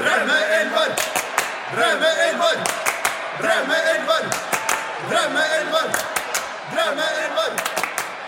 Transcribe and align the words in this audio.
Drømmeelver! 0.00 0.90
Drømmeelver! 1.74 2.56
Drømmeelver! 3.40 4.26
Drømmeelver! 5.10 5.86
Drømmeelver! 6.72 7.50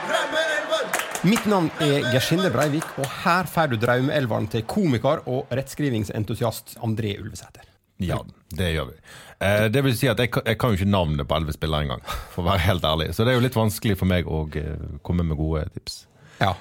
Drømmeelver! 0.08 0.82
Mitt 1.28 1.46
navn 1.50 1.68
er 1.82 2.06
Gershinde 2.12 2.50
Breivik, 2.54 2.86
og 3.02 3.08
her 3.24 3.48
får 3.50 3.72
du 3.72 3.76
drømmeelveren 3.82 4.46
til 4.52 4.62
komiker 4.70 5.24
og 5.28 5.48
rettskrivingsentusiast 5.52 6.76
André 6.86 7.16
Ulvesæter. 7.20 7.66
Ja, 8.00 8.20
det 8.54 8.68
gjør 8.76 8.88
vi. 8.92 8.96
Eh, 9.42 9.66
det 9.74 9.82
vil 9.84 9.96
si 9.98 10.06
at 10.06 10.18
jeg, 10.22 10.30
kan- 10.30 10.46
jeg 10.46 10.58
kan 10.58 10.70
jo 10.70 10.78
ikke 10.78 10.90
navnet 10.90 11.26
på 11.28 11.34
elleve 11.36 11.52
spillere 11.56 11.82
engang, 11.88 12.02
for 12.30 12.42
å 12.42 12.48
være 12.52 12.64
helt 12.68 12.84
ærlig. 12.86 13.10
Så 13.14 13.24
det 13.26 13.32
er 13.34 13.40
jo 13.40 13.44
litt 13.44 13.58
vanskelig 13.58 13.98
for 13.98 14.06
meg 14.06 14.26
å 14.30 14.44
eh, 14.56 14.76
komme 15.02 15.26
med 15.26 15.36
gode 15.36 15.66
tips. 15.74 16.06
Ja. 16.40 16.54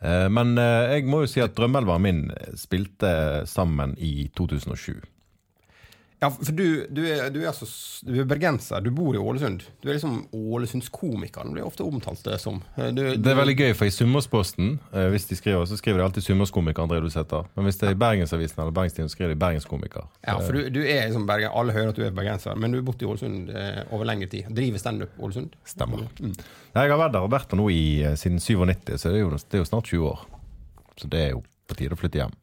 Eh, 0.00 0.26
men 0.30 0.54
eh, 0.58 0.94
jeg 0.94 1.08
må 1.10 1.24
jo 1.24 1.30
si 1.30 1.42
at 1.42 1.56
drømmeelveren 1.58 2.04
min 2.04 2.20
spilte 2.58 3.44
sammen 3.50 3.96
i 3.98 4.28
2007. 4.36 5.00
Ja, 6.18 6.32
for 6.34 6.50
du, 6.50 6.64
du, 6.90 7.04
er, 7.06 7.28
du, 7.30 7.36
er 7.44 7.52
altså, 7.52 7.66
du 8.02 8.16
er 8.18 8.26
bergenser, 8.26 8.80
du 8.82 8.88
bor 8.90 9.14
i 9.14 9.20
Ålesund. 9.22 9.60
Du 9.78 9.86
er 9.86 9.94
liksom 9.94 10.24
Ålesundskomikeren, 10.34 11.52
blir 11.54 11.62
ofte 11.66 11.84
omtalt 11.86 12.24
det 12.26 12.40
som. 12.42 12.58
Eh, 12.74 12.88
Det 12.90 13.30
er 13.30 13.38
veldig 13.38 13.54
gøy, 13.54 13.74
for 13.78 13.86
i 13.86 13.92
Sunnmørsposten, 13.94 14.72
eh, 14.92 15.06
hvis 15.12 15.28
de 15.30 15.38
skriver, 15.38 15.62
så 15.70 15.78
skriver 15.78 16.00
de 16.00 16.06
alltid 16.08 16.26
Sunnmørskomiker 16.26 16.82
André 16.82 16.98
Dusæter. 17.04 17.46
Men 17.54 17.68
hvis 17.68 17.78
det 17.78 17.86
er 17.88 17.94
i 17.94 18.00
Bergensavisen 18.02 18.58
eller 18.64 18.74
Bergenstien, 18.74 19.06
så 19.08 19.14
skriver 19.14 19.36
de 19.36 19.38
Bergenskomiker. 19.44 20.08
Ja, 20.26 20.34
for 20.42 20.58
du, 20.58 20.68
du 20.74 20.80
er 20.82 21.06
liksom 21.06 21.26
Bergen, 21.30 21.54
Alle 21.54 21.76
hører 21.76 21.92
at 21.94 22.00
du 22.00 22.02
er 22.08 22.10
bergenser, 22.18 22.58
men 22.58 22.74
du 22.74 22.80
har 22.80 22.88
bodd 22.90 23.02
i 23.02 23.08
Ålesund 23.12 23.54
eh, 23.54 23.80
over 23.94 24.04
lengre 24.10 24.26
tid. 24.34 24.50
Driver 24.58 24.78
standup 24.82 25.14
Ålesund? 25.22 25.54
Stemmer. 25.64 26.02
Mm. 26.18 26.34
Jeg 26.74 26.90
har 26.90 26.98
vært 26.98 27.14
der, 27.14 27.22
og 27.28 27.30
vært 27.30 27.50
der 27.54 27.62
nå 27.62 27.70
i, 27.70 28.02
eh, 28.02 28.18
siden 28.18 28.42
97, 28.42 28.98
så 28.98 29.14
det 29.14 29.22
er, 29.22 29.24
jo, 29.28 29.30
det 29.38 29.54
er 29.60 29.62
jo 29.62 29.70
snart 29.70 29.94
20 29.94 30.10
år. 30.10 30.26
Så 30.98 31.06
det 31.14 31.24
er 31.28 31.30
jo 31.36 31.44
på 31.68 31.78
tide 31.78 31.94
å 31.94 32.00
flytte 32.02 32.24
hjem. 32.24 32.34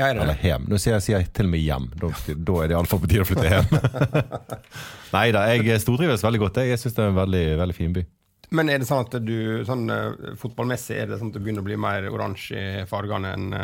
Ja, 0.00 0.08
er 0.08 0.16
det 0.16 0.24
Eller 0.24 0.40
hjem. 0.40 0.64
Nå 0.70 0.78
sier 0.80 0.96
jeg, 0.96 1.04
sier 1.04 1.20
jeg 1.20 1.28
til 1.36 1.48
og 1.48 1.52
med 1.52 1.62
hjem. 1.62 1.86
Da, 2.00 2.10
da 2.32 2.58
er 2.62 2.70
det 2.70 2.76
iallfall 2.78 3.02
på 3.02 3.10
tide 3.10 3.26
å 3.26 3.28
flytte 3.28 3.50
hjem. 3.50 4.36
Nei 5.16 5.28
da, 5.36 5.44
jeg 5.52 5.84
stortrives 5.84 6.24
veldig 6.24 6.40
godt. 6.46 6.60
Jeg, 6.62 6.72
jeg 6.72 6.82
syns 6.82 6.96
det 6.96 7.04
er 7.04 7.12
en 7.12 7.20
veldig, 7.20 7.46
veldig 7.60 7.76
fin 7.76 7.96
by. 7.96 8.04
Men 8.52 8.68
er 8.68 8.82
det 8.82 8.88
sånn 8.88 9.06
at 9.06 9.14
du 9.24 9.36
sånn 9.64 9.88
eh, 9.92 10.32
fotballmessig 10.40 10.96
er 11.00 11.08
det 11.08 11.18
sånn 11.20 11.30
at 11.32 11.36
du 11.36 11.40
begynner 11.44 11.64
å 11.64 11.68
bli 11.68 11.78
mer 11.80 12.08
oransje 12.12 12.60
i 12.82 12.86
fargene 12.88 13.32
enn 13.32 13.54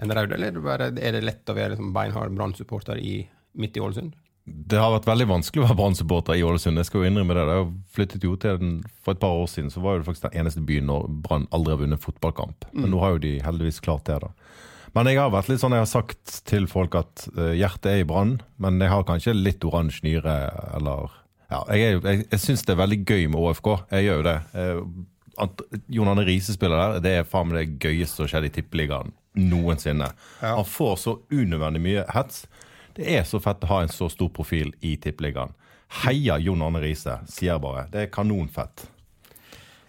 en 0.00 0.14
rød, 0.16 0.32
eller 0.32 0.48
er 0.48 0.56
det, 0.56 0.64
bare, 0.64 0.88
er 0.96 1.16
det 1.16 1.24
lett 1.24 1.52
å 1.52 1.56
være 1.56 1.74
liksom 1.74 1.92
beinhard 1.92 2.32
Brann-supporter 2.36 3.00
midt 3.60 3.76
i 3.76 3.82
Ålesund? 3.84 4.14
Det 4.44 4.78
har 4.80 4.90
vært 4.90 5.06
veldig 5.06 5.28
vanskelig 5.30 5.62
å 5.62 5.66
være 5.68 5.78
Brann-supporter 5.78 6.38
i 6.38 6.42
Ålesund. 6.46 6.80
Jeg 6.80 6.88
skal 6.88 7.04
jo 7.04 7.10
innrømme 7.10 7.36
det. 7.36 7.44
Jeg 7.46 7.68
flyttet 7.94 8.24
jo 8.26 8.32
til 8.40 8.56
den 8.58 8.72
For 9.04 9.14
et 9.14 9.20
par 9.22 9.36
år 9.38 9.46
siden 9.52 9.70
så 9.70 9.82
var 9.84 10.00
det 10.00 10.08
faktisk 10.08 10.26
den 10.26 10.40
eneste 10.40 10.64
byen 10.66 10.88
når 10.90 11.06
Brann 11.26 11.46
aldri 11.54 11.76
har 11.76 11.82
vunnet 11.84 12.02
fotballkamp. 12.02 12.66
Men 12.74 12.90
nå 12.90 13.02
har 13.04 13.14
jo 13.14 13.22
de 13.22 13.36
heldigvis 13.44 13.78
klart 13.84 14.08
det, 14.08 14.18
da. 14.24 14.32
Men 14.96 15.08
jeg 15.08 15.20
har 15.22 15.32
vært 15.32 15.48
litt 15.48 15.62
sånn, 15.62 15.72
jeg 15.72 15.84
har 15.86 15.88
sagt 15.90 16.42
til 16.48 16.66
folk 16.68 16.96
at 17.00 17.26
eh, 17.32 17.54
hjertet 17.56 17.88
er 17.94 18.02
i 18.02 18.08
Brann, 18.08 18.36
men 18.60 18.80
jeg 18.82 18.92
har 18.92 19.06
kanskje 19.08 19.32
litt 19.36 19.64
oransje 19.64 20.04
nyre, 20.04 20.36
eller 20.76 21.14
Ja, 21.52 21.62
jeg, 21.72 21.80
er 21.80 22.10
jeg, 22.10 22.26
jeg 22.30 22.40
syns 22.40 22.66
det 22.68 22.74
er 22.74 22.82
veldig 22.82 23.00
gøy 23.04 23.26
med 23.32 23.40
ÅFK. 23.40 23.72
Jeg 23.92 24.06
gjør 24.08 24.20
jo 24.20 24.28
det. 24.28 24.36
Eh, 24.60 24.84
at 25.42 25.64
Jon 25.88 26.10
Arne 26.12 26.26
Riise 26.28 26.54
spiller 26.56 26.76
der, 26.76 27.02
det 27.04 27.12
er 27.16 27.28
faen 27.28 27.48
meg 27.48 27.62
det 27.78 27.88
gøyeste 27.88 28.18
som 28.18 28.26
har 28.26 28.34
skjedd 28.34 28.50
i 28.50 28.54
Tippeligaen 28.58 29.12
noensinne. 29.32 30.10
Ja. 30.42 30.56
Han 30.58 30.64
får 30.68 30.96
så 30.96 31.18
unødvendig 31.30 31.80
mye 31.82 32.04
hets. 32.12 32.44
Det 32.96 33.08
er 33.08 33.24
så 33.24 33.40
fett 33.40 33.64
å 33.64 33.70
ha 33.70 33.82
en 33.84 33.92
så 33.92 34.10
stor 34.12 34.28
profil 34.34 34.74
i 34.84 34.96
Tippeligaen. 35.00 35.54
Heia 36.02 36.38
Jon 36.40 36.62
Arne 36.64 36.80
Riise, 36.82 37.18
sier 37.28 37.54
jeg 37.54 37.64
bare. 37.64 37.86
Det 37.92 38.06
er 38.06 38.12
kanonfett. 38.12 38.86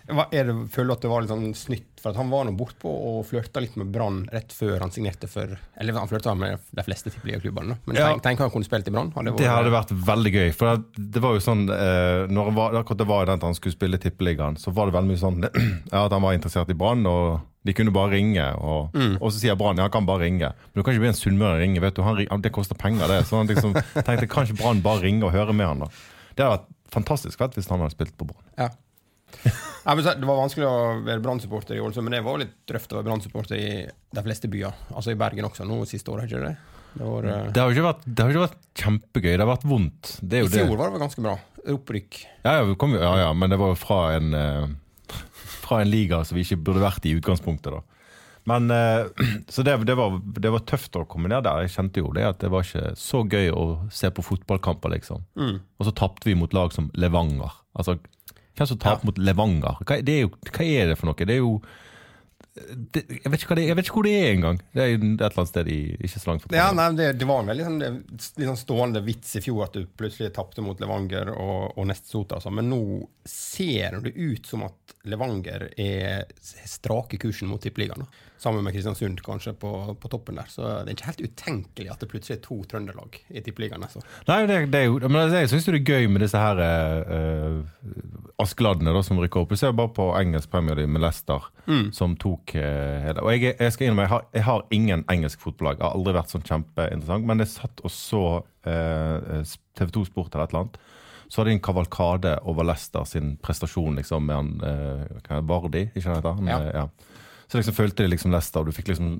Er 0.07 0.49
det, 0.49 0.53
føler 0.73 0.89
du 0.89 0.93
at 0.97 1.03
det 1.05 1.09
var 1.11 1.23
litt 1.23 1.31
sånn 1.31 1.53
snytt? 1.55 1.89
For 2.03 2.11
at 2.11 2.17
han 2.19 2.27
var 2.27 2.43
nå 2.43 2.51
bortpå 2.59 2.91
og 2.91 3.21
flørta 3.29 3.61
litt 3.63 3.77
med 3.79 3.87
Brann 3.93 4.25
rett 4.33 4.51
før 4.51 4.81
han 4.83 4.91
signerte 4.91 5.29
for 5.31 5.53
Eller 5.79 5.95
han 5.95 6.09
flørta 6.11 6.33
med 6.35 6.59
de 6.75 6.83
fleste 6.83 7.13
tippeligaklubbene, 7.13 7.77
men 7.85 7.95
Ja. 7.95 8.09
tenk, 8.11 8.23
tenk 8.25 8.43
han 8.43 8.51
kunne 8.51 8.67
spilt 8.67 8.89
i 8.89 8.91
Brann. 8.91 9.13
Det, 9.15 9.37
Det 9.39 9.47
hadde 9.47 9.71
vært 9.71 9.93
veldig 9.95 10.33
gøy. 10.33 10.51
For 10.51 10.75
det, 10.75 11.07
det 11.15 11.21
var 11.23 11.37
jo 11.37 11.43
sånn 11.45 11.63
eh, 11.71 12.27
Når 12.27 12.51
var, 12.57 12.75
akkurat 12.81 12.99
det 12.99 13.07
var 13.07 13.25
den 13.29 13.39
at 13.39 13.47
han 13.47 13.55
skulle 13.55 13.77
spille 13.77 13.97
Tippeligaen, 14.03 14.57
så 14.59 14.73
var 14.75 14.91
det 14.91 14.97
veldig 14.97 15.13
mye 15.13 15.21
sånn 15.23 15.39
ja, 15.93 16.03
at 16.03 16.11
han 16.11 16.25
var 16.27 16.35
interessert 16.35 16.69
i 16.69 16.75
Brann, 16.75 17.05
og 17.07 17.39
de 17.63 17.71
kunne 17.71 17.93
bare 17.95 18.11
ringe. 18.17 18.43
Og, 18.59 18.91
og 19.21 19.31
så 19.31 19.39
sier 19.39 19.55
Brann 19.55 19.79
ja, 19.79 19.87
han 19.87 19.93
kan 19.95 20.05
bare 20.09 20.25
ringe. 20.27 20.49
Men 20.51 20.75
du 20.75 20.83
kan 20.83 20.97
ikke 20.97 21.05
be 21.05 21.13
en 21.13 21.19
sunnmøring 21.21 21.61
ringe. 21.63 21.79
vet 21.85 21.95
du, 21.95 22.03
han, 22.03 22.41
Det 22.43 22.51
koster 22.51 22.75
penger, 22.75 23.07
det. 23.07 23.21
Så 23.29 23.39
han 23.39 23.47
liksom 23.47 23.71
tenkte 24.03 24.27
kan 24.27 24.43
ikke 24.43 24.59
Brann 24.59 24.83
bare 24.83 25.05
ringe 25.07 25.23
og 25.23 25.31
høre 25.31 25.55
med 25.55 25.71
han 25.71 25.85
da? 25.85 25.93
Det 26.35 26.43
hadde 26.43 26.57
vært 26.57 26.67
fantastisk 26.91 27.39
fett 27.39 27.55
hvis 27.55 27.71
han 27.71 27.79
hadde 27.79 27.95
spilt 27.95 28.17
på 28.19 28.27
Brann. 28.27 28.43
Ja. 28.59 28.73
Det 29.83 30.23
var 30.23 30.37
vanskelig 30.39 30.67
å 30.67 30.75
være 31.03 31.19
Brann-supporter 31.23 31.75
i 31.75 31.81
Ålesund, 31.83 32.07
men 32.07 32.15
det 32.15 32.21
var 32.23 32.39
litt 32.39 32.53
drøft 32.69 32.93
å 32.93 32.99
være 33.01 33.07
Brann-supporter 33.09 33.59
i 33.59 33.71
de 33.83 34.23
fleste 34.23 34.47
byer. 34.51 34.77
Altså 34.95 35.11
i 35.11 35.17
Bergen 35.19 35.49
også, 35.49 35.67
nå 35.67 35.81
siste 35.89 36.13
året, 36.13 36.29
ikke 36.31 36.45
det? 36.45 36.53
Det 36.93 37.03
var, 37.03 37.23
eh, 37.23 37.51
Det 37.51 37.61
har 37.61 37.71
ikke 37.73 37.87
vært, 37.87 38.05
det 38.05 38.23
har 38.23 38.31
ikke 38.31 38.45
vært 38.45 38.59
kjempegøy. 38.79 39.31
Det 39.33 39.43
har 39.43 39.49
vært 39.49 39.67
vondt. 39.67 40.11
Det 40.21 40.43
I 40.43 40.47
fjor 40.47 40.77
var 40.77 40.93
det 40.93 41.01
ganske 41.01 41.23
bra. 41.25 41.37
Opprykk. 41.73 42.19
Ja, 42.43 42.53
ja, 42.59 42.75
kom, 42.75 42.93
ja, 42.95 43.13
ja, 43.17 43.33
men 43.33 43.49
det 43.49 43.59
var 43.59 43.73
jo 43.73 43.79
fra 43.79 43.99
en, 44.15 44.33
uh, 44.33 45.15
fra 45.63 45.81
en 45.81 45.91
liga 45.91 46.23
som 46.23 46.37
vi 46.37 46.45
ikke 46.45 46.61
burde 46.63 46.83
vært 46.83 47.03
i 47.09 47.15
utgangspunktet. 47.17 47.73
da. 47.73 47.81
Men, 48.45 48.71
uh, 48.71 49.09
Så 49.49 49.63
det, 49.63 49.75
det, 49.83 49.95
var, 49.99 50.19
det 50.21 50.51
var 50.53 50.63
tøft 50.69 50.95
å 50.95 51.05
komme 51.09 51.27
ned 51.27 51.43
der. 51.43 51.65
Jeg 51.65 51.75
kjente 51.75 52.03
jo 52.03 52.13
det 52.13 52.23
at 52.29 52.39
det 52.39 52.51
var 52.53 52.63
ikke 52.63 52.93
så 52.99 53.23
gøy 53.25 53.51
å 53.51 53.65
se 53.91 54.11
på 54.13 54.23
fotballkamper, 54.23 54.95
liksom. 54.95 55.25
Og 55.79 55.87
så 55.89 55.91
tapte 55.91 56.29
vi 56.29 56.37
mot 56.39 56.53
lag 56.53 56.71
som 56.71 56.91
Levanger. 56.93 57.51
Altså, 57.73 57.97
hvem 58.57 58.69
som 58.69 58.81
taper 58.81 59.09
mot 59.09 59.17
Levanger? 59.17 59.81
Hva, 59.81 60.01
det 60.05 60.19
er 60.19 60.27
jo, 60.27 60.35
hva 60.49 60.67
er 60.67 60.91
det 60.91 60.99
for 60.99 61.09
noe? 61.09 61.17
Det 61.17 61.35
er 61.35 61.41
jo 61.41 61.57
det, 62.53 63.01
jeg, 63.09 63.29
vet 63.33 63.43
det, 63.57 63.63
jeg 63.65 63.75
vet 63.77 63.87
ikke 63.87 63.95
hvor 63.97 64.05
det 64.05 64.13
er 64.13 64.27
engang. 64.35 64.59
Det 64.75 64.83
er 64.83 64.91
et 64.91 65.03
eller 65.03 65.39
annet 65.41 65.49
sted 65.49 65.69
i 65.73 65.77
ikke 66.05 66.19
så 66.21 66.29
langt 66.29 66.43
fra 66.43 66.57
Ja, 66.59 66.67
nei, 66.75 66.85
det, 66.99 67.07
det 67.17 67.25
var 67.25 67.41
en 67.41 67.49
veldig 67.49 67.65
sånn, 67.65 68.27
sånn 68.35 68.59
stående 68.59 69.01
vits 69.05 69.31
i 69.39 69.41
fjor 69.41 69.63
at 69.65 69.77
du 69.77 69.87
plutselig 69.97 70.29
tapte 70.35 70.61
mot 70.61 70.77
Levanger 70.83 71.31
og, 71.33 71.73
og 71.73 71.87
Nest 71.89 72.11
Sota. 72.11 72.37
Altså. 72.37 72.53
Men 72.53 72.69
nå 72.69 72.83
ser 73.25 73.97
det 74.05 74.13
ut 74.13 74.45
som 74.45 74.67
at 74.67 74.93
Levanger 75.09 75.71
er 75.81 76.29
strake 76.43 77.17
kursen 77.21 77.49
mot 77.49 77.63
Tippeligaen. 77.63 78.05
Sammen 78.43 78.65
med 78.65 78.75
Kristiansund 78.75 79.21
kanskje 79.23 79.53
på, 79.55 79.69
på 79.99 80.09
toppen 80.11 80.35
der. 80.39 80.49
Så 80.51 80.61
det 80.83 80.91
er 80.91 80.97
ikke 80.97 81.07
helt 81.07 81.23
utenkelig 81.29 81.91
at 81.93 82.01
det 82.03 82.09
plutselig 82.11 82.35
er 82.37 82.41
to 82.43 82.57
Trøndelag 82.67 83.19
i 83.31 83.43
Tippeligaen. 83.45 83.85
Altså. 83.87 84.01
Nei, 84.27 84.39
det, 84.49 84.57
det 84.73 84.81
men 85.07 85.31
jeg 85.31 85.51
syns 85.53 85.67
det 85.69 85.77
er 85.79 85.85
gøy 85.93 86.09
med 86.11 86.25
disse 86.25 86.41
her 86.41 86.59
uh, 86.59 87.61
Askeladdene 88.43 88.91
da, 88.95 89.03
som 89.05 89.21
rykker 89.21 89.43
opp. 89.45 89.53
Du 89.53 89.59
ser 89.59 89.75
bare 89.77 89.93
på 89.95 90.09
engelsk 90.19 90.51
Premier 90.51 90.75
League 90.81 90.91
med 90.91 91.03
Leicester, 91.05 91.45
som 91.95 92.17
tok 92.19 92.55
uh, 92.59 93.13
Og 93.23 93.29
jeg, 93.37 93.53
jeg 93.59 93.75
skal 93.75 93.87
innrømme, 93.87 94.07
jeg 94.09 94.13
har, 94.15 94.25
jeg 94.35 94.47
har 94.49 94.65
ingen 94.75 95.05
engelsk 95.13 95.43
fotballag. 95.45 95.79
Jeg 95.79 95.87
har 95.87 95.95
aldri 95.95 96.17
vært 96.19 96.33
sånn 96.35 96.47
kjempeinteressant. 96.49 97.29
Men 97.29 97.43
jeg 97.45 97.53
satt 97.55 97.83
og 97.87 97.93
så 97.93 98.23
uh, 98.43 99.55
TV2 99.79 100.05
Sport 100.11 100.35
eller 100.35 100.49
et 100.49 100.53
eller 100.57 100.65
annet. 100.65 100.81
Så 101.33 101.41
hadde 101.41 101.49
de 101.53 101.57
en 101.57 101.63
kavalkade 101.65 102.35
over 102.45 102.67
Leicester 102.67 103.07
sin 103.09 103.37
prestasjon 103.41 103.95
liksom, 103.97 104.27
med 104.27 104.35
han 104.37 104.49
eh, 104.67 105.39
Vardi, 105.49 105.87
ikke 105.95 106.09
han 106.11 106.19
heter? 106.19 106.35
Han, 106.37 106.49
Ja. 106.51 106.57
eh, 106.61 106.75
ja. 106.83 107.22
Så 107.47 107.59
liksom 107.59 107.75
følte 107.77 108.03
de 108.03 108.09
liksom 108.09 108.31
Leicester, 108.33 108.63
og 108.63 108.69
du 108.71 108.75
fikk 108.75 108.89
liksom 108.89 109.11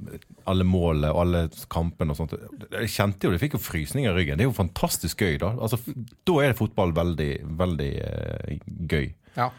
alle 0.50 0.66
målene 0.68 1.12
og 1.14 1.20
alle 1.24 1.42
kampene 1.72 2.14
og 2.14 2.20
sånt. 2.20 2.36
Jeg 2.72 2.92
kjente 2.94 3.28
jo, 3.28 3.34
du 3.34 3.42
fikk 3.42 3.58
jo 3.58 3.62
frysninger 3.62 4.10
i 4.10 4.16
ryggen. 4.16 4.40
Det 4.40 4.46
er 4.46 4.50
jo 4.50 4.56
fantastisk 4.58 5.22
gøy, 5.22 5.38
da. 5.44 5.52
Altså, 5.62 5.80
da 6.28 6.40
er 6.42 6.58
fotball 6.58 6.96
veldig, 6.98 7.30
veldig 7.60 7.92
uh, 8.00 8.56
gøy. 8.90 9.12
Ja. 9.38 9.50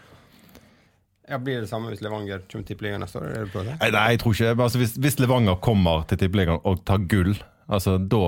ja. 1.28 1.38
Blir 1.38 1.62
det 1.62 1.70
samme 1.70 1.92
hvis 1.92 2.02
Levanger 2.04 2.42
kommer 2.42 2.64
til 2.64 2.66
Tippeligaen 2.72 3.04
neste 3.04 3.22
år? 3.22 3.28
Er 3.30 3.46
det 3.46 3.54
på 3.54 3.66
det? 3.66 3.76
Nei, 3.82 3.92
nei, 3.94 4.06
jeg 4.14 4.24
tror 4.24 4.38
ikke 4.38 4.56
altså, 4.56 4.82
hvis, 4.82 4.96
hvis 5.06 5.20
Levanger 5.22 5.60
kommer 5.62 6.08
til 6.10 6.24
Tippeligaen 6.24 6.62
og 6.64 6.82
tar 6.88 7.06
gull, 7.10 7.36
altså, 7.68 7.98
da 7.98 8.24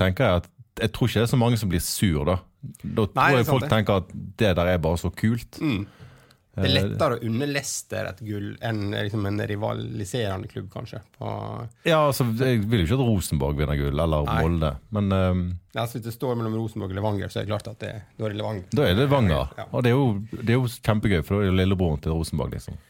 tenker 0.00 0.26
jeg 0.30 0.44
at 0.44 0.50
jeg 0.80 0.92
tror 0.94 1.10
ikke 1.10 1.20
det 1.20 1.26
er 1.26 1.32
så 1.34 1.38
mange 1.40 1.58
som 1.60 1.68
blir 1.68 1.82
sur, 1.84 2.24
da. 2.24 2.36
Da 2.80 3.04
tror 3.04 3.16
Nei, 3.18 3.30
det 3.32 3.34
er 3.34 3.42
jeg 3.42 3.48
folk 3.50 3.64
det. 3.64 3.70
tenker 3.72 4.00
at 4.00 4.12
det 4.40 4.52
der 4.56 4.70
er 4.70 4.78
bare 4.80 5.00
så 5.00 5.10
kult. 5.12 5.58
Det 6.50 6.66
er 6.66 6.72
lettere 6.74 7.16
å 7.16 7.20
unne 7.28 7.46
Leicester 7.46 8.08
et 8.10 8.20
gull 8.26 8.48
enn 8.66 8.90
liksom 8.90 9.26
en 9.28 9.42
rivaliserende 9.46 10.48
klubb, 10.50 10.66
kanskje. 10.72 10.98
På, 11.14 11.30
Ja, 11.86 12.00
altså, 12.08 12.26
Jeg 12.40 12.64
vil 12.66 12.82
jo 12.82 12.88
ikke 12.88 12.98
at 12.98 13.06
Rosenborg 13.06 13.60
vinner 13.60 13.78
gull, 13.78 13.94
eller 13.94 14.26
Nei. 14.26 14.36
Molde, 14.42 14.72
men 14.96 15.14
um, 15.14 15.44
ja, 15.70 15.84
altså, 15.84 15.98
hvis 15.98 16.08
det 16.08 16.16
står 16.16 16.34
mellom 16.40 16.58
Rosenborg 16.58 16.90
og 16.90 16.98
Levanger, 16.98 17.30
så 17.30 17.40
er 17.40 17.46
det 17.46 17.52
klart 17.52 17.70
at 17.70 17.78
det, 17.84 17.92
da 18.18 18.26
er 18.26 18.34
det 18.34 18.40
Levanger. 18.42 18.66
da 18.74 18.86
er 18.88 18.98
det 18.98 19.06
Levanger. 19.06 19.56
Ja. 19.60 19.68
Og 19.70 19.86
det 19.86 19.92
er, 19.92 19.98
jo, 20.00 20.38
det 20.40 20.48
er 20.48 20.58
jo 20.58 20.70
kjempegøy, 20.74 21.20
for 21.22 21.36
da 21.36 21.46
er 21.46 21.52
det 21.52 21.60
lillebroren 21.62 22.02
til 22.02 22.18
Rosenborg, 22.18 22.58
liksom. 22.58 22.80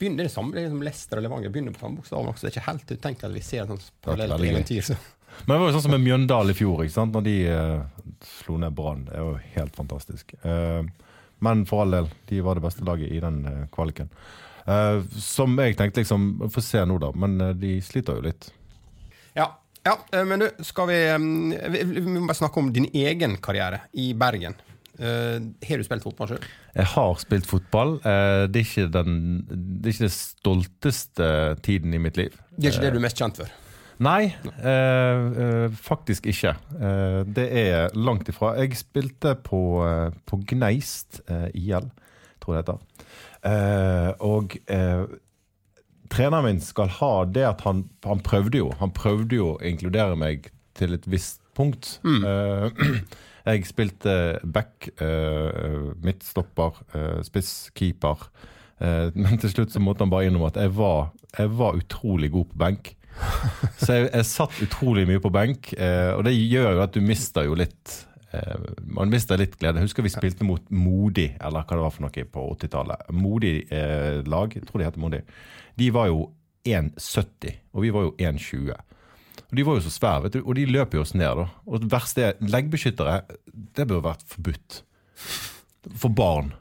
Begynner 0.00 0.24
det 0.24 0.32
samme, 0.32 0.54
er 0.56 0.68
liksom 0.68 0.84
Leicester 0.86 1.18
og 1.18 1.26
Levanger 1.26 1.52
begynner 1.52 1.74
på 1.74 1.82
samme 1.82 2.00
bokstav 2.00 2.30
så 2.30 2.46
Det 2.46 2.48
er 2.48 2.54
ikke 2.54 2.68
helt 2.70 2.92
utenkelig 2.94 3.26
at 3.28 3.36
vi 3.36 3.42
ser 3.44 3.66
et 3.66 3.74
sånt 3.74 3.90
parallelt 4.06 4.46
eventyr. 4.48 4.86
Så. 4.86 4.96
Men 5.44 5.54
det 5.54 5.60
var 5.60 5.68
jo 5.68 5.74
sånn 5.74 5.84
som 5.88 5.94
med 5.96 6.04
Mjøndalen 6.06 6.54
i 6.54 6.56
fjor, 6.56 6.84
ikke 6.84 6.94
sant? 6.94 7.16
når 7.16 7.26
de 7.26 7.36
uh, 7.50 8.06
slo 8.38 8.56
ned 8.62 8.74
Brann. 8.76 9.04
Det 9.10 9.18
var 9.18 9.34
jo 9.34 9.54
helt 9.58 9.76
fantastisk. 9.76 10.34
Eh, 10.40 10.82
men 11.40 11.64
for 11.68 11.84
all 11.84 11.96
del, 11.96 12.08
de 12.28 12.40
var 12.44 12.58
det 12.58 12.64
beste 12.64 12.84
laget 12.86 13.12
i 13.12 13.20
den 13.22 13.42
eh, 13.48 13.66
kvaliken. 13.72 14.10
Uh, 14.68 15.00
som 15.16 15.56
jeg 15.56 15.72
tenkte 15.78 16.02
liksom 16.02 16.50
Få 16.52 16.60
se 16.62 16.82
nå, 16.86 16.98
da. 17.00 17.08
Men 17.16 17.40
eh, 17.40 17.54
de 17.56 17.78
sliter 17.82 18.18
jo 18.18 18.26
litt. 18.28 18.50
Ja, 19.34 19.46
ja, 19.86 19.94
men 20.28 20.44
du, 20.44 20.50
skal 20.66 20.90
vi, 20.90 20.98
vi 21.72 21.80
Vi 21.94 22.02
må 22.04 22.26
bare 22.28 22.36
snakke 22.36 22.60
om 22.60 22.68
din 22.74 22.90
egen 22.92 23.38
karriere 23.42 23.86
i 23.96 24.12
Bergen. 24.14 24.58
Uh, 25.00 25.40
har 25.64 25.80
du 25.80 25.86
spilt 25.86 26.04
fotball 26.04 26.34
sjøl? 26.34 26.44
Jeg 26.76 26.90
har 26.92 27.14
spilt 27.22 27.48
fotball. 27.48 27.96
Uh, 28.04 28.44
det, 28.52 28.60
er 28.60 28.66
ikke 28.66 28.90
den, 28.92 29.16
det 29.48 29.88
er 29.88 29.96
ikke 29.96 30.08
det 30.10 30.16
stolteste 30.18 31.30
tiden 31.64 31.96
i 31.96 32.02
mitt 32.02 32.20
liv. 32.20 32.36
Det 32.52 32.68
er 32.68 32.76
ikke 32.76 32.84
det 32.84 32.94
du 32.94 33.00
er 33.00 33.06
mest 33.08 33.22
kjent 33.22 33.40
for? 33.40 33.56
Nei, 34.00 34.32
eh, 34.64 35.24
eh, 35.44 35.72
faktisk 35.76 36.26
ikke. 36.30 36.54
Eh, 36.80 37.20
det 37.28 37.46
er 37.52 37.90
langt 37.94 38.28
ifra. 38.32 38.54
Jeg 38.56 38.78
spilte 38.80 39.34
på, 39.44 39.84
eh, 39.84 40.14
på 40.24 40.38
Gneist 40.48 41.20
eh, 41.28 41.50
IL, 41.52 41.90
tror 42.40 42.56
jeg 42.56 42.64
det 42.64 42.72
heter. 42.72 43.10
Eh, 43.50 44.12
og 44.24 44.56
eh, 44.72 45.04
treneren 46.12 46.48
min 46.48 46.62
skal 46.64 46.88
ha 46.96 47.12
det 47.28 47.44
at 47.44 47.64
han, 47.64 47.86
han 48.04 48.20
prøvde 48.20 48.60
jo 48.60 48.66
Han 48.80 48.92
prøvde 48.92 49.38
jo 49.38 49.46
å 49.54 49.60
inkludere 49.64 50.16
meg 50.20 50.50
til 50.76 50.96
et 50.96 51.04
visst 51.08 51.42
punkt. 51.56 51.98
Eh, 52.04 52.70
jeg 53.50 53.68
spilte 53.68 54.14
back, 54.44 54.88
eh, 54.96 55.92
midtstopper, 56.00 56.80
spiss. 57.26 57.68
Eh, 57.76 59.12
men 59.12 59.36
til 59.42 59.52
slutt 59.52 59.76
så 59.76 59.84
måtte 59.84 60.06
han 60.06 60.12
bare 60.12 60.30
innrømme 60.30 60.48
at 60.54 60.62
jeg 60.62 60.72
var, 60.76 61.12
jeg 61.36 61.52
var 61.60 61.76
utrolig 61.76 62.32
god 62.32 62.48
på 62.54 62.62
benk. 62.64 62.94
Så 63.82 63.96
jeg, 63.96 64.10
jeg 64.10 64.28
satt 64.28 64.62
utrolig 64.64 65.06
mye 65.08 65.22
på 65.22 65.32
benk, 65.34 65.72
eh, 65.76 66.12
og 66.14 66.24
det 66.26 66.34
gjør 66.36 66.76
jo 66.76 66.84
at 66.84 66.94
du 66.96 67.00
mister 67.04 67.46
jo 67.48 67.56
litt 67.58 67.94
eh, 68.36 68.66
Man 68.86 69.12
mister 69.12 69.40
litt 69.40 69.56
glede. 69.60 69.80
Jeg 69.80 69.90
husker 69.90 70.06
vi 70.06 70.12
spilte 70.12 70.46
mot 70.46 70.62
Modi, 70.72 71.30
eller 71.40 71.64
hva 71.64 71.78
det 71.78 71.86
var 71.86 71.94
for 71.94 72.06
noe 72.06 72.26
på 72.36 72.44
80-tallet. 72.56 73.08
Modig 73.16 73.54
eh, 73.72 74.20
lag, 74.28 74.54
jeg 74.56 74.68
tror 74.68 74.82
de 74.82 74.88
heter 74.88 75.02
Modi. 75.02 75.22
De 75.80 75.90
var 75.94 76.10
jo 76.10 76.28
1,70, 76.68 77.60
og 77.72 77.84
vi 77.86 77.92
var 77.94 78.08
jo 78.08 78.14
1,20. 78.20 78.72
Og 79.50 79.56
De 79.58 79.66
var 79.66 79.78
jo 79.78 79.84
så 79.84 79.92
svære, 79.92 80.22
vet 80.26 80.36
du, 80.36 80.42
og 80.44 80.54
de 80.58 80.68
løp 80.68 80.94
jo 80.94 81.02
oss 81.02 81.14
ned. 81.16 81.40
da. 81.40 81.48
Og 81.66 81.82
det 81.82 81.90
verste 81.90 82.28
er, 82.28 82.38
leggbeskyttere, 82.40 83.20
det 83.50 83.86
burde 83.86 84.04
vært 84.06 84.26
forbudt. 84.30 84.82
For 85.98 86.12
barn. 86.12 86.52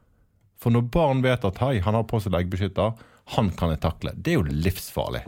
For 0.59 0.73
når 0.73 0.87
barn 0.91 1.21
vet 1.23 1.45
at 1.47 1.61
hei, 1.63 1.77
han 1.83 1.95
har 1.95 2.07
på 2.09 2.19
seg 2.23 2.33
leggbeskytter, 2.33 2.97
han 3.35 3.51
kan 3.57 3.75
jeg 3.75 3.83
takle. 3.83 4.15
Det 4.17 4.33
er 4.33 4.39
jo 4.39 4.47
livsfarlig. 4.65 5.21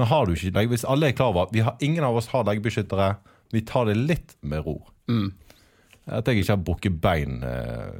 Men 0.00 0.08
har 0.08 0.26
du 0.26 0.34
ikke 0.34 0.54
legg, 0.56 0.72
hvis 0.72 0.86
alle 0.88 1.10
er 1.10 1.16
klar 1.16 1.32
over 1.34 1.48
at 1.48 1.54
vi 1.54 1.64
har, 1.66 1.76
ingen 1.84 2.04
av 2.06 2.16
oss 2.16 2.30
har 2.32 2.46
leggbeskyttere, 2.48 3.14
vi 3.52 3.64
tar 3.68 3.90
det 3.90 3.98
litt 3.98 4.36
med 4.40 4.64
ro. 4.64 4.78
At 6.08 6.28
jeg 6.28 6.42
ikke 6.42 6.54
har 6.54 6.64
brukket 6.66 7.00
bein 7.02 7.42
eh, 7.46 7.98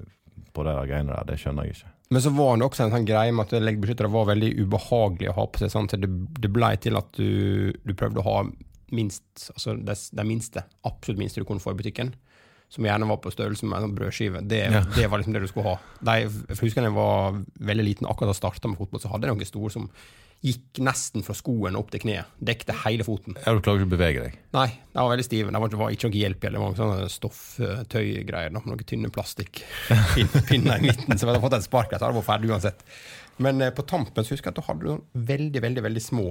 på 0.53 0.65
det 0.67 0.77
der 0.79 0.89
greiene 0.89 1.13
der, 1.13 1.29
det 1.29 1.39
skjønner 1.43 1.69
jeg 1.69 1.77
ikke. 1.77 1.93
Men 2.13 2.25
så 2.25 2.33
var 2.37 2.57
det 2.57 2.67
også 2.67 2.85
en 2.85 2.93
sånn 2.93 3.09
greie 3.09 3.33
med 3.33 3.49
at 3.49 3.65
leggbeskyttere 3.65 4.11
var 4.13 4.29
veldig 4.29 4.51
ubehagelig 4.61 5.31
å 5.31 5.37
ha 5.39 5.47
på 5.49 5.63
seg. 5.63 5.77
at 5.81 5.95
det, 6.01 6.11
det 6.45 6.51
ble 6.53 6.73
til 6.83 6.99
at 7.01 7.09
du, 7.17 7.73
du 7.73 7.95
prøvde 7.97 8.21
å 8.21 8.27
ha 8.27 8.37
minst, 8.93 9.25
altså 9.55 9.79
det, 9.81 9.97
det 10.13 10.27
minste, 10.29 10.67
absolutt 10.89 11.23
minste 11.23 11.41
du 11.41 11.49
kunne 11.49 11.63
få 11.65 11.73
i 11.73 11.79
butikken. 11.81 12.13
Som 12.73 12.87
gjerne 12.89 13.05
var 13.11 13.19
på 13.21 13.29
størrelse 13.35 13.67
med 13.69 13.77
en 13.77 13.85
sånn 13.91 13.95
brødskive. 13.99 14.41
Det, 14.49 14.63
Ja. 14.73 14.81
det 14.97 15.11
var 15.13 15.21
liksom 15.21 15.35
det 15.37 15.43
du 15.45 15.49
skulle 15.51 15.69
ha. 15.75 15.77
De, 16.01 16.15
jeg 16.25 16.57
husker 16.63 16.83
jeg 16.89 16.95
var 16.97 17.37
veldig 17.61 17.85
liten, 17.85 18.07
akkurat 18.09 18.31
da 18.31 18.37
jeg 18.37 18.41
starta 18.41 18.71
med 18.73 18.81
fotball, 18.81 19.03
så 19.05 19.11
hadde 19.13 19.29
jeg 19.29 19.37
noen 19.37 19.51
store 19.51 19.71
som 19.75 19.91
gikk 20.43 20.81
nesten 20.83 21.23
fra 21.23 21.37
skoen 21.39 21.77
opp 21.79 21.93
til 21.93 22.01
kneet. 22.03 22.27
Dekte 22.43 22.75
hele 22.83 23.05
foten. 23.07 23.37
Ja, 23.45 23.53
Du 23.55 23.61
klarer 23.63 23.85
ikke 23.85 23.91
å 23.93 23.93
bevege 23.93 24.25
deg. 24.25 24.39
Nei, 24.57 24.65
de 24.91 24.99
var 24.99 25.13
veldig 25.13 25.27
stive. 25.29 25.53
Det 25.55 25.61
var, 25.63 25.77
var 25.85 25.93
ikke 25.95 26.09
noe 26.11 26.19
hjelp 26.19 26.43
i 26.49 26.51
det. 26.51 26.63
Var 26.65 26.75
sånne 26.81 27.11
stofftøygreier. 27.15 28.51
Noen 28.57 28.83
tynne 28.89 29.13
plastikkpinner 29.15 30.79
i 30.83 30.89
midten. 30.89 31.15
Så 31.19 31.27
jeg 31.27 31.31
hadde 31.31 31.43
fått 31.45 31.59
et 31.61 31.69
spark, 31.69 31.93
så 31.93 32.01
hadde 32.01 32.11
jeg 32.17 32.19
vært 32.23 32.31
ferdig 32.33 32.51
uansett. 32.57 32.83
Men 33.43 33.63
eh, 33.63 33.71
på 33.75 33.85
tampen 33.89 34.25
så 34.27 34.35
husker 34.35 34.51
jeg 34.51 34.57
at 34.57 34.61
du 34.61 34.67
hadde 34.67 34.89
noen 34.89 35.05
veldig, 35.31 35.63
veldig 35.65 35.85
veldig 35.87 36.03
små. 36.05 36.27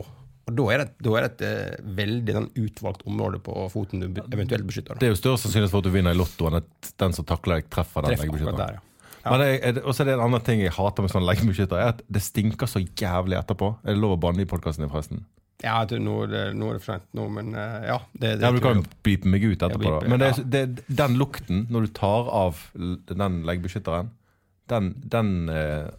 Og 0.50 0.56
da 0.58 0.64
er 0.74 0.78
det, 0.82 0.88
da 1.06 1.12
er 1.18 1.26
det 1.28 1.32
et 1.32 1.42
eh, 1.48 1.82
veldig 2.02 2.36
utvalgt 2.58 3.04
område 3.08 3.40
på 3.46 3.54
foten 3.72 4.02
du 4.02 4.08
eventuelt 4.34 4.66
beskytter. 4.68 4.98
Det 5.00 5.08
er 5.10 5.14
jo 5.14 5.20
større 5.20 5.38
sannsynlighet 5.38 5.72
for 5.74 5.84
at 5.84 5.90
du 5.90 5.94
vinner 5.94 6.16
i 6.16 6.18
Lotto 6.18 6.48
enn 6.50 6.58
at 6.62 6.94
den 7.00 7.14
som 7.14 7.26
takler 7.30 7.60
deg, 7.62 7.70
treffer 7.74 8.02
den 8.08 8.16
leggebeskytteren. 8.18 8.58
der, 8.58 8.80
ja. 8.80 9.30
Men 9.30 9.40
det 9.44 9.50
er, 9.70 9.82
og 9.86 9.94
så 9.94 10.02
er 10.02 10.10
det 10.10 10.14
en 10.18 10.24
annen 10.26 10.42
ting 10.48 10.64
jeg 10.64 10.74
hater 10.74 11.06
med 11.06 11.12
sånn 11.14 11.28
leggebeskytter, 11.28 11.78
er 11.78 11.92
at 11.94 12.02
det 12.10 12.24
stinker 12.26 12.66
så 12.72 12.82
jævlig 12.82 13.38
etterpå. 13.38 13.76
Er 13.86 13.94
det 13.94 14.02
lov 14.02 14.16
å 14.18 14.22
banne 14.24 14.42
i 14.42 14.50
podkasten 14.50 14.82
din, 14.88 14.90
forresten? 14.90 15.22
Ja, 15.62 15.84
jeg 15.84 15.92
tror 15.92 16.00
nå, 16.02 16.16
er 16.24 16.28
det- 16.32 16.56
nå 16.58 16.70
er 16.72 16.74
det 16.80 16.82
for 16.82 17.02
nå, 17.14 17.28
men 17.30 17.54
eh, 17.54 17.86
ja. 17.86 18.00
Det, 18.18 18.40
det 18.40 18.42
Ja, 18.42 18.52
Du 18.52 18.60
kan 18.60 18.82
beepe 19.04 19.28
meg 19.30 19.44
ut 19.46 19.60
etterpå, 19.62 19.84
Ja, 19.86 20.00
da. 20.00 20.08
Men 20.10 20.20
det, 20.20 20.50
det, 20.50 20.86
den 20.90 21.18
lukten, 21.22 21.68
når 21.70 21.86
du 21.86 21.88
tar 21.94 22.32
av 22.34 22.58
den 22.74 23.44
leggebeskytteren, 23.46 24.10
den, 24.74 24.96
den, 25.06 25.50
eh, 25.50 25.92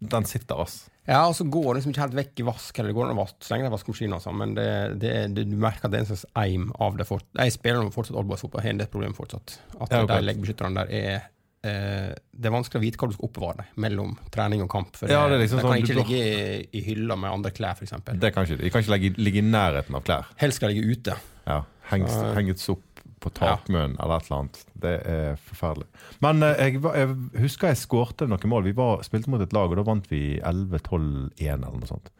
den 0.00 0.24
sitter, 0.24 0.62
ass. 0.62 0.89
Ja, 1.08 1.22
og 1.26 1.34
så 1.34 1.46
går 1.48 1.66
det 1.70 1.80
liksom 1.80 1.94
ikke 1.94 2.04
helt 2.04 2.16
vekk 2.18 2.40
i 2.42 2.46
vask, 2.46 2.78
eller 2.78 2.92
det 2.92 2.96
går 2.98 3.08
an 3.08 3.18
å 3.18 3.26
så 3.30 3.54
lenge 3.54 3.64
det 3.64 3.70
er 3.70 3.74
vaskemaskin, 3.74 4.14
altså, 4.18 4.32
men 4.36 4.52
det, 4.54 4.66
det, 5.00 5.12
det, 5.34 5.46
du 5.48 5.56
merker 5.60 5.88
at 5.88 5.94
det 5.94 6.00
er 6.00 6.04
en 6.04 6.10
slags 6.12 6.26
eim 6.42 6.68
av 6.78 6.98
det. 7.00 7.06
Fort. 7.08 7.26
Jeg 7.40 7.54
spiller 7.56 7.82
nå 7.82 7.92
fortsatt 7.94 8.18
oldboys-fotball, 8.20 8.62
har 8.62 8.76
det 8.76 8.84
del 8.84 8.92
problem 8.92 9.16
fortsatt. 9.16 9.56
At 9.80 9.94
Ja, 9.94 10.02
okay. 10.04 10.10
de 10.12 10.26
leggbeskytterne 10.28 10.84
der 10.84 10.92
er 11.00 11.16
eh, 11.64 12.12
Det 12.30 12.50
er 12.50 12.54
vanskelig 12.54 12.80
å 12.80 12.84
vite 12.84 13.00
hva 13.00 13.08
du 13.10 13.16
skal 13.16 13.28
oppbevare 13.30 13.62
deg 13.62 13.80
mellom 13.86 14.14
trening 14.34 14.62
og 14.66 14.70
kamp. 14.72 14.92
For 15.00 15.10
Ja, 15.10 15.24
det, 15.32 15.40
liksom 15.42 15.62
de 15.62 15.66
kan 15.66 15.74
sånn, 15.74 15.88
ikke 15.88 15.98
ligge 16.02 16.20
i, 16.20 16.60
i 16.78 16.84
hylla 16.90 17.16
med 17.16 17.32
andre 17.32 17.54
klær, 17.56 17.80
f.eks. 17.80 17.96
Det 18.20 18.32
kan 18.36 18.46
ikke, 18.46 18.60
de 18.62 18.70
kan 18.74 18.84
ikke 18.84 18.94
legge, 18.96 19.12
ligge 19.18 19.42
i 19.42 19.46
nærheten 19.48 19.98
av 19.98 20.06
klær. 20.06 20.30
Helst 20.44 20.60
skal 20.60 20.74
de 20.74 20.78
ligge 20.78 21.00
ute. 21.00 21.18
Ja, 21.48 21.62
henges, 21.90 22.14
Så- 22.14 22.32
henges 22.36 22.68
opp 22.76 22.84
på 23.20 23.32
takmøen 23.36 23.96
eller 24.00 24.16
et 24.16 24.28
eller 24.28 24.38
annet. 24.38 24.62
Det 24.82 24.94
er 25.12 25.36
forferdelig. 25.48 25.86
Men 26.24 26.42
eh, 26.46 26.62
jeg, 26.64 26.80
jeg 26.82 27.42
husker 27.42 27.72
jeg 27.72 27.82
skårte 27.82 28.28
noen 28.30 28.52
mål. 28.52 28.66
Vi 28.70 28.76
var, 28.76 29.04
spilte 29.06 29.32
mot 29.32 29.42
et 29.44 29.54
lag, 29.56 29.70
og 29.70 29.80
da 29.80 29.86
vant 29.86 30.08
vi 30.12 30.38
11-12-1 30.38 31.44
eller 31.52 31.76
noe 31.76 31.90
sånt. 31.90 32.10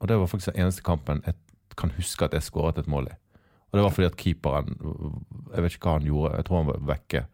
Og 0.00 0.10
det 0.10 0.18
var 0.20 0.30
faktisk 0.30 0.52
den 0.52 0.66
eneste 0.66 0.84
kampen 0.86 1.22
jeg 1.26 1.36
kan 1.76 1.92
huske 1.96 2.24
at 2.24 2.34
jeg 2.36 2.46
skåret 2.46 2.78
et 2.80 2.90
mål 2.90 3.10
i. 3.10 3.16
Og 3.66 3.78
det 3.78 3.82
var 3.84 3.92
fordi 3.92 4.06
at 4.06 4.16
keeperen 4.16 4.76
Jeg 5.52 5.62
vet 5.62 5.74
ikke 5.74 5.88
hva 5.88 5.96
han 5.98 6.06
gjorde, 6.06 6.36
jeg 6.36 6.46
tror 6.46 6.60
han 6.60 6.68
var 6.70 6.84
vekke. 6.92 7.24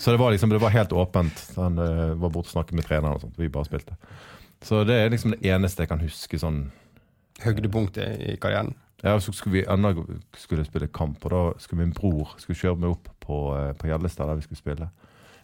Så 0.00 0.12
det 0.12 0.20
var 0.20 0.30
liksom, 0.30 0.50
det 0.50 0.60
var 0.62 0.74
helt 0.74 0.92
åpent. 0.92 1.40
Han 1.56 1.78
uh, 1.78 2.20
var 2.20 2.30
borte 2.30 2.50
og 2.50 2.54
snakket 2.54 2.76
med 2.78 2.86
treneren 2.86 3.16
og 3.16 3.24
sånt. 3.24 3.38
Vi 3.38 3.50
bare 3.52 3.68
spilte. 3.68 3.96
Så 4.62 4.84
det 4.84 4.96
er 5.00 5.10
liksom 5.12 5.34
det 5.34 5.42
eneste 5.48 5.84
jeg 5.84 5.90
kan 5.90 6.02
huske 6.04 6.38
sånn 6.40 6.68
Høydepunktet 7.40 8.20
i 8.20 8.34
karrieren. 8.36 8.74
Ja, 9.02 9.14
så 9.20 9.32
skulle 9.32 9.60
vi 9.60 9.66
enda 9.68 9.94
skulle 10.36 10.64
spille 10.64 10.88
kamp, 10.92 11.24
og 11.24 11.30
da 11.32 11.42
skulle 11.62 11.84
min 11.84 11.94
bror 11.96 12.34
skulle 12.38 12.58
kjøre 12.58 12.76
meg 12.82 12.90
opp 12.90 13.08
på, 13.24 13.38
eh, 13.56 13.86
Gjellestad, 13.88 14.26
der 14.28 14.40
vi 14.40 14.42
skulle 14.48 14.60
spille. 14.60 14.90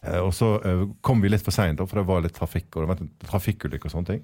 Eh, 0.02 0.20
Og 0.20 0.32
så 0.34 0.50
eh, 0.64 0.84
kom 1.02 1.22
vi 1.22 1.28
litt 1.32 1.44
for 1.44 1.52
seint, 1.56 1.78
for 1.80 1.96
det 2.00 2.06
var 2.06 2.20
litt 2.22 2.36
trafikk 2.36 2.76
og 2.76 2.82
det 2.84 2.88
var 2.92 3.00
en 3.00 3.10
trafikkulykke 3.24 3.88
og 3.88 3.94
sånne 3.94 4.06
ting. 4.12 4.22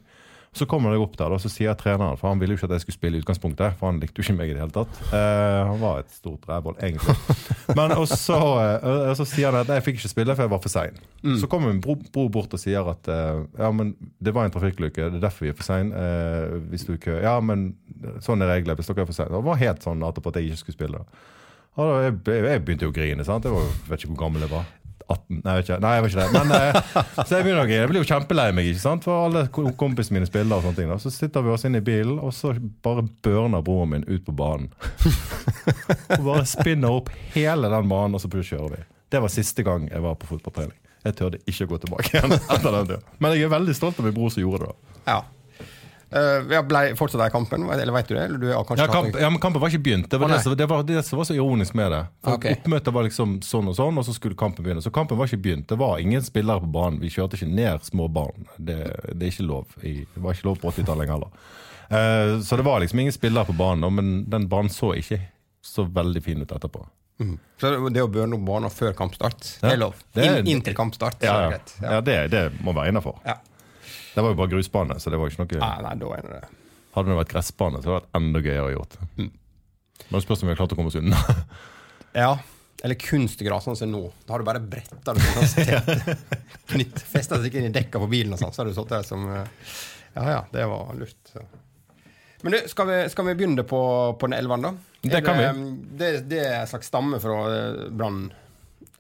Så 0.53 0.67
kommer 0.69 0.93
jeg 0.93 1.01
opp 1.01 1.15
der, 1.17 1.33
og 1.33 1.41
så 1.41 1.49
sier 1.49 1.73
treneren, 1.81 2.19
for 2.21 2.29
han 2.29 2.41
ville 2.41 2.53
jo 2.53 2.59
ikke 2.61 2.67
at 2.69 2.75
jeg 2.77 2.83
skulle 2.85 2.97
spille 2.99 3.17
i 3.17 3.23
utgangspunktet, 3.23 3.79
for 3.81 3.89
han 3.89 4.03
likte 4.03 4.21
jo 4.21 4.27
ikke 4.27 4.35
meg 4.37 4.51
i 4.51 4.57
det 4.57 4.61
hele 4.61 4.75
tatt. 4.75 4.99
Eh, 5.09 5.61
han 5.71 5.79
var 5.81 6.03
et 6.03 6.13
stort 6.13 6.45
rævhold, 6.51 6.77
egentlig. 6.85 7.15
Men 7.79 7.95
og 7.97 8.05
så, 8.11 8.37
eh, 8.61 8.85
og 9.09 9.17
så 9.17 9.25
sier 9.31 9.49
han 9.49 9.63
at 9.63 9.73
jeg 9.73 9.87
fikk 9.87 10.03
ikke 10.03 10.13
spille, 10.13 10.37
for 10.37 10.45
jeg 10.45 10.53
var 10.53 10.61
for 10.61 10.75
sein. 10.75 11.01
Så 11.41 11.49
kommer 11.49 11.73
min 11.73 11.81
bror, 11.81 11.97
bro 12.13 12.27
bort 12.35 12.53
og 12.53 12.61
sier 12.61 12.85
at 12.93 13.09
eh, 13.09 13.41
ja, 13.63 13.71
men 13.73 13.95
det 14.21 14.35
var 14.37 14.45
en 14.45 14.53
trafikkulykke, 14.53 15.09
det 15.15 15.21
er 15.23 15.25
derfor 15.25 15.47
vi 15.47 15.53
er 15.55 15.57
for 15.57 15.71
sein. 15.71 15.95
Eh, 15.97 16.59
hvis 16.73 16.85
du 16.85 16.99
ikke 16.99 17.17
Ja, 17.23 17.39
men 17.41 17.71
sånn 18.25 18.45
er 18.45 18.53
reglene 18.53 18.77
hvis 18.77 18.93
dere 18.93 19.07
er 19.07 19.09
for 19.09 19.17
sein. 19.17 19.33
Det 19.33 19.45
var 19.49 19.61
helt 19.63 19.89
sånn 19.89 20.05
etterpå 20.05 20.35
at 20.35 20.41
jeg 20.43 20.51
ikke 20.51 20.65
skulle 20.67 20.81
spille. 20.83 21.05
Og 21.81 21.89
da, 21.89 21.99
jeg, 22.05 22.45
jeg 22.45 22.65
begynte 22.67 22.85
jo 22.85 22.93
å 22.93 22.97
grine. 22.97 23.25
sant? 23.25 23.49
Jeg 23.49 23.57
var, 23.57 23.73
vet 23.89 24.03
ikke 24.03 24.13
hvor 24.13 24.25
gammel 24.27 24.45
jeg 24.45 24.53
var. 24.53 24.69
18? 25.13 25.41
Nei, 25.45 25.55
jeg. 25.61 25.79
Nei, 25.83 25.93
jeg 25.97 26.05
var 26.05 26.13
ikke 26.13 26.23
det. 26.23 26.33
Men, 26.37 26.53
eh, 26.57 27.03
så 27.23 27.37
jeg 27.37 27.47
begynner. 27.47 27.73
Jeg 27.73 27.91
blir 27.91 28.03
jo 28.03 28.09
kjempelei 28.09 28.49
meg, 28.57 28.71
ikke 28.73 28.83
sant? 28.83 29.07
for 29.07 29.27
alle 29.27 29.47
kompisene 29.53 30.19
mine 30.19 30.29
spiller. 30.29 30.59
og 30.59 30.67
sånne 30.67 30.79
ting. 30.81 30.93
Da. 30.93 30.99
Så 31.03 31.13
sitter 31.15 31.45
vi 31.45 31.53
oss 31.55 31.67
inn 31.69 31.79
i 31.79 31.85
bilen, 31.85 32.19
og 32.19 32.35
så 32.37 32.55
bare 32.85 33.05
børner 33.25 33.65
broren 33.65 33.95
min 33.95 34.07
ut 34.09 34.25
på 34.27 34.35
banen. 34.37 34.71
og 36.19 36.25
bare 36.27 36.47
spinner 36.49 37.01
opp 37.01 37.13
hele 37.35 37.71
den 37.73 37.93
banen, 37.93 38.17
og 38.17 38.25
så 38.25 38.33
kjører 38.33 38.77
vi. 38.77 38.83
Det 39.13 39.21
var 39.21 39.33
siste 39.33 39.65
gang 39.67 39.91
jeg 39.91 40.01
var 40.01 40.17
på 40.17 40.31
fotballtrening. 40.31 40.79
Jeg 41.03 41.17
turte 41.19 41.41
ikke 41.51 41.67
å 41.67 41.73
gå 41.75 41.79
tilbake 41.83 42.11
igjen. 42.15 42.35
etter 42.55 42.75
den 42.79 42.91
tiden. 42.95 43.07
Men 43.19 43.37
jeg 43.37 43.47
er 43.49 43.53
veldig 43.53 43.77
stolt 43.77 43.99
av 44.01 44.07
min 44.07 44.15
bror 44.17 44.33
som 44.33 44.45
gjorde 44.45 44.69
det. 44.69 44.73
da. 44.73 45.01
Ja. 45.13 45.21
Uh, 46.13 46.63
ble 46.69 46.81
fortsatt 46.99 47.23
der 47.23 47.31
kampen, 47.33 47.63
eller 47.73 47.93
vet 47.95 48.09
du 48.11 48.15
det? 48.15 48.25
Eller 48.27 48.39
du 48.39 48.47
har 48.53 48.77
Ja, 48.77 48.87
kamp, 48.87 49.17
ja, 49.17 49.31
men 49.31 49.41
Kampen 49.41 49.63
var 49.63 49.73
ikke 49.73 49.83
begynt. 49.83 50.11
Det 50.11 50.21
var, 50.21 50.29
oh, 50.29 50.35
det, 50.35 50.43
som- 50.43 50.57
det, 50.57 50.67
var 50.69 50.83
det 50.83 51.03
som 51.07 51.19
var 51.19 51.25
så 51.25 51.35
ironisk 51.35 51.75
med 51.75 51.93
det. 51.93 52.03
For 52.25 52.37
okay. 52.37 52.57
Oppmøtet 52.59 52.93
var 52.93 53.07
liksom 53.09 53.39
sånn 53.43 53.69
og 53.73 53.77
sånn, 53.79 53.99
og 53.99 54.05
så 54.05 54.13
skulle 54.13 54.37
kampen 54.37 54.65
begynne. 54.65 54.85
Så 54.85 54.93
kampen 54.93 55.17
var 55.17 55.31
ikke 55.31 55.41
begynt. 55.43 55.69
Det 55.69 55.79
var 55.81 55.99
ingen 55.99 56.23
spillere 56.23 56.61
på 56.61 56.69
banen. 56.73 57.01
Vi 57.01 57.09
kjørte 57.11 57.41
ikke 57.41 57.49
ned 57.49 57.85
små 57.89 58.09
barn. 58.13 58.49
Det, 58.59 58.79
det 59.15 59.29
er 59.29 59.33
ikke 59.33 59.49
lov. 59.49 59.77
I, 59.83 60.03
det 60.05 60.25
var 60.25 60.37
ikke 60.37 60.51
lov 60.51 60.61
på 60.61 60.73
80-tallet 60.75 61.07
lenger 61.07 61.17
heller. 61.17 61.33
Uh, 61.93 62.41
så 62.45 62.57
det 62.57 62.67
var 62.69 62.81
liksom 62.81 63.01
ingen 63.01 63.13
spillere 63.13 63.49
på 63.49 63.57
banen, 63.57 63.95
men 63.95 64.13
den 64.31 64.49
banen 64.53 64.73
så 64.73 64.93
ikke 64.97 65.21
så 65.63 65.87
veldig 65.89 66.23
fin 66.25 66.43
ut 66.43 66.53
etterpå. 66.53 66.85
Mm. 67.23 67.39
Så 67.61 67.71
det 67.95 68.03
å 68.03 68.11
børne 68.11 68.37
opp 68.37 68.45
banen 68.47 68.73
før 68.73 68.95
kampstart, 68.99 69.57
Ja. 69.61 69.69
det 69.69 69.73
er 69.73 69.81
lov? 69.81 69.95
Inntil 70.49 70.75
kampstart, 70.75 71.23
Ja, 71.23 71.49
det 71.49 71.61
ja. 71.81 71.93
ja 71.93 72.01
det, 72.01 72.17
det 72.33 72.43
må 72.61 72.75
være 72.75 72.93
innafor. 72.93 73.21
Ja. 73.25 73.39
Det 74.15 74.25
var 74.25 74.35
jo 74.35 74.39
bare 74.39 74.53
grusbane, 74.53 74.99
så 75.01 75.13
det 75.13 75.21
var 75.21 75.33
ikke 75.33 75.45
noe 75.45 75.61
Nei, 75.63 75.77
nei, 75.87 75.95
da 76.01 76.11
er 76.17 76.29
det 76.29 76.41
Hadde 76.93 77.09
det 77.09 77.19
vært 77.23 77.31
gressbane, 77.33 77.81
så 77.81 77.89
hadde 77.89 77.93
det 77.93 77.99
vært 77.99 78.17
enda 78.19 78.41
gøyere 78.45 78.73
gjort. 78.75 78.97
Mm. 79.17 79.31
Men 80.03 80.17
det 80.19 80.25
spørs 80.27 80.43
om 80.43 80.49
vi 80.51 80.53
har 80.53 80.59
klart 80.61 80.75
å 80.75 80.77
komme 80.81 80.93
oss 80.93 80.99
unna. 81.01 81.21
Ja. 82.13 82.35
Eller 82.85 82.99
kunstgras, 83.01 83.65
sånn 83.65 83.77
som 83.79 83.89
nå. 83.89 84.03
Da 84.27 84.35
har 84.35 84.43
du 84.43 84.45
bare 84.45 84.61
bretta 84.61 85.15
det 85.17 85.23
sånn 85.23 85.65
tett. 85.65 86.25
Knytt. 86.75 86.99
Festa 87.09 87.39
det 87.41 87.49
inn 87.55 87.71
i 87.71 87.73
dekka 87.73 88.03
på 88.03 88.09
bilen, 88.11 88.35
og 88.35 88.43
sånn, 88.43 88.53
så 88.53 88.61
har 88.61 88.69
du 88.69 88.75
sittet 88.75 88.97
der 88.99 89.07
som 89.07 89.23
eh, 89.33 89.77
Ja 90.19 90.25
ja, 90.29 90.41
det 90.53 90.67
var 90.69 90.91
lurt. 90.99 91.17
Så. 91.31 91.47
Men 92.43 92.57
du, 92.57 92.59
skal 92.69 92.91
vi, 92.91 92.99
skal 93.09 93.29
vi 93.31 93.37
begynne 93.39 93.65
på, 93.65 93.81
på 94.19 94.29
den 94.29 94.37
elven, 94.37 94.67
da? 94.67 94.75
Det 95.01 95.15
det 95.15 95.23
kan 95.25 95.39
vi. 95.39 95.49
det, 95.99 96.11
det 96.31 96.41
er 96.43 96.57
en 96.61 96.71
slags 96.75 96.91
stamme 96.91 97.23
fra 97.23 97.39
eh, 97.55 97.85
Brann. 97.95 98.27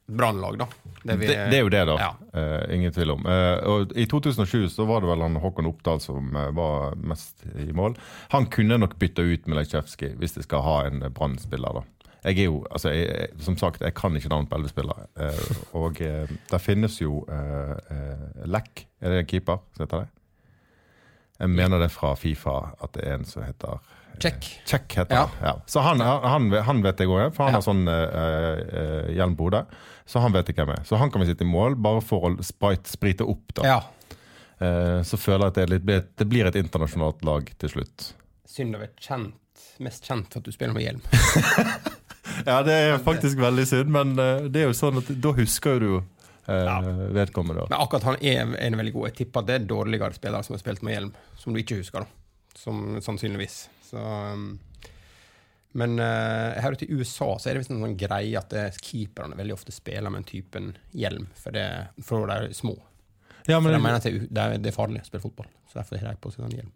Brannlag, 0.06 0.58
da. 0.58 0.66
Det, 1.02 1.16
vi- 1.20 1.26
Det, 1.26 1.36
det 1.50 1.56
er 1.58 1.62
jo 1.62 1.68
det, 1.72 1.84
da. 1.88 1.96
Ja. 2.00 2.10
Uh, 2.34 2.74
ingen 2.74 2.92
tvil 2.92 3.10
om. 3.14 3.26
Uh, 3.26 3.58
og 3.70 3.92
I 3.96 4.06
2007 4.06 4.68
så 4.68 4.86
var 4.86 5.00
det 5.00 5.08
vel 5.10 5.22
han 5.24 5.36
Håkon 5.42 5.66
Oppdal 5.70 6.00
som 6.00 6.30
uh, 6.36 6.50
var 6.56 6.94
mest 6.96 7.44
i 7.58 7.72
mål. 7.72 7.96
Han 8.34 8.46
kunne 8.52 8.78
nok 8.78 8.98
bytta 8.98 9.22
ut 9.22 9.46
Milajcevskij 9.46 10.16
hvis 10.20 10.34
de 10.38 10.42
skal 10.46 10.62
ha 10.66 10.76
en 10.86 11.04
brannspiller 11.14 11.80
da. 11.80 11.84
Jeg 12.22 12.38
er 12.38 12.44
jo, 12.46 12.60
altså, 12.70 12.92
jeg, 12.94 13.28
Som 13.42 13.56
sagt, 13.58 13.80
jeg 13.82 13.94
kan 13.98 14.14
ikke 14.16 14.28
navn 14.30 14.46
på 14.46 14.54
elleve 14.54 14.70
spillere. 14.70 15.08
Og 15.74 15.96
det 15.98 16.60
finnes 16.62 17.00
jo 17.00 17.24
eh, 17.26 17.72
eh, 17.90 18.44
Lek, 18.46 18.84
er 19.02 19.10
det 19.10 19.18
en 19.24 19.26
keeper 19.26 19.58
som 19.74 19.82
heter 19.82 20.04
det? 20.04 20.08
Jeg 21.40 21.50
mener 21.50 21.82
det 21.82 21.88
fra 21.90 22.12
Fifa 22.14 22.54
at 22.78 22.92
det 22.94 23.02
er 23.08 23.16
en 23.18 23.24
som 23.26 23.42
heter 23.42 23.80
Check. 24.20 24.60
Check 24.66 24.92
heter 24.98 25.14
Ja. 25.14 25.22
han. 25.26 25.46
Ja. 25.48 25.54
Så 25.66 25.80
han, 25.80 26.00
han, 26.00 26.50
han 26.52 26.82
vet 26.82 26.98
jeg 27.00 27.08
òg, 27.08 27.32
for 27.34 27.44
han 27.46 27.54
Ja. 27.54 27.60
har 27.60 27.64
sånn 27.64 27.86
uh, 27.88 29.08
hjelm 29.14 29.36
på 29.38 29.48
hodet. 29.48 29.66
Så 30.06 30.20
han 30.20 30.32
vet 30.34 30.46
jeg 30.50 30.56
hvem 30.58 30.70
er. 30.74 30.82
Så 30.84 30.96
han 30.98 31.10
kan 31.10 31.22
vi 31.22 31.26
sitte 31.30 31.44
i 31.44 31.48
mål, 31.48 31.74
bare 31.80 32.00
for 32.04 32.26
å 32.28 32.32
sprite, 32.44 32.90
sprite 32.90 33.24
opp. 33.24 33.54
da. 33.54 33.62
Ja. 33.64 33.80
Eh, 34.62 35.02
så 35.02 35.16
føler 35.18 35.46
jeg 35.46 35.52
at 35.52 35.54
det, 35.54 35.62
er 35.62 35.70
litt, 35.78 36.10
det 36.18 36.26
blir 36.28 36.46
et 36.46 36.54
internasjonalt 36.58 37.24
lag 37.24 37.48
til 37.58 37.68
slutt. 37.72 38.12
Synd 38.46 38.76
å 38.76 38.82
være 38.82 38.92
kjent, 39.00 39.64
mest 39.82 40.04
kjent 40.06 40.28
for 40.30 40.38
at 40.42 40.44
du 40.46 40.52
spiller 40.52 40.74
med 40.76 40.84
hjelm. 40.84 41.02
Ja, 42.46 42.62
det 42.64 42.72
er 42.72 42.98
faktisk 43.02 43.38
veldig 43.42 43.64
synd, 43.68 43.90
men 43.92 44.12
eh, 44.18 44.44
det 44.50 44.62
er 44.62 44.68
jo 44.70 44.76
sånn 44.76 45.00
at 45.02 45.08
da 45.22 45.32
husker 45.36 45.74
jo 45.76 45.80
du 45.82 46.52
eh, 46.52 46.86
vedkommende. 47.14 47.66
Men 47.70 47.78
akkurat 47.82 48.06
han 48.12 48.16
er, 48.22 48.46
er 48.56 48.68
en 48.70 48.78
veldig 48.78 48.92
god. 48.94 49.08
Jeg 49.10 49.16
tipper 49.20 49.42
at 49.42 49.48
det 49.50 49.56
er 49.58 49.66
dårligere 49.68 50.16
spillere 50.16 50.46
som 50.46 50.54
har 50.56 50.62
spilt 50.62 50.82
med 50.86 50.94
hjelm, 50.96 51.10
som 51.38 51.52
du 51.54 51.60
ikke 51.60 51.80
husker, 51.82 52.06
da. 52.06 52.58
Som 52.58 53.00
sannsynligvis. 53.02 53.56
Så 53.92 54.00
um, 54.00 54.46
Men 55.76 55.98
uh, 56.00 56.60
her 56.60 56.72
ute 56.72 56.88
i 56.88 56.96
USA 56.96 57.34
så 57.38 57.48
er 57.48 57.54
det 57.54 57.62
visst 57.62 57.72
en 57.74 57.82
sånn 57.82 57.98
greie 58.00 58.38
at 58.40 58.48
det, 58.52 58.70
keeperne 58.80 59.36
veldig 59.36 59.56
ofte 59.56 59.74
spiller 59.74 60.12
med 60.12 60.22
en 60.22 60.28
typen 60.28 60.72
hjelm, 60.96 61.28
for, 61.36 61.52
det, 61.56 61.66
for 62.04 62.28
de 62.28 62.38
er 62.38 62.56
små. 62.56 62.74
Ja, 63.46 63.56
For 63.56 63.66
men, 63.66 63.76
de 63.76 63.82
mener 63.82 64.00
at 64.00 64.06
det, 64.06 64.26
det, 64.30 64.70
er, 64.70 64.76
farlig 64.76 65.02
å 65.02 65.08
spille 65.08 65.24
fotball, 65.24 65.48
så 65.70 65.80
derfor 65.80 66.00
har 66.00 66.14
de 66.14 66.22
på 66.22 66.32
seg 66.32 66.44
sånn 66.44 66.58
hjelm. 66.58 66.74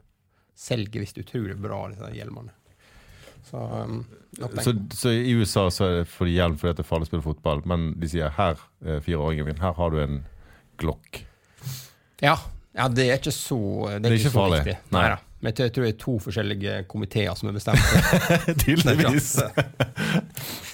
Selger 0.57 1.05
visst 1.05 1.21
utrolig 1.21 1.57
bra, 1.61 1.83
disse 1.93 2.09
hjelmene. 2.17 2.55
Så, 3.47 3.61
um, 3.61 4.01
så, 4.65 4.73
så 4.97 5.13
i 5.15 5.37
USA 5.37 5.69
så 5.71 5.85
er 5.87 5.95
det 6.01 6.09
for 6.11 6.27
hjelm 6.27 6.57
fordi 6.59 6.75
det 6.81 6.83
er 6.83 6.89
farlig 6.89 7.07
å 7.07 7.11
spille 7.13 7.27
fotball, 7.29 7.63
men 7.69 7.93
de 8.01 8.11
sier 8.11 8.33
her, 8.35 8.59
eh, 8.83 8.99
fireåringen 9.05 9.47
min, 9.47 9.61
her 9.63 9.77
har 9.77 9.93
du 9.95 10.01
en 10.03 10.19
glokk. 10.81 11.21
Ja, 12.25 12.35
ja, 12.77 12.89
det 12.93 13.07
er 13.07 13.21
ikke 13.21 13.33
så 13.33 13.59
Det 13.87 13.95
er, 13.95 14.01
Det 14.01 14.11
er 14.11 14.19
ikke 14.19 14.33
så 14.33 14.39
farlig. 14.41 14.59
viktig. 14.65 14.77
Nei. 14.91 15.05
Neida. 15.05 15.21
Men 15.47 15.55
jeg 15.55 15.73
tror- 15.73 15.85
det 15.85 15.95
er 15.95 15.99
to 16.03 16.19
forskjellige 16.19 16.85
komiteer 16.91 17.35
som 17.39 17.49
er 17.49 17.53
bestemt. 17.55 17.79
Tydeligvis. 18.65 19.37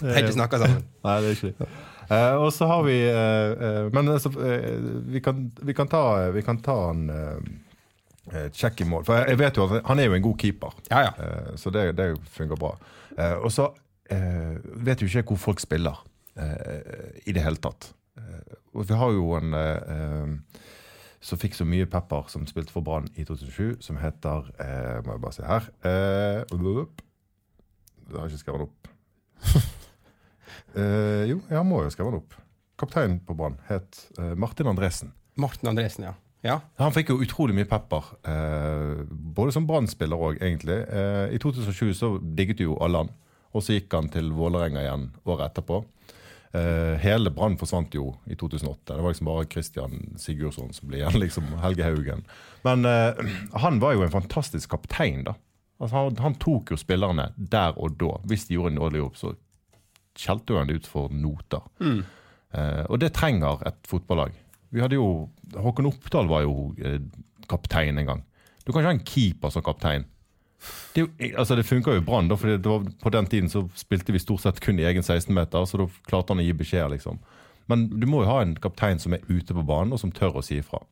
Vi 0.00 0.08
har 0.08 0.22
ikke 0.22 0.32
snakka 0.32 0.60
sammen. 0.62 0.86
Nei, 1.04 1.16
det 1.20 1.26
er 1.28 1.34
ikke 1.36 1.50
det. 1.58 1.66
Uh, 2.08 2.36
og 2.40 2.52
så 2.56 2.66
har 2.66 2.82
vi 2.86 2.94
uh, 3.04 3.92
Men 3.92 4.08
altså, 4.08 4.32
vi, 4.32 5.20
kan, 5.20 5.52
vi, 5.62 5.72
kan 5.76 5.88
ta, 5.92 6.30
vi 6.32 6.40
kan 6.40 6.62
ta 6.64 6.78
en 6.90 7.04
check 8.56 8.80
i 8.80 8.88
mål. 8.88 9.04
For 9.04 9.20
jeg, 9.20 9.38
vet 9.38 9.60
jo 9.60 9.68
at 9.68 9.84
han 9.90 10.00
er 10.00 10.08
jo 10.08 10.16
en 10.16 10.24
god 10.24 10.38
keeper, 10.40 10.72
Ja, 10.90 11.00
ja. 11.04 11.12
så 11.56 11.70
det, 11.70 11.96
det 11.98 12.16
fungerer 12.32 12.56
bra. 12.56 12.72
Og 13.42 13.52
så 13.52 13.68
vet 14.08 15.02
jo 15.02 15.06
ikke 15.10 15.34
hvor 15.34 15.40
folk 15.50 15.60
spiller 15.60 16.00
i 17.26 17.32
det 17.32 17.42
hele 17.44 17.60
tatt. 17.60 17.90
Og 18.72 18.88
vi 18.88 18.94
har 18.94 19.12
jo 19.12 19.34
en 19.36 19.52
som 21.22 21.38
fikk 21.38 21.54
så 21.54 21.66
mye 21.68 21.86
pepper, 21.86 22.26
som 22.32 22.46
spilte 22.50 22.74
for 22.74 22.84
Brann 22.86 23.06
i 23.14 23.24
2007, 23.24 23.78
som 23.84 23.98
heter 24.02 24.48
eh, 24.58 24.98
Må 25.06 25.14
jeg 25.14 25.22
bare 25.22 25.36
se 25.36 25.46
her 25.46 25.68
eh, 25.86 26.42
Det 26.50 28.16
har 28.16 28.26
jeg 28.26 28.34
ikke 28.34 28.44
skrevet 28.46 28.68
opp. 28.68 28.90
Eh, 30.72 31.26
jo, 31.28 31.34
jeg 31.52 31.64
må 31.68 31.82
jo 31.84 31.90
skrive 31.92 32.08
den 32.08 32.22
opp. 32.22 32.34
Kapteinen 32.80 33.18
på 33.28 33.34
Brann 33.36 33.58
het 33.68 33.98
eh, 34.16 34.30
Martin 34.40 34.70
Andresen. 34.70 35.10
Martin 35.36 35.68
Andresen, 35.68 36.06
ja. 36.06 36.14
Ja, 36.42 36.54
Han 36.80 36.94
fikk 36.94 37.12
jo 37.12 37.18
utrolig 37.22 37.54
mye 37.54 37.68
pepper, 37.68 38.08
eh, 38.26 39.02
både 39.36 39.52
som 39.54 39.66
Brann-spiller 39.68 40.16
òg, 40.16 40.40
egentlig. 40.40 40.78
Eh, 40.88 41.34
I 41.36 41.40
2007 41.42 41.92
så 41.98 42.14
digget 42.22 42.64
jo 42.64 42.78
alle 42.82 43.04
han, 43.04 43.12
og 43.52 43.62
så 43.62 43.76
gikk 43.76 43.92
han 43.94 44.08
til 44.10 44.32
Vålerenga 44.34 44.80
igjen 44.82 45.04
året 45.28 45.50
etterpå. 45.52 45.82
Eh, 46.52 46.98
hele 47.00 47.30
Brann 47.32 47.54
forsvant 47.56 47.94
jo 47.96 48.10
i 48.28 48.36
2008. 48.36 48.92
Det 48.92 49.00
var 49.00 49.14
liksom 49.14 49.28
bare 49.30 49.46
Christian 49.48 49.94
Sigurdsson 50.20 50.74
som 50.76 50.90
ble 50.90 51.00
igjen, 51.00 51.16
liksom 51.24 51.48
Helge 51.62 51.86
Haugen. 51.86 52.26
Men 52.66 52.84
uh, 52.84 53.16
han 53.62 53.80
var 53.80 53.96
jo 53.96 54.04
en 54.04 54.12
fantastisk 54.12 54.74
kaptein, 54.74 55.24
da. 55.28 55.36
Altså, 55.82 55.96
han, 55.96 56.18
han 56.20 56.36
tok 56.42 56.74
jo 56.74 56.78
spillerne 56.78 57.30
der 57.36 57.78
og 57.80 57.96
da. 58.00 58.18
Hvis 58.28 58.46
de 58.48 58.58
gjorde 58.58 58.74
en 58.74 58.82
dårlig 58.82 59.00
jobb, 59.00 59.16
så 59.18 59.32
skjelte 60.18 60.58
han 60.60 60.68
det 60.68 60.82
ut 60.82 60.90
for 60.92 61.14
noter. 61.16 61.64
Eh, 62.52 62.84
og 62.84 63.00
det 63.00 63.14
trenger 63.16 63.64
et 63.66 63.80
fotballag. 63.88 64.36
Vi 64.72 64.82
hadde 64.84 64.98
jo, 64.98 65.30
Håkon 65.56 65.88
Oppdal 65.88 66.28
var 66.28 66.44
jo 66.44 66.68
kaptein 67.48 67.98
en 67.98 68.10
gang. 68.10 68.20
Du 68.62 68.70
kan 68.70 68.82
ikke 68.82 68.90
ha 68.90 68.94
en 68.94 69.06
keeper 69.08 69.50
som 69.50 69.64
kaptein. 69.64 70.04
Det, 70.94 71.06
altså 71.32 71.56
det 71.58 71.64
funka 71.66 71.94
jo 71.94 72.02
i 72.02 72.04
Brann, 72.06 72.30
for 72.38 72.58
på 73.02 73.12
den 73.14 73.28
tiden 73.30 73.50
så 73.50 73.64
spilte 73.78 74.14
vi 74.14 74.20
stort 74.22 74.44
sett 74.44 74.60
kun 74.62 74.78
i 74.78 74.86
egen 74.86 75.02
16-meter, 75.02 75.64
så 75.66 75.80
da 75.80 75.88
klarte 76.08 76.34
han 76.34 76.42
å 76.42 76.46
gi 76.46 76.54
beskjed, 76.56 76.92
liksom. 76.94 77.18
Men 77.70 77.86
du 78.00 78.06
må 78.10 78.22
jo 78.22 78.30
ha 78.30 78.42
en 78.44 78.54
kaptein 78.60 79.00
som 79.02 79.14
er 79.16 79.24
ute 79.28 79.54
på 79.54 79.64
banen, 79.66 79.94
og 79.94 80.00
som 80.02 80.12
tør 80.14 80.38
å 80.40 80.44
si 80.44 80.58
ifra. 80.60 80.82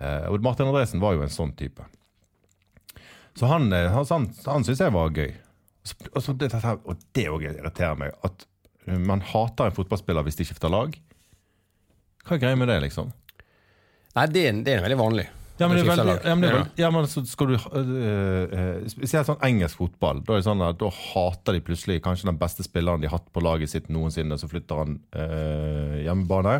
Eh, 0.00 0.26
og 0.30 0.42
Martin 0.44 0.68
Andresen 0.70 1.02
var 1.02 1.16
jo 1.16 1.24
en 1.24 1.32
sånn 1.32 1.54
type. 1.58 1.84
Så 3.36 3.50
han, 3.50 3.68
eh, 3.72 3.90
han, 3.92 4.06
han, 4.10 4.28
han 4.46 4.64
syntes 4.66 4.84
jeg 4.84 4.94
var 4.94 5.12
gøy. 5.12 5.34
Og, 6.12 6.20
så 6.24 6.34
det, 6.34 6.50
og 6.64 7.02
det 7.14 7.26
òg 7.30 7.46
irriterer 7.46 7.98
meg. 8.00 8.16
At 8.26 8.46
man 8.86 9.22
hater 9.22 9.68
en 9.68 9.76
fotballspiller 9.76 10.26
hvis 10.26 10.38
de 10.40 10.46
skifter 10.48 10.72
lag. 10.72 10.96
Hva 12.26 12.36
er 12.36 12.42
greia 12.42 12.58
med 12.58 12.70
det, 12.70 12.80
liksom? 12.86 13.12
Nei, 14.16 14.26
det 14.32 14.46
det 14.66 14.76
er 14.76 14.86
veldig 14.86 14.98
vanlig. 14.98 15.26
Ja, 15.56 15.68
men, 15.68 15.78
det 15.78 15.84
er 15.84 15.88
veldig, 15.88 16.14
ja, 16.20 16.34
men, 16.34 16.42
det 16.42 16.48
er 16.48 16.52
Ja. 16.52 16.58
veldig, 16.58 16.80
ja, 16.82 16.90
men 16.92 17.06
så 17.08 17.22
skal 17.26 17.46
du 17.46 17.54
øh, 17.56 18.42
øh, 18.58 18.88
Spesielt 18.92 19.28
sånn 19.28 19.44
engelsk 19.46 19.78
fotball. 19.80 20.20
Da 20.26 20.36
er 20.36 20.44
sånn 20.44 20.64
at 20.66 20.78
da 20.82 20.90
hater 20.92 21.56
de 21.56 21.62
plutselig 21.64 22.02
kanskje 22.04 22.28
den 22.28 22.40
beste 22.40 22.66
spilleren 22.66 23.00
de 23.00 23.08
har 23.08 23.18
hatt 23.18 23.30
på 23.32 23.40
laget 23.44 23.72
sitt 23.72 23.88
noensinne. 23.88 24.36
Så 24.36 24.50
flytter 24.52 24.82
han 24.82 24.98
øh, 25.16 26.02
hjemmebane, 26.04 26.58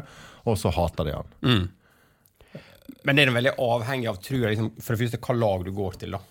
og 0.49 0.57
så 0.61 0.73
hater 0.73 1.11
de 1.11 1.19
han. 1.19 1.69
Men 3.05 3.19
det 3.19 3.27
er 3.27 3.35
veldig 3.35 3.57
avhengig 3.63 4.09
av, 4.11 4.23
tror 4.23 4.41
jeg, 4.41 4.55
liksom, 4.55 4.73
for 4.81 4.95
det 4.97 5.03
første, 5.05 5.21
hva 5.27 5.37
lag 5.37 5.67
du 5.67 5.73
går 5.77 6.01
til. 6.01 6.17
da. 6.17 6.23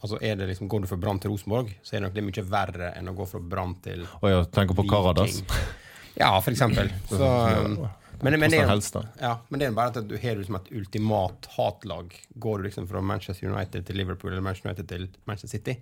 Altså, 0.00 0.18
er 0.22 0.36
det 0.38 0.48
liksom, 0.50 0.68
Går 0.68 0.84
du 0.84 0.88
fra 0.90 0.98
Brann 1.00 1.20
til 1.22 1.32
Rosenborg, 1.32 1.72
så 1.82 1.94
er 1.94 2.00
det 2.00 2.06
nok 2.08 2.16
det 2.16 2.24
mye 2.26 2.46
verre 2.50 2.92
enn 2.96 3.10
å 3.10 3.14
gå 3.16 3.26
fra 3.28 3.40
Brann 3.42 3.76
til 3.84 4.04
Å 4.06 4.32
tenker 4.54 4.76
på 4.76 4.86
Karadas. 4.88 5.40
Viking. 5.42 5.84
Ja, 6.16 6.32
for 6.40 6.54
eksempel. 6.54 6.90
Så, 7.10 7.20
um, 7.20 7.78
men, 8.20 8.38
men, 8.40 8.50
det 8.50 8.58
er, 8.62 9.08
ja, 9.20 9.32
men 9.48 9.60
det 9.60 9.66
er 9.66 9.74
bare 9.76 9.92
at 9.92 10.08
du 10.08 10.14
har 10.20 10.38
liksom 10.38 10.56
et 10.58 10.70
ultimat 10.72 11.48
hatlag. 11.56 12.14
Går 12.34 12.58
du 12.58 12.68
liksom 12.68 12.88
fra 12.88 13.02
Manchester 13.04 13.50
United 13.50 13.86
til 13.86 13.98
Liverpool 14.00 14.32
eller 14.32 14.44
Manchester 14.44 14.70
United 14.70 14.88
til 14.88 15.08
Manchester 15.28 15.52
City, 15.58 15.76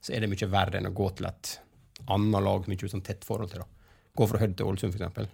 så 0.00 0.14
er 0.14 0.24
det 0.24 0.30
mye 0.32 0.48
verre 0.52 0.80
enn 0.80 0.88
å 0.88 0.94
gå 0.96 1.10
til 1.18 1.28
et 1.28 1.58
annet 2.12 2.44
lag 2.44 2.64
som 2.64 2.74
ikke 2.74 2.88
har 2.88 2.94
sånn 2.94 3.04
tett 3.04 3.26
forhold 3.26 3.52
til. 3.52 3.64
da. 3.64 3.68
Gå 4.16 4.28
fra 4.30 4.40
Hødd 4.40 4.56
til 4.58 4.70
Ålesund, 4.70 4.94
for 4.94 5.02
eksempel. 5.02 5.28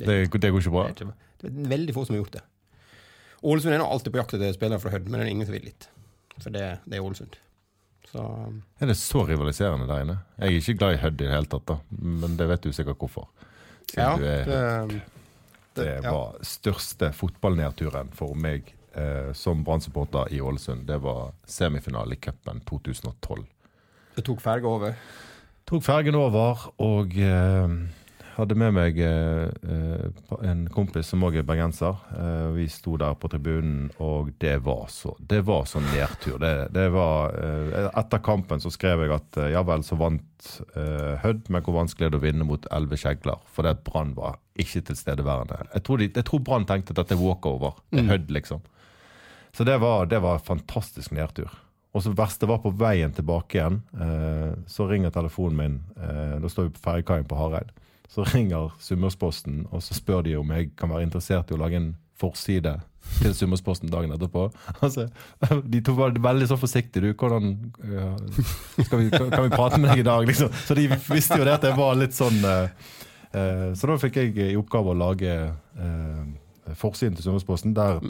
Det, 0.00 0.06
det 0.06 0.50
går 0.54 0.62
ikke 0.62 0.72
bra. 0.72 0.86
Det 0.88 1.04
er, 1.04 1.12
ikke, 1.12 1.30
det 1.42 1.50
er 1.50 1.70
veldig 1.74 1.96
få 1.96 2.06
som 2.06 2.16
har 2.16 2.22
gjort 2.22 2.38
det. 2.38 2.44
Ålesund 3.40 3.74
er 3.74 3.80
nå 3.80 3.88
alltid 3.88 4.14
på 4.14 4.20
jakt 4.20 4.34
etter 4.36 4.56
spillere 4.56 4.82
fra 4.82 4.92
Hødd, 4.94 5.08
men 5.08 5.20
det 5.20 5.26
er 5.26 5.32
ingen 5.34 5.48
som 5.48 5.56
vil 5.56 5.70
dit. 5.70 5.88
For 6.40 6.54
det, 6.54 6.66
det 6.86 6.98
er 6.98 7.04
Ålesund. 7.04 7.38
Så 8.10 8.24
Er 8.80 8.90
det 8.90 8.96
så 8.98 9.22
rivaliserende 9.26 9.86
der 9.86 10.04
inne? 10.04 10.18
Jeg 10.40 10.48
er 10.48 10.58
ikke 10.58 10.78
glad 10.80 10.96
i 10.96 11.00
Hødd 11.04 11.20
i 11.20 11.24
det 11.24 11.34
hele 11.34 11.50
tatt, 11.52 11.66
da. 11.68 11.78
men 12.00 12.36
det 12.40 12.48
vet 12.50 12.66
du 12.66 12.72
sikkert 12.74 13.00
hvorfor. 13.02 13.28
Siden 13.90 14.04
ja, 14.04 14.14
du 14.18 14.26
er 14.26 14.48
det, 14.48 15.00
Det 15.74 16.00
var 16.04 16.36
største 16.44 17.12
fotballnedturen 17.14 18.10
for 18.16 18.34
meg 18.34 18.72
eh, 18.94 19.30
som 19.36 19.64
Brann-supporter 19.64 20.32
i 20.34 20.40
Ålesund. 20.42 20.86
Det 20.88 20.98
var 21.02 21.32
semifinale 21.46 22.16
i 22.16 22.20
cupen 22.20 22.60
2012. 22.68 23.44
det 24.16 24.24
tok 24.26 24.40
ferga 24.42 24.68
over. 24.68 24.96
Tok 25.70 25.84
fergen 25.86 26.18
over 26.18 26.66
og 26.82 27.14
eh, 27.14 27.76
hadde 28.36 28.56
med 28.58 28.74
meg 28.76 28.98
eh, 29.02 29.48
eh, 29.48 30.34
en 30.46 30.64
kompis 30.72 31.10
som 31.12 31.22
òg 31.26 31.38
er 31.40 31.46
bergenser. 31.46 31.98
Eh, 32.16 32.48
vi 32.56 32.66
sto 32.70 32.96
der 33.00 33.16
på 33.18 33.30
tribunen, 33.32 33.88
og 34.02 34.32
det 34.42 34.56
var 34.66 34.86
så 34.92 35.14
Det 35.18 35.42
var 35.48 35.66
sånn 35.68 35.86
nedtur. 35.92 36.38
Det, 36.42 36.52
det 36.74 36.88
var, 36.94 37.34
etter 37.98 38.22
kampen 38.24 38.62
så 38.62 38.72
skrev 38.72 39.04
jeg 39.04 39.14
at 39.14 39.40
ja 39.52 39.62
vel, 39.66 39.84
så 39.86 39.98
vant 40.00 40.26
Hødd, 41.20 41.50
men 41.52 41.60
hvor 41.66 41.74
vanskelig 41.76 42.06
er 42.06 42.12
det 42.14 42.16
å 42.16 42.22
vinne 42.22 42.46
mot 42.48 42.64
elleve 42.72 42.96
kjegler? 42.96 43.42
Fordi 43.52 43.74
at 43.74 43.82
Brann 43.84 44.14
var 44.16 44.38
ikke 44.60 44.80
tilstedeværende. 44.88 45.58
Jeg 45.74 45.84
tror, 45.84 46.00
de, 46.00 46.08
jeg 46.16 46.26
tror 46.30 46.40
Brann 46.46 46.64
tenkte 46.68 46.94
at 46.94 47.02
dette 47.02 47.12
er 47.12 47.20
walkover. 47.20 47.74
Det 47.92 48.00
er 48.00 48.08
Hødd, 48.14 48.30
liksom. 48.32 48.62
Så 49.52 49.66
det 49.68 49.76
var, 49.82 50.08
det 50.08 50.22
var 50.24 50.40
fantastisk 50.46 51.12
nedtur. 51.12 51.52
Og 51.92 52.06
så 52.06 52.14
verste 52.16 52.48
var 52.48 52.62
på 52.64 52.72
veien 52.80 53.12
tilbake 53.12 53.58
igjen. 53.58 53.80
Så 54.70 54.86
ringer 54.88 55.12
telefonen 55.12 55.58
min. 55.58 55.78
Da 56.40 56.48
står 56.48 56.70
vi 56.70 56.74
på 56.78 56.84
ferjekaien 56.86 57.28
på 57.28 57.36
Hareid. 57.36 57.74
Så 58.10 58.24
ringer 58.26 58.72
Sunnmørsposten, 58.82 59.66
og 59.70 59.82
så 59.86 59.94
spør 59.94 60.24
de 60.26 60.34
om 60.38 60.48
jeg 60.50 60.72
kan 60.78 60.90
være 60.90 61.06
interessert 61.06 61.50
i 61.50 61.54
å 61.54 61.60
lage 61.60 61.78
en 61.78 61.92
forside 62.20 62.72
til 63.20 63.34
Sunnmørsposten 63.36 63.90
dagen 63.92 64.12
etterpå. 64.14 64.48
Altså, 64.84 65.06
de 65.66 65.82
to 65.84 65.94
var 65.98 66.14
veldig 66.18 66.48
så 66.50 66.58
forsiktige. 66.60 67.10
Du, 67.10 67.12
hvordan 67.18 67.52
ja, 67.86 68.08
vi, 68.76 69.10
Kan 69.12 69.44
vi 69.46 69.52
prate 69.52 69.80
med 69.80 69.92
deg 69.92 70.02
i 70.02 70.08
dag? 70.08 70.26
Liksom. 70.26 70.52
Så 70.66 70.76
de 70.78 70.88
visste 70.90 71.38
jo 71.38 71.46
det 71.46 71.58
at 71.58 71.66
jeg 71.68 71.78
var 71.78 71.98
litt 71.98 72.16
sånn 72.16 72.40
uh, 72.44 72.66
uh, 73.34 73.68
så 73.76 73.90
da 73.90 73.98
fikk 74.02 74.20
jeg 74.20 74.34
i 74.50 74.58
oppgave 74.58 74.92
å 74.92 74.98
lage 74.98 75.36
uh, 75.78 76.74
forsiden 76.78 77.18
til 77.18 77.28
Sunnmørsposten, 77.28 77.76
der 77.76 78.02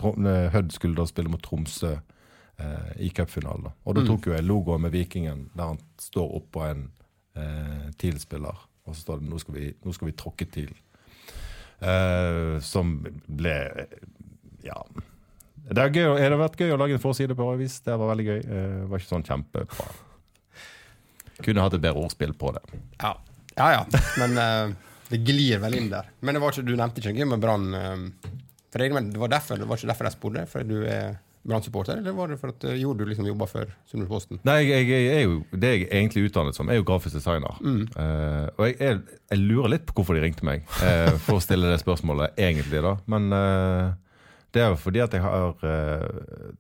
Hødd 0.55 0.73
skulle 0.77 0.99
da 0.99 1.09
spille 1.09 1.33
mot 1.33 1.43
Tromsø 1.45 1.99
i 3.01 3.09
cupfinalen. 3.17 3.71
Og 3.89 3.95
da 3.97 4.03
tok 4.05 4.27
jo 4.29 4.35
jeg 4.35 4.45
logoen 4.45 4.83
med 4.85 4.93
Vikingen, 4.93 5.47
der 5.57 5.71
han 5.71 5.79
står 5.97 6.35
oppå 6.43 6.67
en 6.67 6.83
TIL-spiller. 7.97 8.59
Og 8.87 8.95
så 8.97 9.01
står 9.05 9.21
det 9.21 9.29
'Nå 9.31 9.39
skal 9.41 9.55
vi, 9.55 9.75
nå 9.85 9.93
skal 9.95 10.07
vi 10.11 10.13
tråkke 10.17 10.47
TIL'. 10.51 10.77
Eh, 11.81 12.61
som 12.61 12.99
ble 13.29 13.55
eh, 13.85 13.87
Ja. 14.65 14.83
Det 15.71 15.79
gøy, 15.95 16.17
det 16.19 16.31
har 16.33 16.41
vært 16.41 16.57
gøy 16.59 16.73
å 16.75 16.79
lage 16.81 16.97
en 16.97 17.03
forside 17.03 17.35
på 17.37 17.47
avis. 17.53 17.81
Det 17.81 17.95
var 17.97 18.11
veldig 18.15 18.27
gøy. 18.27 18.39
Eh, 18.39 18.79
Det 18.81 18.89
var 18.91 18.99
ikke 18.99 19.13
sånn 19.15 19.27
kjempebra. 19.29 19.87
Kunne 21.41 21.63
hatt 21.65 21.75
et 21.75 21.81
bedre 21.85 22.03
ordspill 22.05 22.33
på 22.37 22.53
det. 22.57 22.63
Ja, 23.01 23.15
ja. 23.57 23.69
ja. 23.79 23.85
Men 24.19 24.37
eh, 24.39 24.75
det 25.11 25.23
glir 25.25 25.61
vel 25.63 25.75
inn 25.79 25.91
der. 25.93 26.11
Men 26.21 26.37
ikke, 26.37 26.65
du 26.67 26.75
nevnte 26.77 27.01
ikke 27.01 27.15
noe 27.17 27.31
med 27.37 27.41
Brann. 27.41 27.75
eh, 27.75 28.33
det 29.11 29.19
var 29.19 29.29
det 29.59 29.67
var 29.67 29.77
ikke 29.81 29.91
derfor 29.91 30.05
jeg 30.11 30.17
spurte, 30.17 30.47
for 30.51 30.63
du 30.67 30.83
er 30.87 31.19
Brann-supporter, 31.47 32.03
eller 32.03 32.13
var 32.13 32.29
det 32.29 32.37
for 32.41 32.53
at 32.53 32.65
gjorde 32.77 33.01
du 33.01 33.09
liksom 33.09 33.29
jobba 33.31 33.47
for 33.49 33.71
Sunnmørsposten? 33.89 34.43
Nei, 34.45 34.59
jeg, 34.67 34.85
jeg, 34.91 35.07
er 35.15 35.23
jo, 35.25 35.39
Det 35.55 35.71
jeg 35.73 35.87
er 35.87 36.03
egentlig 36.03 36.27
utdannet 36.29 36.59
som, 36.59 36.69
er 36.69 36.77
jo 36.81 36.85
grafisk 36.89 37.17
designer. 37.17 37.57
Eh, 37.65 38.47
og 38.59 38.67
jeg, 38.69 38.77
jeg, 38.83 39.41
lurer 39.41 39.73
litt 39.73 39.89
på 39.89 39.97
hvorfor 39.97 40.19
de 40.19 40.27
ringte 40.27 40.45
meg 40.45 40.69
uh, 40.83 41.17
for 41.25 41.39
å 41.39 41.45
stille 41.45 41.73
det 41.73 41.81
spørsmålet, 41.81 42.37
egentlig. 42.37 42.85
da. 42.85 42.99
Men 43.09 43.33
uh, 43.33 43.97
det 44.55 44.63
er 44.63 44.73
jo 44.73 44.79
fordi 44.81 45.03
at 45.03 45.15
jeg 45.15 45.23
har 45.23 45.65
eh, 45.67 46.07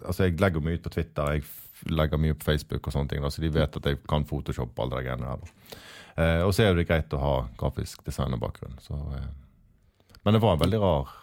Altså, 0.06 0.26
jeg 0.26 0.38
legger 0.40 0.62
mye 0.64 0.78
ut 0.78 0.84
på 0.84 0.92
Twitter, 0.94 1.36
jeg 1.36 1.90
legger 1.90 2.20
mye 2.20 2.36
på 2.36 2.46
Facebook, 2.46 2.86
og 2.86 2.94
sånne 2.94 3.12
ting, 3.12 3.22
da, 3.24 3.30
så 3.32 3.42
de 3.42 3.52
vet 3.54 3.76
at 3.76 3.86
jeg 3.88 4.00
kan 4.08 4.26
Photoshop 4.28 4.74
og 4.76 4.82
alle 4.84 5.00
de 5.00 5.08
greiene 5.08 5.30
her. 5.30 5.78
Eh, 6.20 6.42
og 6.44 6.52
så 6.52 6.66
er 6.66 6.76
det 6.76 6.86
greit 6.88 7.14
å 7.16 7.22
ha 7.22 7.34
grafisk 7.60 8.04
designerbakgrunn. 8.04 8.76
Så, 8.84 8.98
eh. 9.16 10.18
Men 10.26 10.36
det 10.36 10.42
var 10.44 10.54
en 10.54 10.60
veldig 10.60 10.80
rar 10.82 11.14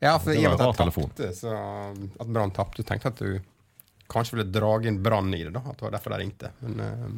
Ja, 0.00 0.14
for 0.16 0.32
i 0.32 0.40
og 0.48 0.54
med 0.54 0.62
at 0.64 0.80
jeg 0.80 0.92
tapte, 0.96 1.26
så 1.36 1.56
at 1.92 2.28
Brann 2.28 2.52
tapte, 2.56 2.84
tenkte 2.88 3.10
jeg 3.10 3.16
at 3.16 3.20
du 3.20 4.06
kanskje 4.10 4.38
ville 4.38 4.48
dra 4.52 4.72
inn 4.88 5.02
Brann 5.04 5.34
i 5.36 5.42
det, 5.44 5.52
da. 5.52 5.60
At 5.60 5.76
det 5.76 5.86
var 5.86 5.94
derfor 5.98 6.14
de 6.14 6.22
ringte. 6.22 6.52
Men 6.64 6.80
uh, 6.80 7.10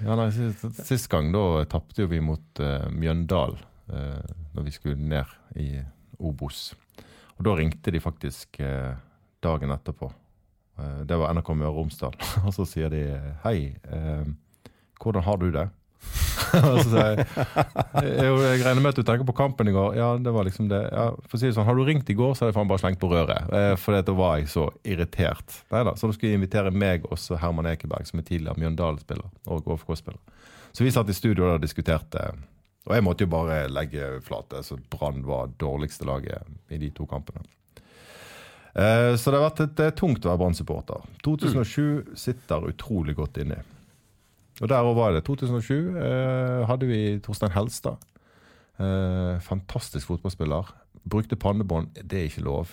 Ja, 0.00 0.16
nei, 0.16 0.30
sist, 0.32 0.64
sist 0.88 1.10
gang 1.12 1.32
da 1.32 1.64
tapte 1.68 2.04
jo 2.04 2.10
vi 2.12 2.20
mot 2.24 2.62
uh, 2.62 2.86
Mjøndalen 2.92 3.60
uh, 3.92 4.20
når 4.56 4.68
vi 4.68 4.72
skulle 4.72 5.00
ned 5.00 5.58
i 5.60 5.70
Obos. 6.20 6.70
Og 7.38 7.44
da 7.48 7.56
ringte 7.56 7.92
de 7.92 8.00
faktisk 8.04 8.60
uh, 8.64 8.92
dagen 9.40 9.72
etterpå. 9.72 10.12
Det 10.80 11.16
var 11.20 11.34
NRK 11.36 11.48
Møre 11.60 11.68
og 11.68 11.82
Romsdal. 11.82 12.14
og 12.46 12.54
så 12.56 12.64
sier 12.64 12.88
de 12.88 13.02
hei, 13.42 13.74
hvordan 14.96 15.24
har 15.26 15.36
du 15.36 15.50
det? 15.52 15.66
og 16.66 16.78
så 16.82 16.88
sier 16.90 17.20
jeg 17.20 17.26
jeg 18.00 18.30
jeg 18.40 18.62
regner 18.64 18.80
med 18.82 18.90
at 18.94 18.98
du 18.98 19.04
tenker 19.06 19.26
på 19.28 19.34
kampen 19.36 19.68
i 19.70 19.74
går. 19.74 19.94
Ja, 19.98 20.08
det 20.18 20.32
var 20.34 20.46
liksom 20.48 20.70
det. 20.70 20.80
Ja, 20.90 21.10
for 21.28 21.36
å 21.36 21.40
si 21.40 21.46
det 21.46 21.54
sånn, 21.56 21.66
Har 21.68 21.76
du 21.78 21.84
ringt 21.86 22.10
i 22.10 22.16
går, 22.18 22.32
så 22.34 22.44
hadde 22.44 22.52
jeg 22.54 22.58
faen 22.58 22.70
bare 22.70 22.82
slengt 22.82 23.00
på 23.02 23.10
røret. 23.12 23.52
Eh, 23.54 23.74
for 23.80 23.96
da 23.96 24.14
var 24.16 24.38
jeg 24.40 24.50
så 24.52 24.66
irritert. 24.82 25.60
Neida, 25.70 25.94
så 25.96 26.08
da 26.10 26.16
skulle 26.16 26.32
jeg 26.32 26.40
invitere 26.40 26.72
meg 26.74 27.06
og 27.10 27.20
Herman 27.42 27.68
Ekeberg, 27.70 28.08
som 28.08 28.22
er 28.22 28.26
tidligere 28.26 28.58
Mjøndalen-spiller 28.62 29.28
og 29.52 29.70
OFK-spiller. 29.76 30.20
Så 30.72 30.86
vi 30.86 30.92
satt 30.94 31.10
i 31.10 31.16
studio 31.16 31.48
og 31.52 31.62
diskuterte. 31.62 32.30
Og 32.88 32.94
jeg 32.96 33.04
måtte 33.04 33.26
jo 33.26 33.32
bare 33.32 33.64
legge 33.70 34.16
flate. 34.24 34.62
Så 34.66 34.78
Brann 34.90 35.22
var 35.26 35.52
dårligste 35.60 36.06
laget 36.08 36.46
i 36.72 36.78
de 36.80 36.90
to 36.96 37.06
kampene. 37.10 37.44
Eh, 38.74 39.16
Så 39.16 39.30
det 39.30 39.38
har 39.40 39.50
vært 39.50 39.60
et, 39.66 39.76
det 39.76 39.86
er 39.90 39.98
tungt 39.98 40.24
å 40.24 40.32
være 40.32 40.42
Brann-supporter. 40.44 41.04
2007 41.26 42.16
sitter 42.18 42.70
utrolig 42.70 43.16
godt 43.18 43.42
inni. 43.42 43.58
Og 44.60 44.68
der 44.68 44.84
òg 44.84 44.94
var 44.98 45.14
det. 45.16 45.24
2007 45.24 45.96
eh, 45.96 46.66
hadde 46.68 46.86
vi 46.90 47.00
Torstein 47.24 47.52
Helstad. 47.54 47.96
Eh, 48.80 49.38
fantastisk 49.44 50.06
fotballspiller. 50.10 50.68
Brukte 51.08 51.36
pannebånd. 51.40 51.94
Det 52.04 52.18
er 52.20 52.28
ikke 52.28 52.44
lov. 52.44 52.72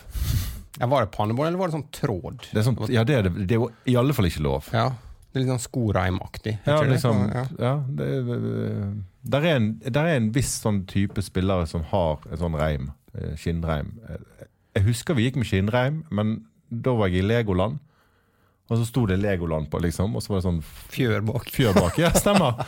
ja, 0.80 0.86
Var 0.86 1.06
det 1.06 1.12
pannebånd, 1.16 1.48
eller 1.48 1.60
var 1.62 1.72
det 1.72 1.78
sånn 1.78 1.90
tråd? 1.96 2.48
Det 2.54 2.64
sånn, 2.68 2.80
ja, 2.92 3.04
det, 3.08 3.16
er, 3.22 3.30
det, 3.30 3.48
det 3.48 3.60
er 3.60 3.92
i 3.92 3.96
alle 4.00 4.16
fall 4.16 4.28
ikke 4.30 4.44
lov. 4.44 4.68
Ja, 4.76 4.90
Det 5.32 5.40
er 5.40 5.46
litt 5.46 5.52
sånn 5.54 5.64
skoreimaktig. 5.64 6.58
Ja, 6.68 6.82
liksom, 6.88 7.24
Ja. 7.32 7.46
ja, 7.60 7.74
det, 7.88 8.10
der, 9.28 9.42
er 9.48 9.56
en, 9.62 9.72
der 9.84 10.04
er 10.12 10.20
en 10.20 10.32
viss 10.36 10.58
sånn 10.64 10.84
type 10.90 11.24
spillere 11.24 11.68
som 11.68 11.84
har 11.92 12.20
en 12.32 12.38
sånn 12.44 12.56
reim. 12.60 12.92
eh, 13.16 13.36
Skinnreim. 13.40 13.96
Jeg 14.76 14.86
husker 14.92 15.16
vi 15.18 15.26
gikk 15.28 15.40
med 15.42 15.48
skinnreim, 15.50 16.04
men 16.12 16.42
da 16.70 16.94
var 17.00 17.08
jeg 17.10 17.24
i 17.24 17.28
Legoland. 17.28 17.80
Og 18.68 18.82
så 18.82 18.86
sto 18.88 19.06
det 19.08 19.20
Legoland 19.22 19.70
på, 19.72 19.80
liksom. 19.84 20.16
Og 20.18 20.24
så 20.24 20.34
var 20.34 20.42
det 20.42 20.48
sånn 20.50 20.60
Fjør 20.92 21.24
bak. 21.80 22.02
Ja, 22.02 22.12
stemmer. 22.16 22.60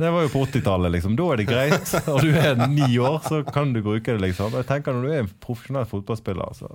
Det 0.00 0.08
var 0.08 0.22
jo 0.24 0.30
på 0.32 0.40
80-tallet, 0.46 0.92
liksom. 0.94 1.16
Da 1.18 1.26
er 1.34 1.40
det 1.42 1.44
greit. 1.50 1.90
Og 2.08 2.22
du 2.24 2.30
er 2.32 2.56
ni 2.70 2.86
år, 2.96 3.18
så 3.26 3.42
kan 3.44 3.74
du 3.74 3.82
bruke 3.84 4.14
det, 4.14 4.22
liksom. 4.22 4.54
Jeg 4.56 4.64
tenker 4.70 4.96
Når 4.96 5.04
du 5.04 5.12
er 5.12 5.22
en 5.26 5.30
profesjonell 5.44 5.84
fotballspiller, 5.90 6.54
så 6.56 6.70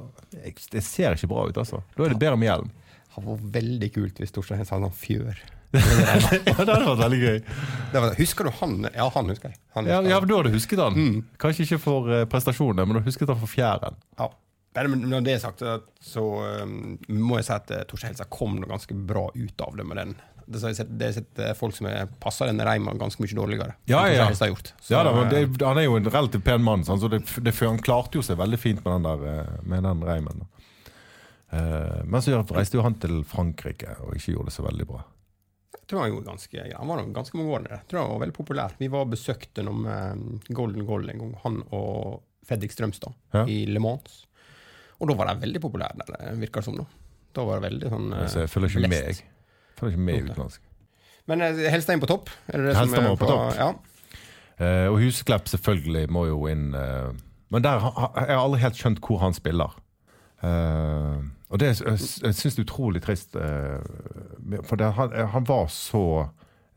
Det 0.70 0.84
ser 0.86 1.18
ikke 1.18 1.32
bra 1.32 1.48
ut, 1.50 1.58
altså. 1.58 1.82
Da 1.98 2.06
er 2.06 2.14
det 2.14 2.22
bedre 2.22 2.38
med 2.38 2.52
hjelm. 2.52 2.70
Det 2.70 3.16
hadde 3.16 3.32
vært 3.32 3.52
veldig 3.56 3.90
kult 3.96 4.18
hvis 4.22 4.34
Torstein 4.36 4.62
hadde 4.62 4.70
sånn 4.70 4.98
fjør. 5.00 5.42
Ja, 5.76 6.20
det 6.22 6.54
hadde 6.60 6.86
vært 6.86 7.02
veldig 7.02 7.20
gøy. 7.24 7.38
Var, 7.96 8.10
husker 8.20 8.48
du 8.48 8.54
han? 8.62 8.76
Ja, 8.94 9.10
han 9.16 9.32
husker 9.32 9.52
jeg. 9.52 9.60
Han, 9.76 9.90
Ja, 9.90 9.98
ja, 10.06 10.20
Da 10.22 10.38
hadde 10.38 10.52
du 10.52 10.56
husket 10.60 10.80
han. 10.84 11.24
Kanskje 11.42 11.66
ikke 11.66 11.82
for 11.82 12.12
eh, 12.14 12.28
prestasjonene, 12.30 12.86
men 12.86 13.00
du 13.00 13.10
husket 13.10 13.32
han 13.32 13.42
for 13.42 13.52
fjæren. 13.52 13.98
Ja. 14.20 14.30
Men 14.76 14.92
men 14.92 15.10
når 15.10 15.24
det 15.24 15.34
er 15.34 15.40
sagt, 15.40 15.60
så- 16.02 16.62
um, 16.64 16.98
må 17.08 17.38
jeg 17.40 17.46
si 17.46 17.54
at 17.54 17.72
uh, 17.72 17.84
Torstein 17.88 18.12
Helsa 18.14 18.26
kom 18.30 18.58
noe 18.60 18.70
ganske 18.70 18.94
bra 19.08 19.30
ut 19.34 19.62
av 19.62 19.76
det 19.78 19.86
med 19.88 19.98
den. 19.98 20.16
Det 20.48 20.62
har 20.62 20.74
sett, 20.78 20.92
det 21.00 21.08
sett 21.16 21.40
eh, 21.42 21.54
folk 21.58 21.74
som 21.74 21.88
er- 21.90 22.06
passer 22.22 22.46
den 22.46 22.60
reimen 22.62 23.00
ganske 23.02 23.18
mye 23.24 23.34
dårligere. 23.34 23.74
Ja, 23.90 24.04
ja. 24.14 24.28
Så, 24.38 24.46
Ja, 24.92 25.00
da, 25.04 25.10
eh, 25.24 25.30
det, 25.48 25.66
Han 25.66 25.78
er 25.80 25.88
jo 25.88 25.96
en 25.98 26.06
relativt 26.06 26.44
pen 26.46 26.62
mann, 26.62 26.84
så 26.86 27.10
det, 27.10 27.24
det, 27.42 27.56
han 27.60 27.80
klarte 27.82 28.20
jo 28.20 28.22
seg 28.22 28.38
veldig 28.38 28.60
fint 28.60 28.84
med 28.86 28.94
den, 28.94 29.08
der, 29.08 29.40
eh, 29.40 29.64
med 29.64 29.84
den 29.84 30.04
reimen. 30.06 30.46
Eh, 31.50 32.04
men 32.06 32.22
så 32.22 32.44
reiste 32.54 32.78
jo 32.78 32.84
han 32.86 32.98
til 33.02 33.24
Frankrike 33.24 33.96
og 34.04 34.16
ikke 34.18 34.36
gjorde 34.36 34.52
det 34.52 34.56
så 34.58 34.66
veldig 34.68 34.88
bra. 34.90 35.02
Jeg 35.76 35.88
tror 35.92 36.02
han 36.02 36.12
gjorde 36.14 36.30
ganske 36.32 36.62
ja, 36.70 36.78
Han 36.80 36.88
var 36.90 37.04
ganske 37.14 37.38
mange 37.38 37.52
år 37.54 37.64
der. 37.68 37.76
Jeg 37.78 37.88
tror 37.92 38.02
han 38.02 38.14
var 38.16 38.22
veldig 38.26 38.38
populær. 38.38 38.72
Vi 38.80 38.88
var 38.94 39.06
besøkte 39.12 39.64
noen 39.66 39.82
med 39.86 40.48
Golden 40.58 40.86
Goal 40.88 41.10
en 41.10 41.20
gang, 41.22 41.34
han 41.44 41.60
og 41.72 42.22
Fredrik 42.46 42.72
Strømstad, 42.74 43.14
Ja. 43.34 43.46
i 43.50 43.66
Le 43.66 43.80
Mans. 43.82 44.26
Og 45.00 45.10
da 45.10 45.16
var 45.20 45.28
de 45.32 45.42
veldig 45.42 45.62
populære 45.62 46.08
virker 46.40 46.62
det 46.62 46.66
som. 46.70 46.78
Da 46.80 46.86
Da 47.36 47.44
var 47.44 47.60
det 47.60 47.70
veldig 47.70 47.90
sånn 47.92 48.14
uh, 48.14 48.22
jeg 48.40 48.50
følger 48.50 48.70
ikke 48.70 48.88
med. 48.88 49.10
Jeg 49.10 49.80
følger 49.80 49.98
ikke 49.98 50.06
med 50.08 50.30
utenlandsk. 50.30 50.62
Men 51.28 51.42
eh, 51.42 51.64
Helstein 51.74 52.00
på 52.00 52.08
topp? 52.08 52.30
Er 52.48 52.62
det 52.62 52.68
det 52.70 52.76
Helstein 52.78 53.04
som 53.04 53.12
er 53.12 53.20
på 53.20 53.28
topp. 53.28 53.56
Ja. 53.60 53.70
Uh, 54.56 54.88
og 54.94 55.00
Huseklepp 55.02 55.50
selvfølgelig 55.52 56.06
må 56.16 56.28
jo 56.30 56.46
inn 56.48 56.70
Uh, 56.76 57.12
Men 57.52 57.62
der 57.64 57.80
ha- 57.80 57.92
ha- 57.92 58.14
jeg 58.26 58.36
har 58.38 58.44
aldri 58.46 58.60
helt 58.62 58.76
skjønt 58.80 59.00
hvor 59.04 59.20
han 59.20 59.34
spiller. 59.36 59.74
Uh, 60.44 61.24
og 61.50 61.60
det 61.62 61.68
jeg, 61.80 62.00
jeg 62.24 62.36
syns 62.36 62.56
det 62.56 62.64
er 62.64 62.66
utrolig 62.66 63.02
trist, 63.06 63.36
eh, 63.36 63.80
for 64.66 64.76
det, 64.82 64.90
han, 64.98 65.12
han 65.32 65.46
var 65.48 65.68
så 65.72 66.02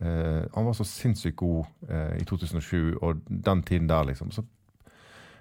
eh, 0.01 0.45
Han 0.55 0.67
var 0.69 0.77
så 0.77 0.85
sinnssykt 0.87 1.37
god 1.41 1.65
eh, 1.89 2.19
i 2.21 2.25
2007 2.29 2.99
og 3.03 3.23
den 3.29 3.63
tiden 3.67 3.89
der, 3.89 4.05
liksom. 4.11 4.31
Så 4.31 4.45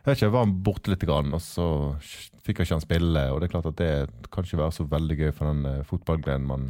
jeg 0.04 0.12
vet 0.12 0.18
ikke, 0.18 0.26
jeg 0.28 0.36
var 0.38 0.52
borte 0.68 0.92
litt, 0.94 1.06
grann, 1.08 1.34
og 1.36 1.42
så 1.44 1.68
fikk 2.48 2.62
jeg 2.62 2.68
ikke 2.68 2.78
han 2.78 2.84
spille. 2.86 3.24
Og 3.34 3.40
det 3.42 3.48
er 3.50 3.54
klart 3.56 3.70
at 3.72 3.80
det 3.82 4.30
kan 4.32 4.46
ikke 4.48 4.62
være 4.62 4.76
så 4.78 4.86
veldig 4.88 5.18
gøy 5.20 5.32
for 5.36 5.52
den 5.52 5.66
eh, 5.68 5.82
fotballgleden 5.88 6.46
man 6.48 6.68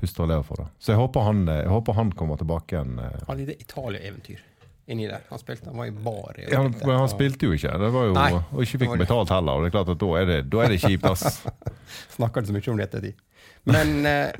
puster 0.00 0.24
og 0.24 0.30
lever 0.32 0.46
for. 0.48 0.62
da. 0.62 0.70
Så 0.80 0.94
jeg 0.94 1.00
håper 1.02 1.26
han, 1.26 1.42
eh, 1.52 1.62
jeg 1.66 1.74
håper 1.74 1.98
han 1.98 2.12
kommer 2.16 2.40
tilbake 2.40 2.76
igjen. 2.78 2.94
eh, 2.98 3.18
Han 3.26 3.42
hadde 3.42 3.58
Italia-eventyr 3.60 4.46
inni 4.90 5.06
der. 5.06 5.22
Han 5.28 5.38
spilte, 5.38 5.68
han 5.70 5.78
var 5.78 5.86
i 5.86 5.92
bar. 5.94 6.38
ja, 6.50 6.62
men 6.64 6.96
han 6.96 7.10
spilte 7.12 7.46
jo 7.46 7.54
ikke, 7.54 7.76
det 7.78 7.90
var 7.94 8.08
jo, 8.08 8.14
Nei, 8.16 8.30
og 8.40 8.62
ikke 8.64 8.80
fikk 8.82 8.96
betalt 9.04 9.30
heller. 9.30 9.52
Og 9.60 9.62
det 9.62 9.68
er 9.70 9.76
klart 9.76 9.92
at 9.92 10.00
da 10.00 10.08
er 10.18 10.30
det, 10.32 10.38
da 10.50 10.64
er 10.64 10.72
det 10.72 10.80
kjipt, 10.82 11.06
ass. 11.06 11.44
Snakker 12.16 12.40
ikke 12.42 12.50
så 12.50 12.56
mye 12.56 12.72
om 12.72 12.80
det 12.80 12.88
etter 12.88 13.04
ettertid. 13.04 13.26
Men, 13.70 13.90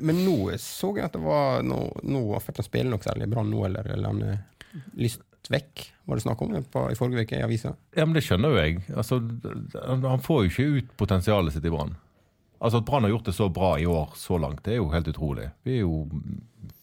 men 0.01 0.23
nå 0.25 0.35
så 0.59 0.89
jeg 0.97 1.05
at 1.05 1.13
det 1.13 1.19
var 1.21 1.61
Nå, 1.61 1.77
nå 2.09 2.21
fikk 2.41 2.57
han 2.57 2.65
spille 2.65 2.89
noe 2.89 3.05
særlig 3.05 3.27
bra 3.29 3.43
nå, 3.45 3.59
eller, 3.67 3.85
eller 3.93 4.09
han 4.09 4.23
er 4.25 4.39
lyst 5.41 5.51
vekk, 5.51 5.91
var 6.05 6.15
det 6.15 6.23
snakk 6.23 6.41
om 6.41 6.51
det 6.53 6.63
på, 6.71 6.83
i 6.91 6.95
forrige 6.95 7.23
uke 7.25 7.39
i 7.39 7.43
avisa. 7.45 7.73
Ja, 7.95 8.05
men 8.05 8.13
det 8.13 8.23
skjønner 8.25 8.49
jo 8.53 8.57
jeg. 8.61 8.81
Altså, 8.95 9.21
han 10.07 10.21
får 10.21 10.43
jo 10.45 10.49
ikke 10.49 10.77
ut 10.77 10.97
potensialet 10.97 11.53
sitt 11.55 11.65
i 11.65 11.69
Brann. 11.73 11.95
Altså 12.61 12.77
At 12.77 12.85
Brann 12.85 13.03
har 13.03 13.09
gjort 13.15 13.25
det 13.25 13.33
så 13.33 13.47
bra 13.49 13.77
i 13.81 13.85
år 13.89 14.11
så 14.15 14.37
langt, 14.37 14.63
det 14.63 14.73
er 14.73 14.77
jo 14.81 14.91
helt 14.93 15.07
utrolig. 15.09 15.47
Vi 15.65 15.79
er 15.79 15.81
jo 15.81 16.03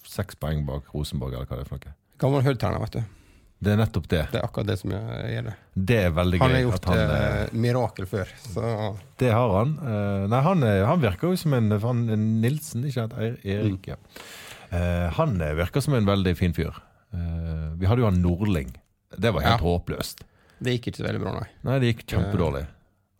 seks 0.09 0.35
poeng 0.40 0.64
bak 0.66 0.88
Rosenborg, 0.94 1.35
eller 1.35 1.47
hva 1.47 1.57
det 1.61 1.66
er 1.66 1.68
for 1.71 1.79
noe. 1.79 1.94
Gammel 2.18 2.42
Hødterner, 2.42 2.83
vet 2.83 2.97
du. 2.99 3.14
Det 3.61 3.73
er 3.73 3.79
nettopp 3.81 4.05
det. 4.11 4.25
Det 4.33 4.38
er 4.38 4.44
akkurat 4.47 4.66
det 4.71 4.77
som 4.79 4.90
gjør 4.94 5.47
det. 5.49 5.55
Det 5.75 5.97
er 6.05 6.11
veldig 6.14 6.38
Han 6.40 6.51
gøy. 6.51 6.55
har 6.55 6.62
gjort 6.62 6.85
han, 6.85 6.99
eh, 6.99 7.42
eh, 7.42 7.55
mirakel 7.59 8.07
før, 8.07 8.29
så 8.42 8.97
Det 9.18 9.31
har 9.35 9.55
han. 9.57 9.73
Eh, 9.83 10.27
nei, 10.31 10.40
han, 10.42 10.62
er- 10.62 10.85
han 10.87 11.01
virker 11.03 11.29
jo 11.31 11.37
som 11.37 11.55
en, 11.55 11.71
han, 11.71 12.05
Nilsen, 12.40 12.85
ikke 12.87 12.94
sant? 12.94 13.14
Erik. 13.18 13.44
Erik. 13.44 13.87
Ja. 13.88 13.97
Eh, 14.71 15.11
han 15.14 15.40
eh, 15.40 15.55
virker 15.59 15.81
som 15.83 15.94
en 15.94 16.07
veldig 16.07 16.37
fin 16.38 16.55
fyr. 16.55 16.75
Eh, 17.14 17.68
vi 17.81 17.87
hadde 17.88 18.03
jo 18.05 18.09
han 18.11 18.23
Nordling. 18.23 18.73
Det 19.16 19.33
var 19.35 19.40
helt 19.47 19.61
Ja. 19.62 19.66
håpløst. 19.66 20.25
det 20.61 20.73
gikk 20.75 20.88
ikke 20.90 20.97
så 21.03 21.07
veldig 21.07 21.21
bra, 21.23 21.33
nei. 21.38 21.49
Nei, 21.64 21.79
det 21.79 21.92
gikk 21.92 22.07
kjempedårlig. 22.07 22.66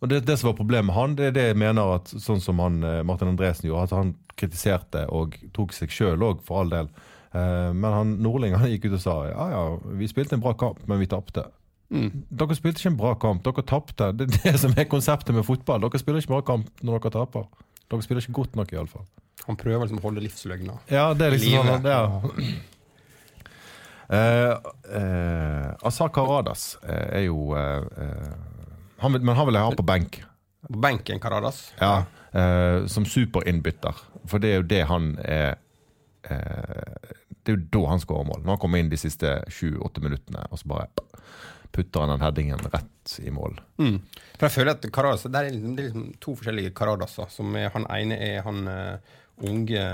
Og 0.01 0.09
det, 0.09 0.25
det 0.25 0.37
som 0.39 0.49
var 0.49 0.57
problemet 0.57 0.85
med 0.85 0.95
han, 0.95 1.15
det 1.15 1.25
er 1.27 1.31
det 1.31 1.45
jeg 1.49 1.57
mener 1.57 1.95
at 1.95 2.05
sånn 2.05 2.41
som 2.41 2.59
han, 2.59 2.83
eh, 2.83 3.03
Martin 3.03 3.27
Andresen 3.31 3.69
gjorde, 3.69 3.83
at 3.83 3.95
han 3.97 4.15
kritiserte 4.35 5.05
og 5.11 5.35
tok 5.53 5.71
seg 5.73 5.89
sjøl 5.89 6.19
òg, 6.23 6.43
for 6.43 6.61
all 6.61 6.69
del, 6.69 6.89
Uh, 7.29 7.69
men 7.77 7.93
han 7.93 8.13
Nordling 8.23 8.55
han 8.57 8.71
gikk 8.71 8.87
ut 8.89 8.95
og 8.97 9.01
sa 9.03 9.15
ja 9.29 9.43
ja, 9.53 9.77
vi 9.99 10.07
spilte 10.09 10.33
en 10.33 10.41
bra 10.41 10.55
kamp, 10.57 10.79
men 10.89 10.97
vi 10.97 11.05
tapte. 11.05 11.43
Dere 11.89 12.55
spilte 12.57 12.81
ikke 12.81 12.89
en 12.89 12.97
bra 12.97 13.11
kamp, 13.21 13.43
dere 13.45 13.61
tapte. 13.69 14.07
Det 14.17 14.25
er 14.29 14.51
det 14.53 14.59
som 14.61 14.73
er 14.73 14.87
konseptet 14.89 15.35
med 15.37 15.45
fotball. 15.45 15.81
Dere 15.85 16.01
spiller 16.01 16.23
ikke 16.23 16.33
bra 16.33 16.41
kamp 16.41 16.81
når 16.81 16.97
dere 17.03 17.13
taper. 17.19 17.45
Dere 17.89 18.01
spiller 18.05 18.25
ikke 18.25 18.33
godt 18.39 18.57
nok, 18.57 18.73
iallfall. 18.73 19.05
Han 19.45 19.57
prøver 19.61 19.85
liksom 19.85 20.01
å 20.01 20.05
holde 20.07 20.21
livsløgna. 20.25 20.79
Ja, 20.89 21.13
det 21.13 21.27
er 21.27 21.37
liksom 21.37 21.69
sånn 21.69 21.85
ja. 21.85 22.01
Eh, 24.09 24.55
eh, 24.99 25.69
Azar 25.85 26.09
Karadas 26.09 26.77
eh, 26.81 27.19
er 27.19 27.25
jo 27.27 27.53
han 28.99 29.13
vil, 29.13 29.21
Men 29.21 29.35
han 29.35 29.47
vil 29.47 29.55
jeg 29.55 29.67
ha 29.67 29.75
på 29.77 29.85
benk. 29.85 30.21
På 30.67 30.79
benken, 30.79 31.19
Karadas. 31.19 31.71
Ja, 31.79 32.03
eh, 32.31 32.85
som 32.87 33.05
superinnbytter. 33.05 33.95
For 34.27 34.41
det 34.43 34.51
er 34.51 34.59
jo 34.59 34.67
det 34.69 34.81
han 34.89 35.13
er 35.23 35.55
eh, 36.27 37.13
Det 37.39 37.53
er 37.53 37.55
jo 37.55 37.67
da 37.77 37.85
han 37.93 38.03
skårer 38.03 38.27
mål. 38.27 38.41
Når 38.43 38.55
han 38.55 38.61
kommer 38.61 38.81
inn 38.81 38.91
de 38.91 38.99
siste 38.99 39.39
sju-åtte 39.47 40.03
minuttene, 40.03 40.43
og 40.51 40.59
så 40.59 40.69
bare 40.69 40.89
putter 41.71 42.03
han 42.03 42.11
den 42.15 42.25
headingen 42.25 42.61
rett 42.73 43.15
i 43.23 43.31
mål. 43.31 43.55
Mm. 43.79 44.01
For 44.35 44.47
jeg 44.47 44.55
føler 44.57 44.75
at 44.75 44.85
Karadas 44.93 45.23
Det 45.29 45.37
er 45.37 45.49
liksom, 45.53 45.75
det 45.77 45.83
er 45.83 45.89
liksom 45.89 46.11
to 46.19 46.35
forskjellige 46.35 46.75
Karadaser. 46.75 47.31
Som 47.31 47.55
er, 47.55 47.71
han 47.73 47.87
ene 47.93 48.19
er 48.19 48.43
han 48.45 48.67
uh, 48.67 49.17
unge 49.47 49.85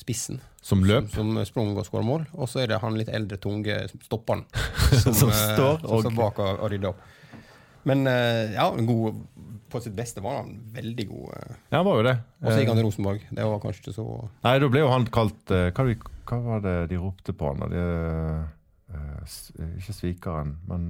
spissen. 0.00 0.40
Som 0.64 0.84
løp. 0.86 1.10
Som, 1.12 1.34
som 1.36 1.44
sprang 1.48 1.72
og 1.76 1.84
skåra 1.86 2.04
mål. 2.06 2.24
Og 2.34 2.48
så 2.48 2.62
er 2.64 2.70
det 2.72 2.78
han 2.82 2.96
litt 2.98 3.10
eldre, 3.12 3.36
tunge 3.42 3.76
stopperen. 4.04 4.44
Som, 5.02 5.12
Som 5.14 5.28
eh, 5.32 5.42
står 5.54 5.80
som 5.82 5.90
og- 5.90 6.02
står 6.06 6.16
bak 6.16 6.38
og, 6.44 6.62
og 6.64 6.70
rydder 6.72 6.92
opp. 6.94 7.02
Men 7.84 8.06
eh, 8.08 8.54
ja, 8.56 8.70
god, 8.88 9.18
på 9.68 9.80
sitt 9.84 9.92
beste 9.98 10.22
var 10.24 10.38
han 10.42 10.54
veldig 10.72 11.04
god. 11.10 11.26
eh. 11.36 11.56
Ja, 11.68 11.78
han 11.82 11.86
var 11.90 11.98
jo 12.00 12.06
det. 12.08 12.14
Og 12.40 12.48
så 12.50 12.58
gikk 12.62 12.70
han 12.72 12.78
til 12.80 12.86
Rosenborg. 12.88 13.26
Det 13.36 13.44
var 13.50 13.60
kanskje 13.60 13.82
ikke 13.84 13.96
så 13.98 14.06
Nei, 14.46 14.54
da 14.62 14.70
ble 14.72 14.80
jo 14.84 14.88
han 14.94 15.04
kalt 15.12 15.52
hva, 15.52 15.86
hva 16.30 16.38
var 16.46 16.62
det 16.64 16.76
de 16.94 17.00
ropte 17.02 17.34
på 17.36 17.50
han? 17.52 17.66
De, 17.74 17.84
ikke 19.78 19.94
svikeren, 19.96 20.54
men 20.70 20.88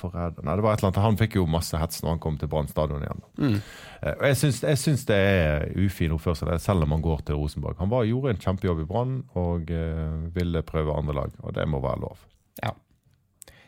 forræder 0.00 0.46
Nei, 0.46 0.56
det 0.58 0.64
var 0.64 0.74
et 0.74 0.82
eller 0.82 0.90
annet. 0.90 1.04
Han 1.04 1.18
fikk 1.20 1.36
jo 1.38 1.46
masse 1.50 1.78
hets 1.78 2.02
når 2.02 2.16
han 2.16 2.22
kom 2.24 2.38
til 2.40 2.50
Brann 2.50 2.70
stadion 2.70 3.04
igjen. 3.04 3.24
Mm. 3.38 3.56
Eh, 4.00 4.14
og 4.14 4.24
jeg 4.30 4.38
syns, 4.42 4.60
jeg 4.64 4.80
syns 4.80 5.06
det 5.08 5.18
er 5.20 5.66
ufin 5.76 6.16
oppførsel, 6.16 6.52
selv 6.62 6.86
om 6.86 6.96
han 6.96 7.04
går 7.04 7.24
til 7.28 7.40
Rosenborg. 7.40 7.78
Han 7.82 7.92
var, 7.92 8.08
gjorde 8.08 8.34
en 8.34 8.42
kjempejobb 8.44 8.84
i 8.84 8.88
Brann 8.88 9.18
og 9.40 9.70
uh, 9.70 10.30
ville 10.34 10.64
prøve 10.66 10.96
andre 10.96 11.18
lag, 11.22 11.36
og 11.44 11.54
det 11.56 11.68
må 11.68 11.82
være 11.84 12.02
lov. 12.06 12.24
Ja. 12.62 12.72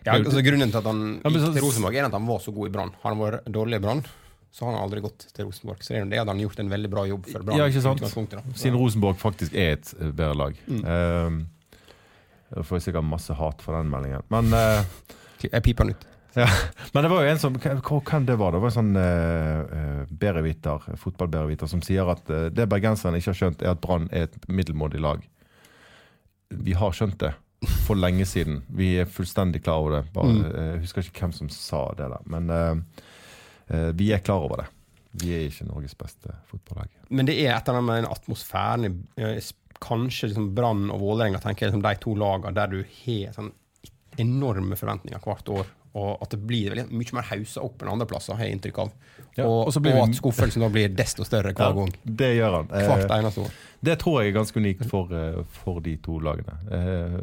ja 0.06 0.16
altså, 0.16 0.42
grunnen 0.44 0.72
til 0.72 0.80
at 0.82 0.90
han 0.90 1.04
gikk 1.20 1.38
til 1.44 1.64
Rosenborg, 1.66 2.00
er 2.00 2.08
at 2.08 2.18
han 2.18 2.28
var 2.28 2.42
så 2.44 2.54
god 2.56 2.70
i 2.70 2.74
Brann. 2.74 2.92
Han 3.04 3.20
vært 3.20 3.48
dårlig 3.52 3.80
i 3.80 3.84
Brann, 3.84 4.04
så 4.52 4.66
har 4.66 4.74
han 4.76 4.82
aldri 4.84 5.00
gått 5.04 5.26
til 5.32 5.48
Rosenborg. 5.48 5.80
Så 5.84 5.96
det 5.96 6.20
at 6.20 6.28
han 6.28 6.36
har 6.36 6.44
gjort 6.44 6.60
en 6.60 6.72
veldig 6.72 6.92
bra 6.92 7.06
jobb 7.08 7.28
for 7.30 7.44
Brann. 7.46 7.60
Ja, 7.60 7.68
ikke 7.72 7.84
sant? 7.84 8.04
Siden 8.52 8.76
Rosenborg 8.80 9.20
faktisk 9.20 9.56
er 9.56 9.78
et 9.78 9.92
eh, 9.98 10.12
bedre 10.12 10.36
lag. 10.36 10.58
Mm. 10.68 10.82
Uh, 10.84 12.62
får 12.62 12.78
jeg 12.78 12.88
sikkert 12.88 13.08
masse 13.08 13.36
hat 13.36 13.64
for 13.64 13.78
den 13.78 13.88
meldingen. 13.92 14.24
Men 14.32 14.52
uh, 14.52 14.84
Jeg 15.42 15.64
piper 15.64 15.88
den 15.88 15.96
ut. 15.96 16.08
Ja, 16.34 16.46
men 16.94 17.02
det 17.04 17.10
var 17.12 17.22
jo 17.24 17.28
en 17.30 17.38
som 17.38 17.54
Hvem 17.60 18.24
det 18.26 18.36
var? 18.40 18.52
Det 18.54 18.60
var 18.62 18.70
en 18.70 18.78
sånn 18.78 18.96
uh, 18.96 20.06
fotballbedreviter 21.02 21.66
som 21.70 21.82
sier 21.84 22.08
at 22.08 22.30
uh, 22.32 22.46
det 22.52 22.66
bergenserne 22.70 23.18
ikke 23.20 23.30
har 23.32 23.38
skjønt, 23.40 23.62
er 23.62 23.70
at 23.74 23.80
Brann 23.84 24.08
er 24.12 24.22
et 24.28 24.36
middelmådig 24.48 25.00
lag. 25.02 25.20
Vi 26.52 26.72
har 26.76 26.92
skjønt 26.96 27.18
det 27.22 27.32
for 27.86 27.94
lenge 27.94 28.24
siden. 28.26 28.62
Vi 28.74 28.96
er 29.00 29.06
fullstendig 29.10 29.62
klar 29.64 29.78
over 29.84 29.90
det. 30.00 30.04
Bare, 30.14 30.32
Mm. 30.32 30.44
uh, 30.44 30.48
Jeg 30.74 30.80
husker 30.86 31.02
ikke 31.06 31.20
hvem 31.26 31.32
som 31.36 31.48
sa 31.52 31.82
det, 31.98 32.08
der. 32.08 32.22
men 32.26 32.44
vi 33.96 34.10
er 34.12 34.18
klar 34.20 34.42
over 34.44 34.56
det. 34.60 34.66
Vi 35.22 35.30
er 35.32 35.40
ikke 35.46 35.64
Norges 35.68 35.94
beste 35.96 36.28
fotballag. 36.50 36.88
Men 37.08 37.26
det 37.28 37.36
er 37.40 37.54
et 37.54 37.68
eller 37.68 37.78
annet 37.78 37.88
med 37.88 37.96
den 38.02 38.12
atmosfæren 38.12 39.06
Kanskje 39.82 40.28
liksom 40.28 40.50
Brann 40.54 40.90
og 40.92 41.00
Vålerenga 41.00 41.38
tenker 41.40 41.66
jeg 41.66 41.70
liksom 41.72 41.82
de 41.82 41.94
to 42.02 42.14
lagene 42.14 42.52
der 42.54 42.66
du 42.70 42.76
har 42.82 43.32
sånn 43.34 43.52
enorme 44.20 44.76
forventninger 44.76 45.18
hvert 45.24 45.48
år. 45.48 45.66
Og 45.92 46.22
at 46.24 46.32
det 46.32 46.38
blir 46.48 46.72
mye 46.88 47.12
mer 47.12 47.26
hausa 47.28 47.60
opp 47.60 47.82
enn 47.82 47.90
andre 47.92 48.06
plasser, 48.08 48.36
har 48.38 48.48
jeg 48.48 48.56
inntrykk 48.56 48.78
av. 48.80 48.92
Ja, 49.36 49.44
og, 49.44 49.66
og 49.66 49.74
så 49.74 49.82
blir 49.84 49.98
og 49.98 50.06
at 50.06 50.16
skuffelsen 50.16 50.64
da 50.64 50.70
blir 50.72 50.92
desto 50.96 51.26
større 51.28 51.52
hver 51.56 51.74
gang. 51.76 51.92
det 52.04 52.30
gjør 52.38 52.56
han. 52.58 52.70
Eh, 52.72 52.86
Hvert 52.88 53.12
eneste 53.18 53.44
år. 53.44 53.58
Det 53.82 53.98
tror 54.00 54.16
jeg 54.20 54.30
er 54.30 54.36
ganske 54.38 54.62
unikt 54.62 54.86
for, 54.88 55.12
eh, 55.16 55.42
for 55.64 55.82
de 55.84 55.96
to 56.04 56.16
lagene. 56.24 56.56
Eh, 56.72 57.18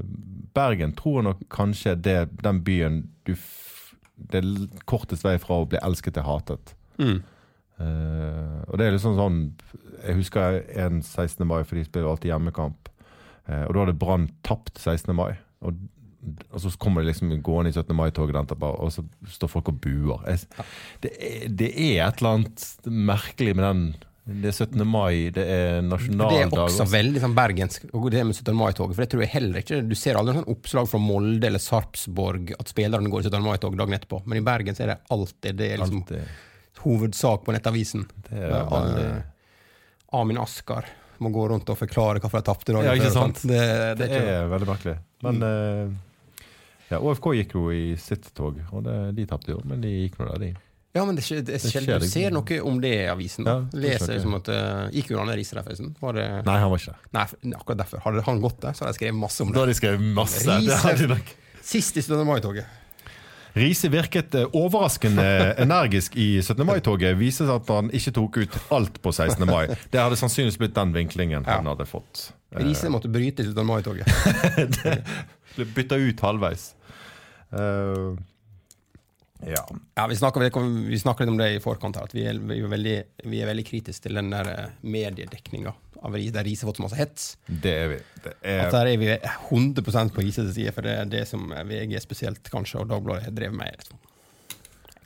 Bergen 0.54 0.94
tror 0.98 1.20
jeg 1.20 1.28
nok 1.32 1.42
kanskje 1.54 1.96
det 1.98 2.20
den 2.44 2.62
byen 2.66 3.02
du 3.26 3.36
Det 4.20 4.42
er 4.44 4.80
kortest 4.84 5.24
vei 5.24 5.38
fra 5.40 5.62
å 5.62 5.68
bli 5.70 5.80
elsket 5.82 6.18
til 6.18 6.26
hatet. 6.28 6.74
Mm. 7.00 7.22
Uh, 7.80 8.60
og 8.68 8.76
det 8.76 8.90
er 8.90 8.92
liksom 8.92 9.14
sånn 9.16 9.38
Jeg 10.02 10.18
husker 10.18 10.58
en 10.76 10.98
16. 11.00 11.46
mai, 11.48 11.62
for 11.64 11.80
de 11.80 11.86
spiller 11.88 12.10
alltid 12.10 12.34
hjemmekamp. 12.34 12.90
Uh, 13.48 13.64
og 13.64 13.72
da 13.74 13.86
hadde 13.86 13.96
Brann 14.02 14.26
tapt 14.44 14.76
16. 14.76 15.16
mai. 15.16 15.38
Og, 15.64 15.80
og 16.52 16.60
så 16.62 16.72
kommer 16.82 17.02
de 17.02 17.10
liksom 17.14 17.32
gående 17.46 17.72
i 17.72 17.76
17. 17.76 17.96
mai-toget, 17.96 18.52
og 18.60 18.92
så 18.92 19.06
står 19.38 19.52
folk 19.54 19.72
og 19.72 19.80
buer. 19.84 20.26
Det, 21.04 21.14
det 21.48 21.70
er 21.72 22.04
et 22.10 22.20
eller 22.22 22.40
annet 22.40 22.66
merkelig 22.86 23.56
med 23.56 23.66
den 23.66 23.84
Det 24.30 24.52
er 24.52 24.58
17. 24.68 24.84
mai, 24.86 25.30
det 25.34 25.46
er 25.50 25.80
nasjonaldag 25.82 26.52
Det 26.52 26.60
er 26.60 26.66
også 26.68 26.86
veldig 26.92 27.24
sånn 27.24 27.38
bergensk, 27.38 27.88
det 27.88 28.26
med 28.28 28.36
17. 28.36 28.54
mai-toget. 28.60 28.98
For 28.98 29.06
det 29.06 29.10
tror 29.14 29.24
jeg 29.26 29.34
heller 29.38 29.64
ikke 29.64 29.82
Du 29.88 29.96
ser 29.98 30.20
aldri 30.20 30.36
sånn 30.38 30.52
oppslag 30.54 30.92
fra 30.92 31.02
Molde 31.02 31.50
eller 31.50 31.64
Sarpsborg 31.64 32.54
at 32.60 32.70
spillerne 32.70 33.10
går 33.10 33.26
i 33.26 33.32
17. 33.32 33.42
mai-tog 33.48 33.80
dagen 33.80 33.98
etterpå. 33.98 34.22
Men 34.28 34.44
i 34.44 34.46
Bergen 34.46 34.78
så 34.78 34.86
er 34.86 34.94
det 34.94 35.02
alltid 35.16 35.60
det 35.64 35.72
er 35.74 35.82
liksom 35.82 36.04
Alltid. 36.04 36.46
hovedsak 36.84 37.46
på 37.48 37.56
nettavisen. 37.56 38.06
Det 38.30 38.44
er 38.44 38.60
aldri 38.60 39.00
veldig 39.00 39.12
eh, 39.18 40.18
Amin 40.20 40.42
Askar 40.42 40.88
må 41.20 41.32
gå 41.36 41.48
rundt 41.52 41.70
og 41.72 41.80
forklare 41.80 42.22
hvorfor 42.24 42.40
de 42.42 42.48
tapte 42.48 42.76
dagen 42.76 42.88
Ja, 42.88 42.94
ikke 42.98 43.10
før, 43.12 43.26
sant? 43.26 43.42
Det, 43.44 43.58
det, 43.60 43.90
Det 44.00 44.06
er 44.08 44.14
ikke, 44.14 44.36
er 44.38 44.54
veldig 44.54 44.70
merkelig. 44.70 44.96
Men 45.26 45.42
eh, 45.44 45.98
ja, 46.90 46.98
ÅFK 46.98 47.34
gikk 47.38 47.54
jo 47.58 47.68
i 47.74 47.94
sitt 48.02 48.32
tog, 48.38 48.58
og 48.74 48.84
det, 48.88 48.98
de 49.18 49.26
tapte 49.30 49.54
jo, 49.54 49.62
men 49.70 49.82
de 49.84 49.92
gikk 50.06 50.18
nå 50.20 50.30
der, 50.32 50.42
de. 50.42 50.50
ja, 50.98 51.04
men 51.06 51.20
det, 51.20 51.24
skjer, 51.26 51.44
det 51.46 51.60
Det 51.60 51.70
skjer 51.70 51.86
du 52.02 52.08
ser 52.10 52.34
noe 52.34 52.60
om 52.66 52.80
det 52.82 52.94
i 52.96 53.06
avisen. 53.12 53.46
Da. 53.46 53.60
Ja, 53.62 53.82
Leser 53.86 54.16
liksom 54.16 54.34
at 54.40 54.50
uh, 54.50 54.88
Gikk 54.96 55.12
jo 55.14 55.22
Arne 55.22 55.38
Riise 55.38 55.60
der, 55.60 55.68
forresten? 55.68 55.94
Nei, 56.02 56.58
han 56.64 56.72
var 56.74 56.82
ikke 56.82 56.96
der. 56.96 57.06
Nei, 57.20 57.54
akkurat 57.60 57.84
derfor. 57.84 58.02
Hadde 58.08 58.26
han 58.26 58.42
gått 58.42 58.60
der, 58.66 58.74
så 58.74 58.86
hadde 58.86 58.96
jeg 58.96 59.02
skrevet 59.04 59.20
masse 59.22 59.46
om 59.46 59.52
det. 59.52 59.58
Da 59.60 59.64
hadde 59.66 59.76
jeg 59.76 59.82
skrevet 59.84 60.12
masse. 60.18 60.44
Riese. 60.50 61.20
Sist 61.70 62.00
i 62.02 62.06
17. 62.06 62.26
mai-toget. 62.26 62.76
Riise 63.54 63.90
virket 63.90 64.36
eh, 64.38 64.46
overraskende 64.56 65.24
energisk 65.64 66.16
i 66.18 66.42
17. 66.42 66.66
mai-toget. 66.66 67.16
Viste 67.18 67.46
seg 67.46 67.56
at 67.60 67.72
han 67.74 67.90
ikke 67.98 68.14
tok 68.16 68.38
ut 68.44 68.58
alt 68.76 69.00
på 69.04 69.14
16. 69.14 69.46
mai. 69.50 69.64
Det 69.90 70.02
hadde 70.02 70.18
sannsynligvis 70.20 70.60
blitt 70.62 70.76
den 70.78 70.94
vinklingen 70.96 71.46
han 71.50 71.70
hadde 71.70 71.88
fått. 71.90 72.30
Eh, 72.54 72.62
Riise 72.64 72.90
måtte 72.94 73.10
bryte 73.12 73.46
i 73.46 73.50
17. 73.50 73.66
mai-toget. 73.66 74.10
Ble 75.56 75.66
bytta 75.76 75.98
ut 75.98 76.22
halvveis. 76.24 76.70
Eh, 77.52 78.20
ja. 79.50 79.64
Ja, 79.96 80.08
vi 80.08 80.16
snakker, 80.16 80.44
vi 80.90 81.00
snakker, 81.00 81.26
litt 81.26 81.32
om 81.32 81.38
det 81.40 81.52
i 81.56 81.62
forkant 81.64 81.96
her, 81.96 82.10
at 82.10 82.16
vi 82.16 82.26
er, 82.28 82.40
vi 82.40 82.60
er, 82.60 82.72
veldig, 82.72 82.98
vi 83.32 83.40
er 83.40 83.50
veldig 83.50 83.66
kritiske 83.68 84.08
til 84.08 84.20
den 84.20 84.34
der 84.34 84.52
eh, 84.52 84.74
mediedekninga 84.84 85.76
av 86.00 86.16
der 86.16 86.46
Riise 86.48 86.64
har 86.64 86.72
fått 86.72 86.80
så 86.80 86.86
masse 86.86 87.00
hets. 87.00 87.26
Det 87.48 87.72
er 87.76 87.90
vi. 87.92 87.98
Det 88.24 88.34
At 88.40 88.70
er, 88.70 88.76
der 88.76 88.92
er 88.94 89.00
vi 89.02 89.10
100 89.16 90.12
på 90.16 90.24
Rises 90.24 90.54
side, 90.56 90.72
for 90.76 90.88
det 90.88 90.94
er 90.96 91.10
det 91.12 91.26
som 91.28 91.50
VG 91.52 91.98
spesielt, 92.04 92.52
kanskje, 92.52 92.80
og 92.80 92.92
Dagbladet 92.92 93.28
har 93.28 93.36
drevet 93.36 93.58
med. 93.60 93.82
Liksom. 93.82 94.00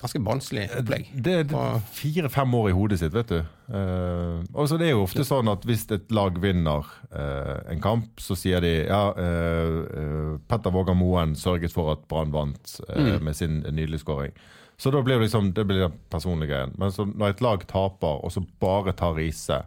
Ganske 0.03 0.19
barnslig 0.19 0.65
opplegg. 0.75 1.11
det 1.15 1.35
er 1.47 1.83
fire-fem 1.95 2.55
år 2.59 2.69
i 2.69 2.75
hodet 2.75 2.99
sitt, 2.99 3.13
vet 3.15 3.29
du. 3.31 3.37
Uh, 3.71 4.43
og 4.51 4.67
så 4.67 4.75
det 4.79 4.89
er 4.89 4.97
jo 4.97 5.05
ofte 5.05 5.23
sånn 5.23 5.47
at 5.47 5.63
hvis 5.63 5.85
et 5.95 6.11
lag 6.11 6.35
vinner 6.43 6.89
uh, 7.13 7.61
en 7.71 7.79
kamp, 7.83 8.19
så 8.19 8.35
sier 8.35 8.59
de 8.63 8.73
ja, 8.81 9.03
uh, 9.15 10.35
Petter 10.51 10.75
Vågan 10.75 10.99
Moen 10.99 11.37
sørget 11.39 11.71
for 11.71 11.93
at 11.95 12.03
Brann 12.11 12.33
vant 12.35 12.75
mm. 12.89 13.23
med 13.23 13.37
sin 13.39 13.61
nydelige 13.63 14.03
skåring. 14.03 14.35
Så 14.77 14.91
da 14.91 14.99
blir 15.05 15.15
det 15.15 15.29
liksom, 15.29 15.53
det 15.55 15.63
blir 15.69 15.85
den 15.85 15.95
personlige 16.11 16.51
greien. 16.51 16.75
Men 16.81 16.91
så 16.91 17.05
når 17.07 17.37
et 17.37 17.45
lag 17.45 17.63
taper, 17.69 18.19
og 18.25 18.33
så 18.35 18.43
bare 18.59 18.91
tar 18.99 19.15
Riise 19.15 19.61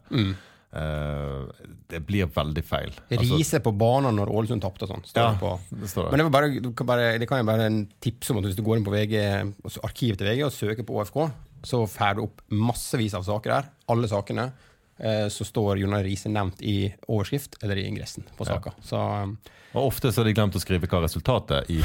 eh, 0.76 1.64
Det 1.90 2.00
blir 2.06 2.28
veldig 2.34 2.64
feil. 2.66 2.92
Altså, 3.08 3.22
Riise 3.36 3.60
på 3.64 3.72
banen 3.78 4.16
når 4.18 4.32
Ålesund 4.34 4.62
tapte 4.64 4.86
og 4.86 4.92
sånn. 4.94 5.04
Ja, 5.16 5.32
det 5.70 5.90
står 5.90 6.10
det 6.10 6.14
Men 6.16 6.24
det. 6.26 6.30
bare, 6.36 6.86
bare, 6.92 7.10
det 7.22 7.28
kan 7.30 7.40
jeg 7.40 7.48
bare 7.48 7.66
en 7.70 7.80
tips 8.04 8.30
om 8.32 8.40
at 8.42 8.48
hvis 8.50 8.58
du 8.58 8.64
går 8.66 8.80
inn 8.80 8.86
på 8.86 8.94
VG, 8.94 9.16
altså 9.64 9.82
arkivet 9.86 10.20
til 10.20 10.28
VG 10.30 10.44
og 10.48 10.54
søker 10.54 10.86
på 10.88 11.00
ÅFK, 11.00 11.20
så 11.66 11.82
får 11.90 12.16
du 12.18 12.24
opp 12.28 12.42
massevis 12.52 13.14
av 13.18 13.24
saker 13.26 13.56
der. 13.56 13.68
Alle 13.90 14.10
sakene. 14.10 14.50
Eh, 14.98 15.26
så 15.28 15.44
står 15.44 15.76
Jonar 15.82 16.04
Riise 16.06 16.30
nevnt 16.32 16.62
i 16.64 16.86
overskrift 17.12 17.58
eller 17.62 17.76
i 17.76 17.84
ingressen 17.88 18.24
på 18.36 18.46
saka. 18.48 18.72
Så 18.80 18.96
um, 18.96 19.34
Og 19.76 19.90
ofte 19.90 20.08
så 20.08 20.22
har 20.22 20.30
de 20.30 20.32
glemt 20.38 20.56
å 20.56 20.62
skrive 20.62 20.88
hva 20.88 21.02
resultatet 21.04 21.68
i 21.74 21.82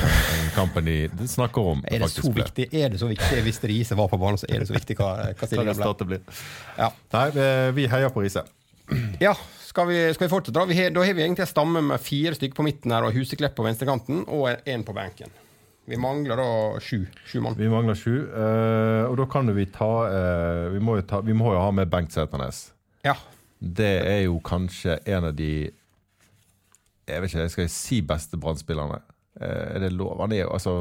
kampen 0.56 0.86
de, 0.88 1.10
snakker 1.28 1.74
om. 1.74 1.82
er 1.92 2.00
det, 2.00 2.08
så 2.08 2.22
faktisk 2.22 2.38
ble. 2.38 2.46
viktig, 2.46 2.68
er 2.72 2.94
det 2.94 3.02
så 3.02 3.10
viktig 3.12 3.42
hvis 3.44 3.60
Riise 3.68 3.98
var 4.00 4.08
på 4.14 4.20
banen, 4.22 4.40
så 4.40 4.48
er 4.48 4.64
det 4.64 4.70
så 4.70 4.78
viktig 4.78 4.96
hva, 5.02 5.10
hva 5.36 5.48
stillingen 5.50 5.74
ble. 5.74 5.76
resultatet 5.76 6.08
blir. 6.08 6.24
Ja. 6.78 6.88
Nei, 7.18 7.26
vi 7.76 7.90
heier 7.92 8.14
på 8.16 8.24
Riise. 8.24 8.46
Ja, 9.22 9.36
skal 9.68 9.88
vi, 9.88 10.00
skal 10.16 10.28
vi 10.28 10.32
fortsette? 10.32 10.58
Da 10.58 10.66
Vi 10.68 10.76
har, 10.76 10.90
da 10.96 11.04
har 11.06 11.14
vi 11.16 11.24
egentlig 11.24 11.46
en 11.46 11.52
stamme 11.52 11.82
med 11.86 12.02
fire 12.04 12.36
stykker 12.36 12.58
på 12.58 12.66
midten 12.68 12.92
her 12.92 13.06
og 13.08 13.16
Huseklepp 13.16 13.56
på 13.56 13.66
venstrekanten 13.68 14.26
og 14.28 14.50
én 14.68 14.84
på 14.88 14.96
benken. 14.98 15.32
Vi 15.90 15.98
mangler 15.98 16.38
da 16.38 16.80
sju, 16.84 17.06
sju 17.26 17.42
mann. 17.42 17.58
Vi 17.58 17.70
mangler 17.72 17.98
sju, 17.98 18.14
eh, 18.30 19.04
og 19.10 19.18
da 19.20 19.26
kan 19.32 19.50
vi 19.56 19.66
ta 19.74 19.92
eh, 20.08 20.66
vi, 20.76 20.82
må 20.84 20.96
ta 21.08 21.22
vi 21.26 21.36
må 21.36 21.54
jo 21.56 21.62
ha 21.64 21.72
med 21.76 21.90
Bengt 21.92 22.14
Sæternes. 22.14 22.70
Ja. 23.06 23.16
Det 23.60 23.94
er 24.08 24.22
jo 24.28 24.40
kanskje 24.46 25.00
en 25.06 25.30
av 25.30 25.38
de 25.38 25.72
Jeg 27.10 27.22
vet 27.22 27.32
ikke, 27.34 27.50
skal 27.50 27.66
jeg 27.66 27.74
si 27.74 28.02
beste 28.06 28.38
Brann-spillerne? 28.40 29.02
Eh, 29.40 29.76
er 29.76 29.84
det 29.84 29.92
lov? 29.94 30.22
Han 30.22 30.32
er 30.32 30.46
jo 30.46 30.54
altså 30.54 30.76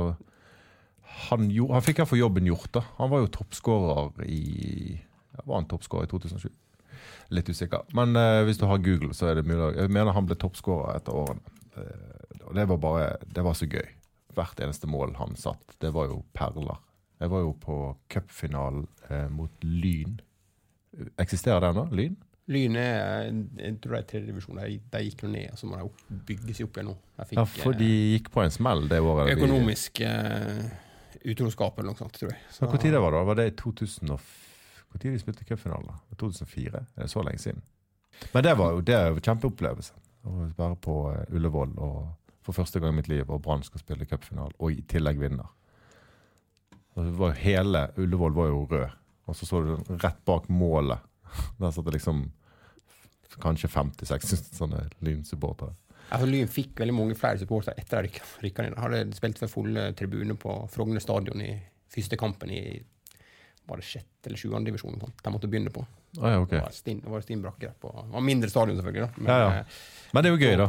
Han, 1.31 1.49
gjorde, 1.51 1.75
han 1.75 1.85
fikk 1.85 2.01
iallfall 2.01 2.21
jobben 2.21 2.47
gjort, 2.49 2.71
da. 2.77 2.83
Han 3.01 3.11
var 3.11 3.25
jo 3.25 3.33
toppskårer 3.35 4.25
i 4.29 4.43
ja, 4.95 5.43
Var 5.45 5.55
han 5.57 5.69
toppskårer 5.69 6.07
i 6.07 6.13
2007? 6.13 6.51
Litt 7.31 7.49
usikker. 7.49 7.87
Men 7.95 8.17
uh, 8.19 8.43
hvis 8.47 8.59
du 8.59 8.67
har 8.67 8.81
Google, 8.83 9.15
så 9.15 9.31
er 9.31 9.39
det 9.39 9.47
mulig. 9.47 9.77
Jeg 9.79 9.93
mener 9.95 10.15
han 10.17 10.27
ble 10.27 10.37
toppskårer 10.41 10.99
etter 10.99 11.15
årene. 11.15 11.59
Uh, 11.77 12.47
og 12.49 12.57
det 12.59 12.65
var 12.67 12.81
bare 12.83 13.11
Det 13.31 13.45
var 13.47 13.55
så 13.55 13.69
gøy. 13.71 13.87
Hvert 14.35 14.63
eneste 14.63 14.91
mål 14.91 15.15
han 15.19 15.37
satt, 15.39 15.77
det 15.83 15.93
var 15.95 16.09
jo 16.11 16.25
perler. 16.35 16.81
Jeg 17.21 17.31
var 17.31 17.45
jo 17.45 17.53
på 17.61 17.77
cupfinalen 18.11 18.89
uh, 19.11 19.29
mot 19.31 19.63
Lyn. 19.63 20.19
Eksisterer 21.23 21.63
den 21.69 21.79
nå? 21.79 21.87
Lyn? 21.95 22.19
Lyn 22.51 22.75
er 22.81 23.29
jeg 23.31 23.77
tror 23.79 23.95
det 23.95 24.01
er 24.01 24.07
tredje 24.11 24.27
divisjon. 24.33 24.59
De, 24.59 24.81
de 24.91 25.03
gikk 25.07 25.23
jo 25.23 25.31
ned, 25.31 25.55
så 25.59 25.71
må 25.71 25.79
de 25.79 25.87
opp, 25.87 26.01
bygge 26.27 26.57
seg 26.57 26.67
opp 26.67 26.81
igjen 26.81 26.91
nå. 26.91 26.97
Fikk, 27.21 27.39
Ja, 27.39 27.47
for 27.47 27.79
de 27.79 27.91
gikk 28.17 28.33
på 28.35 28.43
en 28.43 28.55
smell 28.55 28.89
det 28.91 28.99
året. 29.07 29.37
økonomisk 29.37 30.03
utroskap 31.31 31.79
eller 31.79 31.93
noe 31.93 32.01
sånt, 32.01 32.17
tror 32.17 32.33
jeg. 32.33 32.43
Hvor 32.59 32.81
tid 32.81 32.97
det 32.97 33.03
var? 33.05 33.19
Var 33.29 33.39
det 33.39 33.51
i 33.53 33.55
2000 33.61 34.11
tid 34.99 35.13
de 35.13 35.21
spilte 35.23 35.45
cupfinale? 35.45 35.87
da? 35.87 36.17
2004? 36.19 36.85
Er 36.97 37.03
det 37.03 37.11
så 37.11 37.23
lenge 37.23 37.39
siden? 37.39 37.63
Men 38.33 38.45
det 38.45 38.55
var 38.59 38.73
jo 38.75 38.81
det 38.81 38.99
var 38.99 39.21
kjempeopplevelse. 39.21 39.95
Å 40.27 40.33
være 40.57 40.77
på 40.85 40.97
eh, 41.13 41.37
Ullevål 41.37 41.77
og 41.79 42.01
for 42.45 42.57
første 42.57 42.81
gang 42.81 42.95
i 42.95 42.99
mitt 42.99 43.09
liv, 43.09 43.29
og 43.29 43.43
Brann 43.45 43.63
skal 43.63 43.83
spille 43.83 44.09
cupfinale, 44.09 44.55
og 44.59 44.73
i 44.73 44.83
tillegg 44.89 45.21
vinner. 45.21 45.49
Hele 47.41 47.87
Ullevål 48.01 48.35
var 48.35 48.51
jo 48.51 48.65
rød, 48.71 48.97
og 49.29 49.37
så 49.37 49.47
så 49.47 49.61
du 49.63 49.75
den 49.77 50.01
rett 50.03 50.25
bak 50.27 50.49
målet. 50.49 51.05
Der 51.61 51.71
satt 51.71 51.87
det 51.87 51.99
liksom 51.99 52.25
kanskje 53.41 53.71
50-60 53.71 54.57
sånne 54.57 54.89
Lyn-supportere. 55.07 55.77
altså, 56.11 56.27
Lyn 56.27 56.49
fikk 56.51 56.81
veldig 56.81 56.95
mange 56.97 57.15
flere 57.15 57.39
supportere 57.39 57.79
etter 57.79 58.01
at 58.01 58.09
de 58.09 58.25
rykka 58.43 58.65
ned. 58.67 58.79
Hadde 58.81 59.05
spilt 59.15 59.39
for 59.39 59.53
fulle 59.53 59.93
tribuner 59.95 60.35
på 60.35 60.57
Frogner 60.73 61.01
stadion 61.05 61.45
i 61.45 61.53
første 61.91 62.19
kampen 62.19 62.51
i 62.51 62.65
var 63.67 63.77
det 63.81 63.85
sjette 63.87 64.27
eller 64.31 64.39
sjuende 64.41 64.71
divisjon. 64.71 64.97
De 65.23 65.31
måtte 65.33 65.49
begynne 65.51 65.71
på. 65.75 65.85
Ah, 66.21 66.33
ja, 66.33 66.39
okay. 66.43 66.59
Det 66.59 66.65
var 66.67 66.75
stinn, 66.75 67.01
det 67.05 67.11
var 67.13 67.21
stinn 67.23 67.43
brakke 67.45 67.69
på 67.81 67.91
Det 67.95 68.13
var 68.17 68.21
mindre 68.27 68.49
stadion, 68.51 68.77
selvfølgelig. 68.81 69.01
da. 69.07 69.11
Men, 69.23 69.27
Ja, 69.31 69.39
ja. 69.39 69.59
eh, 69.61 69.65
Men 70.13 70.23
det 70.25 70.31
er 70.31 70.35
jo 70.35 70.41
gøy, 70.43 70.57
da. 70.57 70.67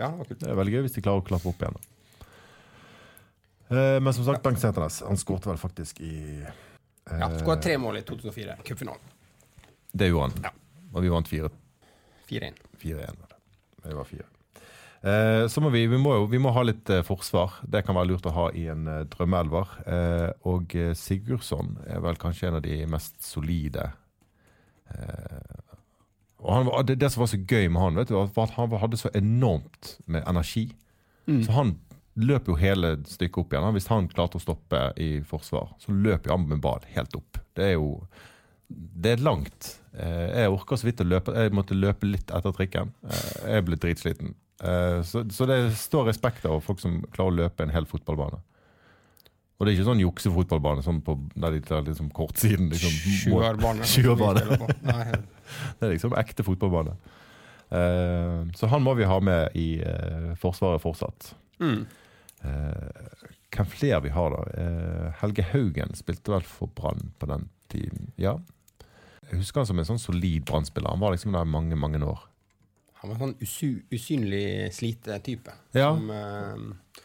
Ja, 0.00 0.08
det. 0.18 0.38
Det 0.40 0.48
er 0.50 0.58
veldig 0.58 0.72
gøy 0.74 0.82
hvis 0.88 0.96
de 0.96 1.02
klarer 1.06 1.22
å 1.22 1.26
klappe 1.28 1.48
opp 1.52 1.62
igjen. 1.62 1.76
da. 1.78 2.26
Eh, 3.76 4.00
Men 4.00 4.12
som 4.12 4.24
sagt, 4.26 4.42
Bengt 4.42 4.58
Sæternes 4.58 5.00
han 5.06 5.16
skårte 5.20 5.46
vel 5.52 5.60
faktisk 5.62 6.00
i 6.00 6.42
eh, 6.42 7.18
Ja, 7.20 7.30
Skåra 7.38 7.60
tre 7.62 7.76
mål 7.78 8.00
i 8.00 8.02
2004, 8.02 8.56
cupfinalen. 8.66 9.00
Det 9.92 10.08
gjorde 10.10 10.30
han. 10.30 10.42
Ja. 10.50 10.50
Og 10.94 11.02
vi 11.02 11.08
vant 11.14 11.28
4-1. 11.30 11.50
4-1. 12.30 12.58
4-1 12.82 13.06
var 13.20 13.30
det. 13.30 13.38
Det 13.86 13.94
var 13.96 14.04
fire. 14.04 14.26
Eh, 15.02 15.46
så 15.48 15.62
må 15.64 15.70
vi, 15.72 15.86
vi, 15.88 15.96
må 15.96 16.12
jo, 16.18 16.26
vi 16.28 16.38
må 16.42 16.50
ha 16.52 16.62
litt 16.66 16.90
eh, 16.92 17.00
forsvar. 17.06 17.54
Det 17.64 17.80
kan 17.86 17.96
være 17.96 18.10
lurt 18.12 18.26
å 18.28 18.34
ha 18.36 18.46
i 18.52 18.66
en 18.72 18.86
eh, 18.90 19.04
drømmeelver. 19.12 19.74
Eh, 19.86 20.28
og 20.50 20.74
Sigurdsson 21.00 21.76
er 21.88 22.02
vel 22.04 22.18
kanskje 22.20 22.50
en 22.50 22.58
av 22.60 22.64
de 22.66 22.80
mest 22.90 23.16
solide. 23.24 23.86
Eh, 24.92 25.76
og 26.40 26.50
han, 26.56 26.70
det, 26.88 26.96
det 27.02 27.10
som 27.12 27.20
var 27.24 27.30
så 27.32 27.40
gøy 27.40 27.68
med 27.68 27.82
han, 27.82 27.98
vet 28.00 28.08
du, 28.12 28.16
var 28.16 28.46
at 28.48 28.54
han 28.56 28.76
hadde 28.80 29.00
så 29.00 29.10
enormt 29.16 29.94
med 30.08 30.24
energi. 30.28 30.70
Så 31.44 31.52
han 31.54 31.74
løp 32.20 32.48
jo 32.50 32.56
hele 32.58 32.94
stykket 33.06 33.38
opp 33.44 33.52
igjen. 33.54 33.72
Hvis 33.76 33.88
han 33.92 34.08
klarte 34.10 34.40
å 34.40 34.42
stoppe 34.42 34.80
i 35.00 35.20
forsvar, 35.24 35.68
så 35.80 35.92
løp 35.94 36.26
jo 36.26 36.32
han 36.34 36.48
med 36.50 36.60
ball 36.64 36.82
helt 36.96 37.14
opp. 37.16 37.38
Det 37.56 37.68
er 37.70 37.76
jo 37.76 37.92
det 38.70 39.16
er 39.16 39.22
langt. 39.26 39.76
Eh, 39.92 40.28
Jeg 40.42 40.50
orker 40.54 40.78
så 40.80 40.86
vidt 40.88 41.00
å 41.02 41.06
løpe. 41.08 41.34
Jeg 41.36 41.52
måtte 41.56 41.76
løpe 41.76 42.06
litt 42.08 42.30
etter 42.30 42.52
trikken. 42.54 42.92
Jeg 43.46 43.64
ble 43.66 43.78
dritsliten. 43.82 44.34
Eh, 44.60 45.00
Så, 45.06 45.24
så 45.32 45.46
det 45.48 45.58
står 45.76 46.06
respekt 46.10 46.44
av 46.46 46.60
folk 46.64 46.80
som 46.82 47.00
klarer 47.14 47.32
å 47.32 47.38
løpe 47.44 47.64
en 47.64 47.72
hel 47.74 47.86
fotballbane. 47.88 48.40
Og 49.60 49.66
det 49.66 49.72
er 49.72 49.76
ikke 49.78 49.88
sånn 49.90 50.00
juksefotballbane 50.00 50.82
sånn 50.84 51.02
på, 51.04 51.18
der 51.36 51.52
de 51.52 51.60
tar 51.60 51.82
liksom 51.84 52.08
kortsiden. 52.16 52.70
Liksom. 52.72 52.94
Sjuerbane. 53.84 54.44
Det 55.80 55.84
er 55.84 55.92
liksom 55.92 56.14
ekte 56.16 56.44
fotballbane. 56.46 56.94
Eh, 57.70 58.38
Så 58.56 58.70
han 58.72 58.82
må 58.82 58.94
vi 58.96 59.04
ha 59.04 59.18
med 59.20 59.56
i 59.60 59.66
eh, 59.84 60.30
Forsvaret 60.40 60.80
fortsatt. 60.82 61.34
mm. 61.60 61.82
Hvem 63.50 63.66
flere 63.68 63.98
vi 64.04 64.12
har, 64.14 64.30
da? 64.32 64.62
Helge 65.20 65.42
Haugen 65.50 65.90
spilte 65.98 66.30
vel 66.32 66.44
for 66.46 66.70
Brann 66.72 67.10
på 67.20 67.26
den 67.28 67.48
tiden. 67.68 68.12
Ja. 68.16 68.36
Jeg 69.28 69.40
husker 69.42 69.60
han 69.60 69.68
som 69.68 69.78
en 69.82 69.88
sånn 69.88 70.00
solid 70.00 70.46
Brann-spiller. 70.48 70.88
Han 70.94 71.02
var 71.02 71.12
liksom 71.16 71.34
der 71.34 71.44
mange, 71.50 71.76
mange 71.76 72.00
år. 72.06 72.22
Han 73.00 73.10
var 73.10 73.16
en 73.16 73.22
sånn 73.22 73.36
usy, 73.40 73.70
usynlig 73.90 74.72
slitetype. 74.76 75.54
Ja. 75.72 75.94
Som, 75.96 76.10
eh, 76.12 77.02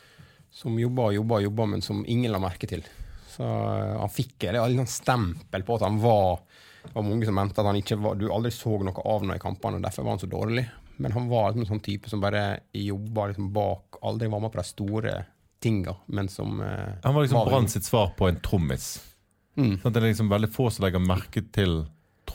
som 0.52 0.80
jobba 0.80 1.10
og 1.10 1.18
jobba 1.22 1.40
jobba, 1.46 1.68
men 1.72 1.84
som 1.86 2.04
ingen 2.08 2.34
la 2.34 2.42
merke 2.44 2.68
til. 2.68 2.84
Så 3.32 3.44
eh, 3.44 3.94
han 4.00 4.12
fikk 4.12 4.48
et 4.50 4.60
sånn 4.60 4.92
stempel 4.92 5.64
på 5.68 5.78
at 5.78 5.88
han 5.88 6.00
var 6.04 6.42
Det 6.86 6.94
var 6.94 7.06
mange 7.08 7.26
som 7.26 7.34
mente 7.34 7.58
at 7.58 7.66
han 7.66 7.80
ikke 7.80 7.98
var 7.98 8.16
Du 8.20 8.28
aldri 8.30 8.52
så 8.54 8.76
noe 8.78 8.94
av 9.02 9.24
ham 9.24 9.32
i 9.34 9.42
kampene, 9.42 9.80
og 9.80 9.88
derfor 9.88 10.06
var 10.06 10.18
han 10.18 10.22
så 10.22 10.30
dårlig. 10.32 10.66
Men 10.98 11.16
han 11.16 11.30
var 11.32 11.50
liksom 11.50 11.64
en 11.66 11.72
sånn 11.74 11.84
type 11.84 12.12
som 12.12 12.22
bare 12.24 12.44
jobba 12.72 13.32
liksom 13.32 13.50
bak, 13.56 13.98
aldri 14.06 14.30
var 14.32 14.44
med 14.44 14.54
på 14.54 14.62
de 14.62 14.68
store 14.68 15.16
tinga, 15.64 15.96
men 16.06 16.30
som 16.30 16.62
eh, 16.62 16.94
Han 17.04 17.16
var 17.16 17.26
liksom 17.26 17.50
Brann 17.50 17.68
sitt 17.72 17.88
svar 17.88 18.14
på 18.18 18.30
en 18.30 18.40
trommis. 18.40 19.00
Mm. 19.56 19.80
Sånn 19.82 19.96
det 19.96 20.02
er 20.02 20.10
liksom 20.12 20.32
veldig 20.32 20.52
få 20.52 20.70
som 20.72 20.86
legger 20.86 21.04
merke 21.04 21.42
til 21.56 21.86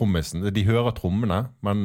trommisen. 0.00 0.42
De 0.56 0.64
hører 0.66 0.96
trommene, 0.96 1.42
men 1.62 1.84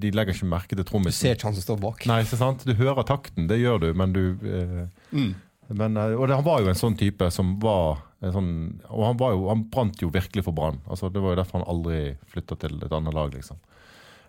de 0.00 0.14
legger 0.14 0.32
ikke 0.38 0.48
merke 0.54 0.78
til 0.78 0.86
trommisen. 0.88 1.18
Du 1.18 1.26
ser 1.26 1.36
ikke 1.36 1.50
han 1.50 1.58
som 1.58 1.66
står 1.66 1.82
bak. 1.82 2.06
Nei, 2.08 2.22
ikke 2.24 2.38
sant? 2.40 2.62
Du 2.64 2.72
hører 2.78 3.04
takten, 3.08 3.50
det 3.50 3.58
gjør 3.60 3.82
du, 3.84 3.88
men 3.98 4.14
du 4.16 4.22
eh, 4.46 4.86
Mm. 5.12 5.34
men, 5.74 5.96
eh, 6.00 6.14
Og 6.16 6.28
det, 6.30 6.36
han 6.38 6.46
var 6.46 6.62
jo 6.62 6.70
en 6.70 6.78
sånn 6.78 6.96
type 6.98 7.28
som 7.34 7.56
var 7.60 8.04
en 8.22 8.32
sånn 8.34 8.48
Og 8.90 9.04
han, 9.06 9.16
var 9.20 9.32
jo, 9.36 9.44
han 9.50 9.66
brant 9.70 10.00
jo 10.02 10.08
virkelig 10.10 10.42
for 10.46 10.52
Brann. 10.56 10.80
Altså, 10.90 11.10
det 11.12 11.20
var 11.22 11.34
jo 11.36 11.40
derfor 11.42 11.60
han 11.60 11.68
aldri 11.70 12.00
flytta 12.32 12.56
til 12.58 12.78
et 12.82 12.92
annet 12.96 13.14
lag, 13.14 13.30
liksom. 13.36 13.58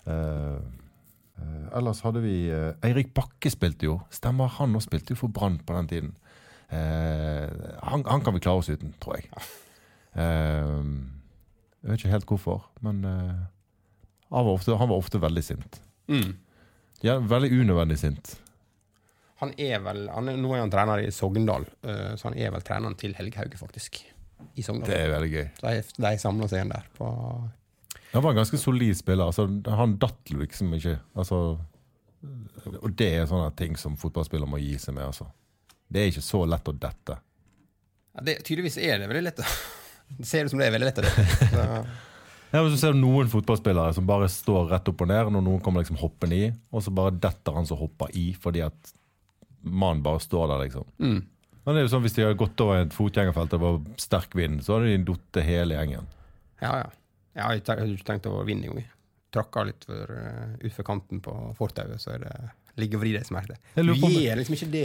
Eh, 0.06 0.60
eh, 1.40 1.68
ellers 1.80 2.02
hadde 2.06 2.22
vi 2.22 2.36
eh, 2.54 2.74
Eirik 2.86 3.14
Bakke 3.18 3.50
spilte 3.54 3.88
jo. 3.90 4.00
Stemmer, 4.14 4.52
han 4.60 4.76
òg 4.78 4.84
spilte 4.86 5.16
jo 5.16 5.22
for 5.24 5.34
Brann 5.34 5.58
på 5.66 5.74
den 5.80 5.88
tiden. 5.90 6.12
Eh, 6.70 7.50
han, 7.82 8.04
han 8.06 8.22
kan 8.22 8.36
vi 8.36 8.44
klare 8.46 8.62
oss 8.62 8.70
uten, 8.70 8.94
tror 9.02 9.18
jeg. 9.18 9.30
Eh, 10.20 10.84
jeg 11.80 11.92
vet 11.92 12.02
ikke 12.02 12.12
helt 12.12 12.28
hvorfor, 12.28 12.68
men 12.84 13.02
uh, 13.08 13.40
han, 14.30 14.46
var 14.46 14.52
ofte, 14.52 14.76
han 14.76 14.92
var 14.92 15.00
ofte 15.00 15.22
veldig 15.22 15.44
sint. 15.46 15.80
Mm. 16.12 16.34
Ja, 17.06 17.18
veldig 17.24 17.52
unødvendig 17.62 18.00
sint. 18.02 18.34
Han 19.40 19.54
er 19.56 19.80
vel, 19.80 20.10
han 20.12 20.28
er, 20.28 20.36
Nå 20.42 20.52
er 20.52 20.66
han 20.66 20.74
trener 20.74 21.00
i 21.00 21.14
Sogndal, 21.16 21.68
uh, 21.88 22.12
så 22.20 22.28
han 22.28 22.36
er 22.36 22.52
vel 22.56 22.66
treneren 22.68 22.98
til 23.00 23.16
Helge 23.16 23.40
Hauge, 23.40 23.62
faktisk. 23.62 24.02
I 24.60 24.66
Sogndal. 24.66 24.92
Det 24.92 25.00
er 25.00 25.14
veldig 25.14 25.32
gøy. 25.32 25.48
De, 25.64 25.74
de 26.04 26.14
samla 26.20 26.52
seg 26.52 26.60
igjen 26.60 26.76
der. 26.76 26.92
På, 27.00 27.08
Han 28.12 28.26
var 28.26 28.34
en 28.34 28.42
ganske 28.42 28.60
solid 28.60 29.00
spiller. 29.00 29.32
Altså, 29.32 29.48
han 29.80 29.96
datt 30.02 30.36
liksom 30.36 30.76
ikke. 30.76 30.98
Altså, 31.16 31.42
og 32.76 32.92
det 33.00 33.14
er 33.16 33.28
sånne 33.32 33.52
ting 33.56 33.80
som 33.80 33.96
fotballspillere 34.00 34.52
må 34.52 34.60
gi 34.60 34.76
seg 34.82 35.00
med. 35.00 35.08
Altså. 35.08 35.30
Det 35.88 36.02
er 36.02 36.12
ikke 36.12 36.28
så 36.28 36.44
lett 36.44 36.68
å 36.68 36.76
dette. 36.76 37.22
ja, 38.16 38.24
det, 38.28 38.42
tydeligvis 38.44 38.82
er 38.84 39.00
det 39.00 39.08
veldig 39.12 39.28
lett. 39.30 39.46
Det 40.18 40.26
ser 40.28 40.46
ut 40.46 40.52
som 40.52 40.60
det 40.60 40.68
er 40.68 40.76
veldig 40.76 40.90
lett. 40.90 41.02
Det. 41.04 41.26
Så, 41.54 41.66
Ja, 42.50 42.64
hvis 42.66 42.74
du 42.74 42.82
ser 42.82 42.96
noen 42.98 43.28
fotballspillere 43.30 43.94
som 43.94 44.08
bare 44.10 44.26
står 44.34 44.72
rett 44.72 44.88
opp 44.90 45.04
og 45.06 45.10
ned 45.12 45.28
når 45.36 45.44
noen 45.46 45.60
kommer 45.62 45.84
liksom 45.84 46.00
hoppende 46.02 46.34
i, 46.40 46.48
og 46.74 46.82
så 46.82 46.90
bare 46.98 47.14
detter 47.14 47.54
han 47.54 47.68
som 47.70 47.78
hopper 47.78 48.10
i 48.18 48.32
fordi 48.42 48.64
at 48.66 48.94
mannen 49.62 50.02
bare 50.02 50.22
står 50.24 50.48
der, 50.50 50.64
liksom. 50.66 50.88
mm. 50.98 51.20
Men 51.66 51.76
det 51.76 51.82
er 51.82 51.86
jo 51.86 51.92
sånn 51.92 52.02
Hvis 52.02 52.16
de 52.16 52.24
hadde 52.24 52.38
gått 52.40 52.62
over 52.64 52.80
et 52.82 52.96
fotgjengerfelt 52.96 53.52
og 53.54 53.60
det 53.60 53.66
var 53.68 54.00
sterk 54.02 54.34
vind, 54.40 54.64
så 54.66 54.78
hadde 54.80 54.90
de 54.96 55.04
datt 55.12 55.40
hele 55.46 55.76
gjengen. 55.78 56.08
Ja, 56.64 56.72
ja. 56.80 56.88
Jeg 57.36 57.44
har 57.46 57.60
ikke 57.60 58.06
tenkt- 58.08 58.26
å 58.32 58.40
vinne 58.48 58.66
engang. 58.66 58.88
Tråkka 59.36 59.64
litt 59.68 59.86
for, 59.86 60.10
uh, 60.10 60.56
utfor 60.66 60.88
kanten 60.88 61.22
på 61.22 61.36
fortauet, 61.60 62.02
så 62.02 62.16
er 62.16 62.24
det 62.24 62.34
ligger 62.82 63.00
og 63.00 63.04
vri 63.04 63.14
deg 63.16 63.26
smerte. 63.28 63.58
Du 63.76 63.92
gjør 63.94 64.40
liksom 64.40 64.56
ikke 64.58 64.70
det 64.74 64.84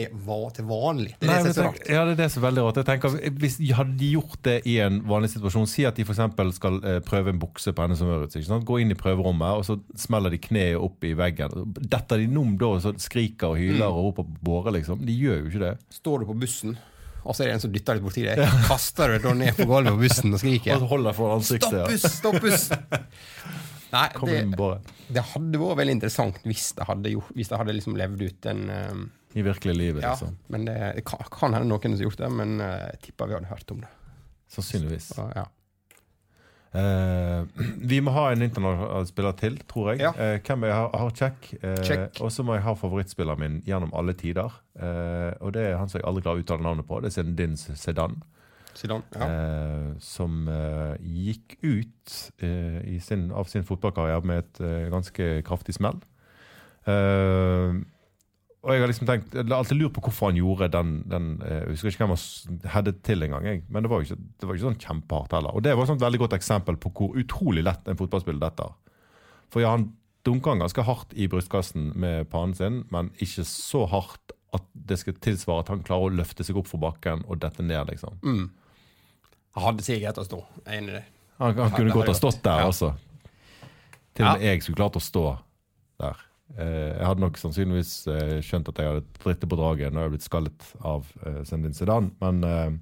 til 0.56 0.68
vanlig. 0.68 1.14
Det 1.20 1.28
er 1.28 1.30
Nei, 1.30 1.36
det 1.36 1.42
som 1.42 1.50
er 1.50 1.56
så 1.56 1.66
rart. 1.68 1.90
Ja, 1.90 2.04
det 2.06 2.14
er 2.14 2.20
det 2.22 2.28
som 2.32 2.42
er 2.42 2.46
veldig 2.48 2.64
rart. 2.66 2.80
Jeg 2.80 2.88
tenker, 2.90 3.18
hvis 3.42 3.58
de 3.60 3.70
Hadde 3.74 3.96
de 3.98 4.08
gjort 4.14 4.38
det 4.46 4.56
i 4.70 4.76
en 4.84 5.00
vanlig 5.08 5.32
situasjon, 5.32 5.66
si 5.70 5.84
at 5.88 5.98
de 5.98 6.04
f.eks. 6.06 6.20
skal 6.58 6.78
eh, 6.86 7.00
prøve 7.04 7.32
en 7.32 7.40
bukse 7.42 7.74
på 7.74 7.84
henne 7.84 7.98
som 7.98 8.10
ikke? 8.24 8.60
Gå 8.68 8.80
inn 8.82 8.94
i 8.94 8.98
prøverommet, 8.98 9.58
og 9.58 9.66
så 9.66 9.78
smeller 9.98 10.34
de 10.34 10.38
kneet 10.42 10.78
opp 10.78 11.04
i 11.06 11.14
veggen. 11.18 11.74
Detter 11.80 12.22
de 12.22 12.30
num 12.30 12.54
da, 12.60 12.74
og 12.76 12.84
så 12.84 12.94
skriker 13.02 13.54
og 13.54 13.60
hyler 13.60 13.88
og 13.88 14.10
roper 14.10 14.28
på 14.28 14.44
båre, 14.46 14.76
liksom? 14.78 15.02
De 15.04 15.16
gjør 15.18 15.42
jo 15.42 15.50
ikke 15.50 15.64
det. 15.64 15.74
Står 15.98 16.22
du 16.22 16.30
på 16.30 16.38
bussen, 16.44 16.78
og 17.24 17.34
så 17.34 17.44
er 17.44 17.50
det 17.50 17.58
en 17.58 17.64
som 17.64 17.72
dytter 17.74 17.98
litt 17.98 18.04
borti 18.04 18.24
deg, 18.26 18.40
kaster 18.68 19.10
du 19.10 19.16
deg 19.16 19.26
da 19.26 19.36
ned 19.38 19.56
på 19.56 19.68
gulvet 19.68 19.94
på 19.96 20.02
bussen 20.04 20.36
og 20.36 20.42
skriker. 20.42 20.76
Og 20.78 20.90
holder 20.94 21.16
for 21.16 21.36
ansiktet. 21.38 21.94
Stopp 22.04 22.42
buss! 22.42 22.68
Stopp 22.68 22.90
buss! 22.92 23.62
Nei, 23.94 24.06
det, 24.26 24.70
det 25.14 25.24
hadde 25.32 25.60
vært 25.62 25.80
veldig 25.82 25.96
interessant 25.98 26.40
hvis 26.44 26.72
det 26.78 26.86
hadde, 26.88 27.12
gjort, 27.14 27.34
hvis 27.38 27.52
det 27.52 27.60
hadde 27.60 27.76
liksom 27.78 27.98
levd 28.00 28.24
ut 28.26 28.48
en 28.50 28.62
um, 28.70 29.02
I 29.34 29.44
virkelig 29.46 29.74
livet, 29.78 30.04
Ja, 30.04 30.14
liksom. 30.14 30.38
men 30.52 30.66
det, 30.68 30.78
det 30.98 31.04
kan, 31.08 31.22
kan 31.32 31.54
hende 31.56 31.70
noen 31.70 31.94
som 31.94 32.00
har 32.00 32.08
gjort 32.08 32.24
det, 32.24 32.32
men 32.42 32.56
uh, 32.62 32.70
jeg 32.92 33.04
tipper 33.08 33.30
vi 33.30 33.38
hadde 33.38 33.52
hørt 33.52 33.76
om 33.76 33.84
det. 33.84 33.92
Sannsynligvis. 34.54 35.12
Så, 35.14 35.28
ja. 35.34 35.46
Uh, 36.74 37.46
vi 37.90 38.00
må 38.02 38.10
ha 38.16 38.28
en 38.32 38.42
internasjonal 38.42 39.06
spiller 39.06 39.36
til, 39.38 39.58
tror 39.70 39.92
jeg. 39.92 40.02
Ja. 40.02 40.12
Uh, 40.18 40.36
hvem 40.42 40.66
jeg 40.66 40.74
har, 40.74 40.90
har 40.98 41.14
check. 41.14 41.50
Uh, 41.62 41.74
Check. 41.86 42.20
Og 42.20 42.32
så 42.34 42.42
må 42.46 42.58
jeg 42.58 42.66
ha 42.66 42.74
favorittspilleren 42.78 43.42
min 43.42 43.60
gjennom 43.66 43.94
alle 43.94 44.16
tider. 44.18 44.60
Eh, 44.74 45.30
og 45.38 45.52
det 45.54 45.68
er 45.68 45.76
han 45.78 45.90
som 45.90 46.00
jeg 46.00 46.06
aldri 46.08 46.24
klarer 46.24 46.40
å 46.40 46.42
uttale 46.42 46.66
navnet 46.66 46.86
på. 46.88 46.98
Det 47.04 47.12
er 47.20 47.28
Din 47.38 47.54
Sedan. 47.56 48.16
Zidane. 48.78 49.06
Ja. 49.14 49.28
Eh, 49.28 49.88
som 50.02 50.44
eh, 50.50 50.94
gikk 51.00 51.56
ut 51.62 52.14
eh, 52.42 52.80
i 52.94 53.00
sin, 53.02 53.30
av 53.32 53.48
sin 53.50 53.66
fotballkarriere 53.66 54.26
med 54.26 54.44
et 54.44 54.62
eh, 54.64 54.86
ganske 54.92 55.30
kraftig 55.46 55.76
smell. 55.78 56.00
Eh, 56.90 57.82
og 58.64 58.72
jeg 58.72 58.80
har 58.80 58.88
liksom 58.88 59.08
tenkt, 59.08 59.34
jeg 59.36 59.44
har 59.44 59.58
alltid 59.58 59.76
lurt 59.76 59.92
på 59.96 60.06
hvorfor 60.06 60.30
han 60.30 60.38
gjorde 60.40 60.70
den, 60.72 60.94
den 61.12 61.26
eh, 61.44 61.66
Jeg 61.66 61.74
husker 61.74 61.90
ikke 61.92 62.06
hvem 62.06 62.14
han 62.16 62.70
headet 62.72 63.02
til 63.04 63.26
engang, 63.26 63.66
men 63.68 63.84
det 63.84 63.90
var 63.92 64.00
jo 64.00 64.08
ikke, 64.08 64.22
det 64.40 64.48
var 64.48 64.56
ikke 64.56 64.68
sånn 64.70 64.80
kjempehardt 64.86 65.36
heller. 65.36 65.52
Og 65.52 65.66
det 65.66 65.74
var 65.76 65.92
et 65.92 66.06
veldig 66.06 66.22
godt 66.24 66.38
eksempel 66.38 66.80
på 66.80 66.92
hvor 66.96 67.18
utrolig 67.20 67.66
lett 67.66 67.90
en 67.90 68.00
fotballspiller 68.00 68.40
dette 68.40 68.70
er. 68.70 68.80
For 69.52 69.60
ja, 69.60 69.74
han 69.76 69.90
dunka 70.24 70.54
han 70.54 70.64
ganske 70.64 70.86
hardt 70.88 71.12
i 71.12 71.28
brystkassen 71.28 71.92
med 72.00 72.30
pannen 72.32 72.56
sin, 72.56 72.80
men 72.94 73.12
ikke 73.20 73.44
så 73.44 73.84
hardt 73.92 74.32
at 74.56 74.64
det 74.72 74.96
skal 75.00 75.16
tilsvare 75.20 75.64
at 75.64 75.72
han 75.72 75.82
klarer 75.84 76.08
å 76.08 76.16
løfte 76.22 76.46
seg 76.46 76.56
opp 76.56 76.70
fra 76.70 76.80
bakken 76.86 77.24
og 77.28 77.42
dette 77.42 77.64
ned, 77.66 77.90
liksom. 77.90 78.16
Mm. 78.24 78.46
Han 79.54 79.66
hadde 79.68 79.86
sikkert 79.86 80.20
å 80.20 80.26
stå. 80.26 80.38
Jeg 80.64 80.70
er 80.70 80.78
enig 80.82 80.94
i 80.94 80.96
det. 80.98 81.02
Han, 81.42 81.58
han 81.58 81.74
kunne 81.74 81.94
godt 81.94 82.12
ha 82.12 82.14
stått 82.18 82.40
der. 82.44 82.62
Ja. 82.62 82.70
altså. 82.70 82.94
Til 84.14 84.26
og 84.26 84.32
med 84.32 84.46
Ja. 84.46 84.52
jeg 84.52 84.62
skulle 84.62 84.78
klart 84.78 84.98
å 84.98 85.02
stå 85.02 85.26
der. 86.02 86.24
Eh, 86.54 86.90
jeg 86.94 87.06
hadde 87.08 87.24
nok 87.24 87.38
sannsynligvis 87.40 87.92
eh, 88.12 88.34
skjønt 88.44 88.68
at 88.70 88.80
jeg 88.82 88.90
hadde 88.90 89.04
drittet 89.22 89.50
på 89.50 89.58
draget 89.58 89.94
når 89.94 90.00
jeg 90.00 90.08
hadde 90.08 90.16
blitt 90.18 90.26
skallet 90.26 90.66
av 90.84 91.06
Sendin 91.48 91.74
Sedan, 91.74 92.10
Zidane, 92.10 92.10
men 92.20 92.44
eh, 92.50 92.74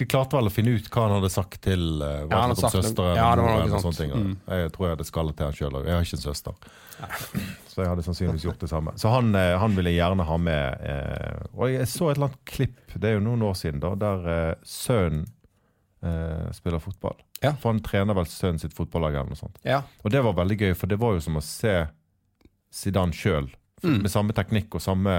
de 0.00 0.06
klarte 0.08 0.38
vel 0.38 0.48
å 0.48 0.52
finne 0.52 0.72
ut 0.78 0.86
hva 0.88 1.02
han 1.06 1.18
hadde 1.18 1.28
sagt 1.32 1.58
til 1.66 1.82
uh, 2.00 2.22
Ja, 2.24 2.38
han 2.46 2.54
sagt 2.56 2.72
søsteren 2.72 3.18
ja, 3.18 3.26
det 3.36 3.42
var 3.44 3.66
noe 3.68 3.80
sånt. 3.84 3.98
ting. 4.00 4.14
Mm. 4.16 4.30
Jeg 4.48 4.70
tror 4.72 4.86
jeg 4.86 4.94
hadde 4.94 5.06
skallet 5.08 5.36
til 5.36 5.48
han 5.50 5.58
sjøl 5.58 5.76
òg. 5.76 5.88
Jeg 5.90 5.92
har 5.98 6.06
ikke 6.06 6.16
en 6.16 6.22
søster. 6.22 6.70
Så 7.68 7.82
jeg 7.82 7.90
hadde 7.90 8.04
sannsynligvis 8.06 8.46
gjort 8.48 8.64
det 8.64 8.70
samme. 8.70 8.94
Så 9.00 9.12
han, 9.12 9.28
eh, 9.36 9.56
han 9.60 9.76
ville 9.76 9.92
gjerne 9.92 10.24
ha 10.24 10.38
med. 10.40 10.86
Eh, 10.88 11.42
og 11.52 11.68
jeg 11.74 11.90
så 11.92 12.08
et 12.08 12.16
eller 12.16 12.30
annet 12.30 12.40
klipp, 12.48 12.80
det 12.96 13.10
er 13.10 13.18
jo 13.18 13.26
noen 13.26 13.44
år 13.50 13.60
siden, 13.60 13.82
da, 13.84 13.92
der 14.00 14.30
eh, 14.32 14.54
sønnen 14.64 15.28
eh, 16.02 16.50
spiller 16.56 16.82
fotball. 16.82 17.16
Ja. 17.40 17.54
For 17.60 17.72
han 17.72 17.82
trener 17.84 18.16
vel 18.16 18.28
sønnen 18.30 18.60
sitt 18.62 18.76
fotballag 18.76 19.16
eller 19.16 19.32
noe 19.32 19.40
sånt. 19.40 19.58
Ja. 19.66 19.82
Og 20.04 20.12
det 20.14 20.22
var 20.26 20.38
veldig 20.38 20.58
gøy, 20.60 20.74
for 20.78 20.90
det 20.90 21.00
var 21.00 21.16
jo 21.16 21.24
som 21.24 21.40
å 21.40 21.44
se 21.44 21.74
Zidane 22.70 23.16
sjøl. 23.16 23.50
Mm. 23.82 24.02
Med 24.04 24.12
samme 24.12 24.36
teknikk 24.36 24.76
og 24.76 24.82
samme 24.84 25.12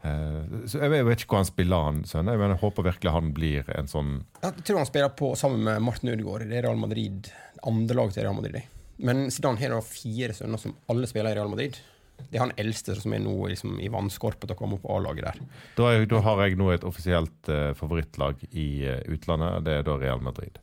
eh, 0.00 0.54
så 0.64 0.80
jeg, 0.80 0.92
vet, 0.92 1.20
ikke 1.20 1.34
hvor 1.34 1.42
han 1.42 1.50
spiller, 1.50 1.90
han 1.90 1.98
sønnen. 2.08 2.32
Jeg, 2.34 2.52
jeg 2.54 2.62
håper 2.62 2.88
virkelig 2.88 3.16
han 3.16 3.34
blir 3.36 3.68
en 3.76 3.90
sånn 3.90 4.14
Jeg 4.40 4.64
tror 4.64 4.80
han 4.80 4.88
spiller 4.88 5.12
på 5.18 5.34
sammen 5.38 5.66
med 5.66 5.84
Martin 5.84 6.14
Ødegaard 6.14 6.46
i 6.48 6.62
Real 6.62 6.80
Madrid. 6.80 7.28
Andre 7.68 8.00
lag 8.00 8.14
til 8.14 8.24
Real 8.24 8.38
Madrid. 8.38 8.72
Men 8.96 9.26
Zidane 9.30 9.60
har 9.60 9.76
da 9.76 9.82
fire 9.84 10.32
sønner 10.36 10.60
som 10.60 10.72
alle 10.88 11.08
spiller 11.10 11.34
i 11.34 11.38
Real 11.38 11.52
Madrid. 11.52 11.76
Det 12.18 12.36
er 12.38 12.42
han 12.42 12.52
eldste 12.58 12.94
som 12.98 13.12
er 13.14 13.20
nå 13.22 13.34
liksom, 13.48 13.76
i 13.80 13.88
vannskorpet 13.92 14.48
til 14.48 14.56
å 14.56 14.58
komme 14.58 14.74
opp 14.78 14.82
på 14.86 14.94
A-laget 14.96 15.24
der. 15.28 15.40
da, 15.76 15.90
er, 15.94 16.06
da 16.10 16.20
har 16.24 16.40
jeg 16.46 16.56
nå 16.58 16.70
et 16.74 16.84
offisielt 16.88 17.48
uh, 17.52 17.72
favorittlag 17.78 18.40
i 18.52 18.68
uh, 18.88 19.00
utlandet. 19.14 19.64
Det 19.64 19.72
er 19.78 19.82
da 19.86 19.96
Real 20.00 20.20
Madrid. 20.24 20.58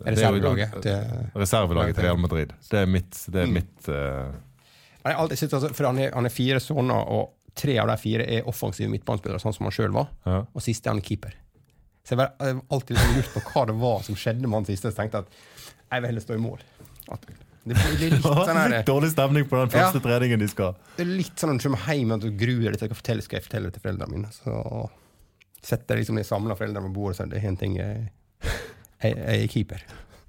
Er 0.00 0.12
er 0.12 0.16
reservelaget 0.16 0.78
til 0.80 1.36
Reservelaget 1.36 1.94
til 1.98 2.04
Real 2.06 2.16
Madrid. 2.22 2.54
Det 2.70 2.78
er 2.80 2.86
mitt, 2.88 3.18
det 3.28 3.42
er 3.42 3.46
Mm. 3.50 3.52
mitt 3.58 3.88
uh... 3.88 4.32
Jeg 5.04 5.36
synes 5.38 5.52
altså, 5.54 5.68
For 5.74 5.86
han 5.90 5.98
er, 5.98 6.10
han 6.14 6.26
er 6.26 6.32
fire 6.32 6.60
sønner, 6.60 7.04
og 7.08 7.34
tre 7.56 7.76
av 7.82 7.88
de 7.88 7.96
fire 8.00 8.24
er 8.38 8.48
offensive 8.48 8.88
midtbanespillere, 8.92 9.40
sånn 9.42 9.52
som 9.56 9.66
han 9.68 9.72
sjøl 9.76 9.92
var. 9.92 10.08
ja. 10.26 10.42
Og 10.54 10.62
siste 10.64 10.88
er 10.88 10.92
han 10.96 11.02
keeper. 11.04 11.34
Så 12.04 12.14
jeg 12.14 12.18
har 12.18 12.26
bare- 12.26 12.46
jeg 12.48 12.54
har 12.56 12.62
alltid 12.70 12.96
liksom 12.96 13.16
lurt 13.16 13.32
på 13.34 13.40
hva 13.52 13.66
det 13.66 13.74
var 13.80 14.02
som 14.02 14.14
skjedde 14.16 14.40
med 14.48 14.52
han 14.56 14.64
siste. 14.64 14.88
Så 14.90 14.96
tenkte 14.96 15.18
jeg 15.20 15.26
at 15.26 15.32
jeg 15.92 16.00
vil 16.00 16.08
heller 16.10 16.20
stå 16.24 16.34
i 16.34 16.42
mål. 16.48 16.60
At 17.12 17.26
det 17.64 17.76
blir 17.76 18.14
litt 18.14 18.22
sånn 18.24 18.56
her, 18.56 18.76
Dårlig 18.88 19.10
stemning 19.12 19.48
på 19.48 19.58
den 19.60 19.72
første 19.72 20.00
Ja. 20.00 20.04
treningen 20.04 20.40
de 20.40 20.48
skal. 20.48 20.76
Det 20.96 21.04
er 21.04 21.10
litt 21.10 21.40
sånn 21.40 21.52
når 21.54 21.60
du 21.60 21.66
kommer 21.68 21.90
hjem 21.92 22.14
og 22.16 22.24
du 22.24 22.30
gruer 22.40 22.70
deg 22.72 22.80
til 22.80 22.94
å 22.94 22.98
fortelle, 22.98 23.24
skal 23.26 23.40
jeg 23.40 23.48
fortelle 23.48 23.70
det 23.70 23.76
til 23.76 23.84
foreldrene 23.84 24.14
mine. 24.16 24.30
Så 24.32 24.86
setter 25.60 26.00
liksom 26.00 26.16
de 26.16 26.24
samla 26.24 26.56
foreldrene 26.56 26.88
på 26.88 26.96
bordet 26.96 27.18
og 27.18 27.20
sier 27.20 27.34
det 27.34 27.42
er 27.42 27.50
en 27.50 27.60
ting 27.60 27.76
jeg, 27.76 28.08
jeg, 29.02 29.12
jeg 29.12 29.42
er 29.42 29.52
keeper. 29.52 29.84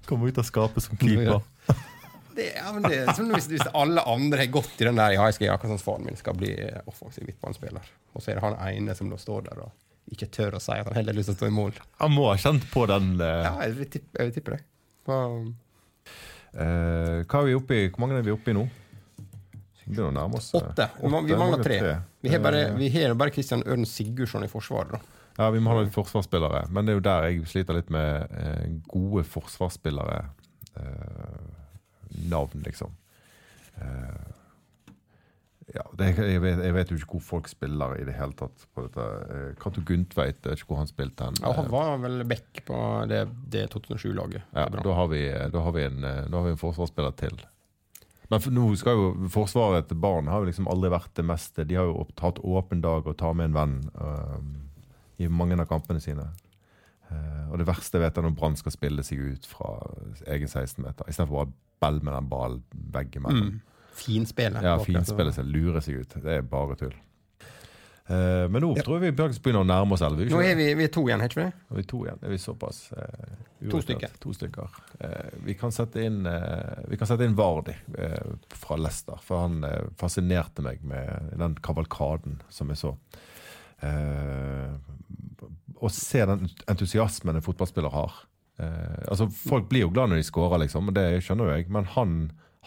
Komme 0.08 0.28
ut 0.28 0.40
av 0.42 0.44
skapet 0.48 0.84
som 0.84 1.00
keeper. 1.00 1.38
Ja. 1.38 1.78
Det, 2.32 2.46
ja, 2.56 2.70
men 2.72 2.86
det, 2.88 3.02
hvis, 3.34 3.44
hvis 3.52 3.66
alle 3.76 4.00
andre 4.08 4.38
har 4.40 4.46
gått 4.48 4.78
i 4.80 4.86
den 4.88 4.96
der 4.96 5.12
Ja, 5.12 5.26
jeg 5.28 5.36
skal 5.36 5.44
gjøre 5.44 5.56
akkurat 5.58 5.74
som 5.74 5.82
faren 5.84 6.06
min 6.08 6.16
skal 6.16 6.36
bli 6.40 6.54
eh, 6.64 6.78
offensiv 6.88 7.26
midtbanespiller, 7.28 7.90
og 8.16 8.24
så 8.24 8.32
er 8.32 8.38
det 8.38 8.44
han 8.46 8.56
ene 8.70 8.94
som 8.96 9.10
da 9.12 9.18
står 9.20 9.50
der 9.50 9.60
og 9.66 10.14
ikke 10.16 10.30
tør 10.32 10.56
å 10.56 10.60
si 10.62 10.72
at 10.72 10.88
han 10.88 10.96
heller 10.96 11.12
har 11.12 11.18
lyst 11.20 11.28
til 11.28 11.36
å 11.36 11.40
stå 11.42 11.50
i 11.50 11.56
mål. 11.58 11.76
Han 12.00 12.14
må 12.14 12.24
ha 12.30 12.38
kjent 12.40 12.64
på 12.72 12.86
den 12.88 13.14
uh... 13.20 13.26
Ja, 13.44 13.52
jeg 13.66 13.76
vil 13.76 13.90
tippe, 14.32 14.56
det. 14.56 14.62
Og, 15.12 15.52
eh, 16.54 17.22
Hva 17.24 17.40
er 17.42 17.46
vi 17.50 17.54
oppe 17.58 17.74
i? 17.78 17.88
Hvor 17.90 18.00
mange 18.06 18.18
er 18.18 18.22
vi 18.26 18.34
oppe 18.34 18.50
i 18.52 18.56
nå? 18.56 18.66
Vi 19.82 19.90
begynner 19.96 20.12
å 20.12 20.16
nærme 20.20 20.38
oss. 20.38 20.52
eh, 20.54 20.60
åtte. 20.60 20.88
Vi 21.02 21.36
mangler 21.36 21.62
tre. 21.64 21.78
Vi 22.22 22.30
har 22.30 22.38
bare, 22.44 22.60
Eh, 22.68 22.76
vi 22.78 22.88
har 22.94 23.14
bare 23.14 23.32
Christian 23.34 23.62
Ørn 23.66 23.84
Sigurdsson 23.86 24.44
i 24.44 24.48
forsvaret, 24.48 24.92
da. 24.92 25.00
Ja, 25.38 25.50
vi 25.50 25.58
må 25.60 25.72
ha 25.72 25.80
litt 25.82 25.92
forsvarsspillere. 25.94 26.66
Men 26.70 26.84
det 26.86 26.92
er 26.92 26.96
jo 27.00 27.04
der 27.08 27.22
jeg 27.30 27.46
sliter 27.48 27.74
litt 27.74 27.90
med 27.90 28.28
eh, 28.30 28.66
gode 28.92 29.24
forsvarsspillere. 29.24 30.24
Eh, 30.76 32.28
navn, 32.28 32.62
liksom. 32.66 32.92
Eh, 33.80 34.41
ja, 35.72 35.84
det, 35.96 36.10
jeg, 36.18 36.40
vet, 36.44 36.60
jeg 36.60 36.74
vet 36.76 36.90
jo 36.92 36.98
ikke 36.98 37.16
hvor 37.16 37.24
folk 37.24 37.48
spiller 37.48 37.94
i 37.96 38.04
det 38.04 38.16
hele 38.18 38.36
tatt. 38.36 38.66
på 38.74 38.84
dette. 38.84 39.06
Eh, 39.32 39.46
Cato 39.60 39.80
Gundtveit, 39.88 40.42
jeg 40.42 40.50
vet 40.50 40.60
ikke 40.60 40.74
hvor 40.74 40.82
han 40.82 40.90
spilte 40.90 41.28
hen. 41.28 41.38
Ja, 41.40 41.54
han 41.56 41.70
var 41.72 41.96
vel 42.02 42.26
back 42.28 42.60
på 42.68 42.76
det, 43.08 43.22
det 43.52 43.70
2007-laget. 43.72 44.44
Ja, 44.52 44.66
da 44.68 44.98
har, 44.98 45.08
vi, 45.12 45.24
da, 45.54 45.64
har 45.64 45.74
vi 45.76 45.86
en, 45.88 46.04
eh, 46.04 46.26
da 46.28 46.42
har 46.42 46.50
vi 46.50 46.54
en 46.56 46.60
forsvarsspiller 46.60 47.16
til. 47.16 47.40
Men 48.32 48.40
for, 48.40 48.54
nå 48.54 48.66
skal 48.80 48.96
jo 48.96 49.08
Forsvaret 49.32 49.90
til 49.90 49.98
barn 50.00 50.30
har 50.32 50.40
jo 50.40 50.48
liksom 50.48 50.68
aldri 50.72 50.92
vært 50.92 51.12
det 51.18 51.26
meste. 51.28 51.66
De 51.68 51.76
har 51.76 51.88
jo 51.88 52.06
hatt 52.20 52.40
åpen 52.40 52.84
dag 52.84 53.08
og 53.08 53.18
tar 53.20 53.34
med 53.36 53.50
en 53.50 53.58
venn 53.58 53.74
uh, 53.96 54.38
i 55.20 55.28
mange 55.28 55.58
av 55.60 55.68
kampene 55.68 56.00
sine. 56.00 56.24
Uh, 57.10 57.50
og 57.50 57.60
det 57.60 57.68
verste 57.68 58.00
vet 58.00 58.16
jeg 58.16 58.24
når 58.24 58.36
Brann 58.38 58.56
skal 58.56 58.72
spille 58.72 59.04
seg 59.04 59.20
ut 59.20 59.48
fra 59.48 59.74
egen 60.32 60.48
16-meter, 60.48 61.10
istedenfor 61.12 61.42
bare 61.42 61.52
bell 61.82 62.00
med 62.00 62.16
den 62.16 62.30
ballen 62.32 62.64
veggimellom. 62.94 63.52
Mm. 63.52 63.71
Finspillet. 63.94 64.64
Ja, 64.64 64.76
finspille 64.82 65.32
seg, 65.34 65.48
lure 65.52 65.82
seg 65.84 66.02
ut. 66.02 66.14
Det 66.24 66.38
er 66.40 66.46
bare 66.46 66.76
tull. 66.80 66.94
Uh, 68.10 68.48
men 68.50 68.58
nå 68.64 68.72
Ja. 68.76 68.82
tror 68.82 68.98
jeg 68.98 69.12
vi 69.12 69.28
begynner 69.38 69.62
å 69.62 69.66
nærme 69.66 69.94
oss 69.94 70.02
elleve. 70.02 70.26
Nå 70.28 70.40
er 70.42 70.56
vi, 70.58 70.66
vi 70.74 70.84
er 70.84 70.90
to 70.92 71.04
igjen, 71.06 71.20
er 71.22 71.30
ikke 71.30 71.44
vi? 71.44 71.52
og 71.70 71.76
vi 71.78 71.84
to 71.86 72.00
igjen. 72.04 72.18
Er 72.20 72.32
vi 72.32 72.38
såpass 72.42 72.80
uh, 72.96 73.68
To 73.70 73.78
stykker. 73.80 74.16
To 74.24 74.32
stykker. 74.34 74.74
Uh, 74.98 75.30
vi 75.46 75.54
kan 75.54 75.70
sette 75.70 76.02
inn 76.02 76.26
Vi 76.90 76.98
kan 76.98 77.06
sette 77.06 77.24
inn 77.24 77.36
Vardi 77.38 77.76
fra 78.58 78.76
Leicester, 78.76 79.20
for 79.22 79.44
han 79.46 79.62
fascinerte 80.00 80.64
meg 80.66 80.82
med 80.82 81.30
den 81.38 81.54
kavalkaden 81.62 82.40
som 82.50 82.72
jeg 82.74 82.80
så. 82.82 82.96
Å 85.82 85.90
se 85.90 86.26
den 86.26 86.48
entusiasmen 86.70 87.38
en 87.38 87.42
fotballspiller 87.46 87.94
har. 87.94 88.18
Altså 89.08 89.28
Folk 89.30 89.68
blir 89.70 89.86
jo 89.86 89.92
glad 89.94 90.10
når 90.10 90.20
de 90.20 90.26
scorer, 90.26 90.58
liksom, 90.64 90.90
og 90.90 90.98
det 90.98 91.22
skjønner 91.22 91.48
jo 91.48 91.56
jeg, 91.56 91.70
men 91.70 91.88
han 91.94 92.16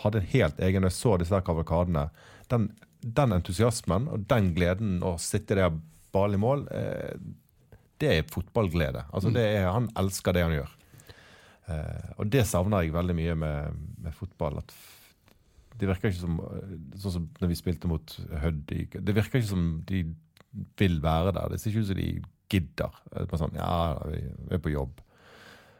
hadde 0.03 0.21
en 0.21 0.31
helt 0.34 0.60
egen 0.60 0.84
Når 0.84 0.91
jeg 0.91 0.99
så 0.99 1.15
disse 1.19 1.36
der 1.36 1.45
kavalkadene, 1.45 2.10
den, 2.51 2.69
den 3.01 3.36
entusiasmen 3.36 4.10
og 4.12 4.25
den 4.29 4.53
gleden 4.58 4.99
å 5.05 5.15
sitte 5.21 5.58
der 5.58 5.75
ball 6.15 6.36
i 6.36 6.39
mål, 6.39 6.65
eh, 6.71 7.15
det 8.01 8.12
er 8.12 8.27
fotballglede. 8.31 9.05
Altså 9.15 9.31
er, 9.39 9.69
han 9.71 9.88
elsker 9.99 10.36
det 10.36 10.43
han 10.43 10.55
gjør. 10.55 10.73
Eh, 11.71 12.12
og 12.19 12.27
det 12.31 12.43
savner 12.47 12.84
jeg 12.84 12.95
veldig 12.95 13.15
mye 13.17 13.38
med, 13.39 13.79
med 14.03 14.15
fotball. 14.15 14.60
At 14.62 14.75
det 15.79 15.89
virker 15.89 16.12
ikke 16.12 16.21
som 16.21 16.38
Sånn 17.01 17.15
som 17.17 17.25
når 17.41 17.51
vi 17.51 17.58
spilte 17.60 17.89
mot 17.91 18.13
Hødd 18.39 18.69
Det 18.71 19.15
virker 19.15 19.41
ikke 19.41 19.49
som 19.49 19.65
de 19.88 20.05
vil 20.79 21.01
være 21.03 21.34
der. 21.36 21.51
Det 21.51 21.60
ser 21.60 21.73
ikke 21.73 21.84
ut 21.84 21.89
som 21.89 21.99
de 21.99 22.10
gidder. 22.51 22.99
Er 23.12 23.39
sånn, 23.39 23.58
ja, 23.58 23.71
vi 24.08 24.55
er 24.55 24.63
på 24.63 24.71
jobb. 24.71 25.01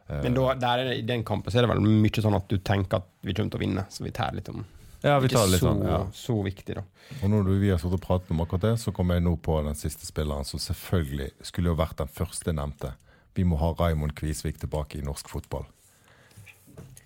Eh, 0.08 0.22
Men 0.22 0.34
da, 0.38 0.54
der 0.54 0.82
er 0.82 0.90
det, 0.90 0.96
i 1.02 1.06
den 1.06 1.24
kampen 1.26 1.52
så 1.52 1.60
er 1.60 1.66
det 1.66 1.74
vel 1.74 1.84
mye 1.84 2.22
sånn 2.22 2.38
at 2.38 2.48
du 2.50 2.58
tenker 2.58 3.02
at 3.02 3.08
vi 3.26 3.34
kommer 3.34 3.54
til 3.54 3.60
å 3.60 3.64
vinne, 3.64 3.86
så 3.90 4.06
vi 4.06 4.14
tar 4.14 4.36
litt 4.36 4.50
om 4.52 4.64
ja, 5.04 5.18
vi 5.20 5.28
tar 5.28 5.44
det 5.44 5.52
litt 5.52 5.62
så, 5.62 5.70
sånn. 5.70 5.82
Ja. 5.86 5.98
så 6.16 6.36
viktig, 6.42 6.78
da. 6.78 6.82
Og 7.22 7.30
når 7.30 7.50
vi 7.60 7.68
har 7.70 7.78
sittet 7.78 7.98
og 7.98 8.02
pratet 8.02 8.32
om 8.34 8.40
akkurat 8.42 8.64
det, 8.64 8.72
så 8.82 8.90
kommer 8.96 9.18
jeg 9.18 9.26
nå 9.26 9.36
på 9.44 9.58
den 9.62 9.76
siste 9.78 10.08
spilleren 10.08 10.46
som 10.48 10.62
selvfølgelig 10.62 11.28
skulle 11.46 11.70
jo 11.70 11.78
vært 11.78 12.00
den 12.00 12.10
første 12.10 12.54
nevnte. 12.56 12.94
Vi 13.36 13.44
må 13.46 13.58
ha 13.60 13.74
Raymond 13.76 14.16
Kvisvik 14.18 14.58
tilbake 14.62 14.98
i 14.98 15.04
norsk 15.06 15.28
fotball. 15.30 15.66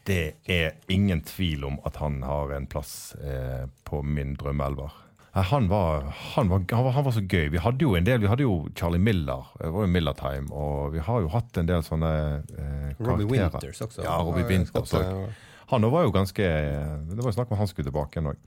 Det 0.06 0.38
er 0.48 0.78
ingen 0.88 1.20
tvil 1.26 1.66
om 1.68 1.76
at 1.84 1.98
han 2.00 2.22
har 2.24 2.54
en 2.56 2.68
plass 2.70 3.12
eh, 3.20 3.66
på 3.84 4.00
min 4.06 4.36
drømmeelver. 4.38 4.94
Eh, 5.34 5.42
Han 5.52 5.68
var, 5.68 6.02
han, 6.34 6.48
var, 6.48 6.64
han, 6.70 6.84
var, 6.84 6.90
han 6.96 7.04
var 7.06 7.12
så 7.14 7.22
gøy. 7.22 7.50
Vi 7.54 7.58
hadde 7.62 7.84
jo 7.86 7.94
en 7.96 8.06
del, 8.06 8.20
vi 8.20 8.26
hadde 8.30 8.42
jo 8.46 8.68
Charlie 8.74 8.98
Miller, 9.02 9.46
det 9.60 9.70
var 9.72 9.86
jo 9.86 9.92
Miller 9.92 10.16
Time, 10.18 10.48
og 10.52 10.92
vi 10.94 10.98
har 11.06 11.20
jo 11.22 11.28
hatt 11.32 11.60
en 11.60 11.68
del 11.70 11.84
sånne 11.86 12.10
eh, 12.58 12.90
Robbie. 12.98 13.28
Winters 13.30 13.80
også. 13.86 14.02
Ja, 14.06 14.16
Robbie 14.26 14.46
Winters 14.48 14.74
også. 14.94 15.00
eh, 15.04 15.46
Han 15.70 15.86
var 15.92 16.02
jo 16.02 16.10
ganske 16.10 16.42
Det 16.42 17.20
var 17.22 17.30
jo 17.30 17.36
snakk 17.36 17.50
om 17.54 17.60
han 17.60 17.68
skulle 17.70 17.86
tilbake 17.90 18.18
igjen 18.18 18.32
òg. 18.32 18.40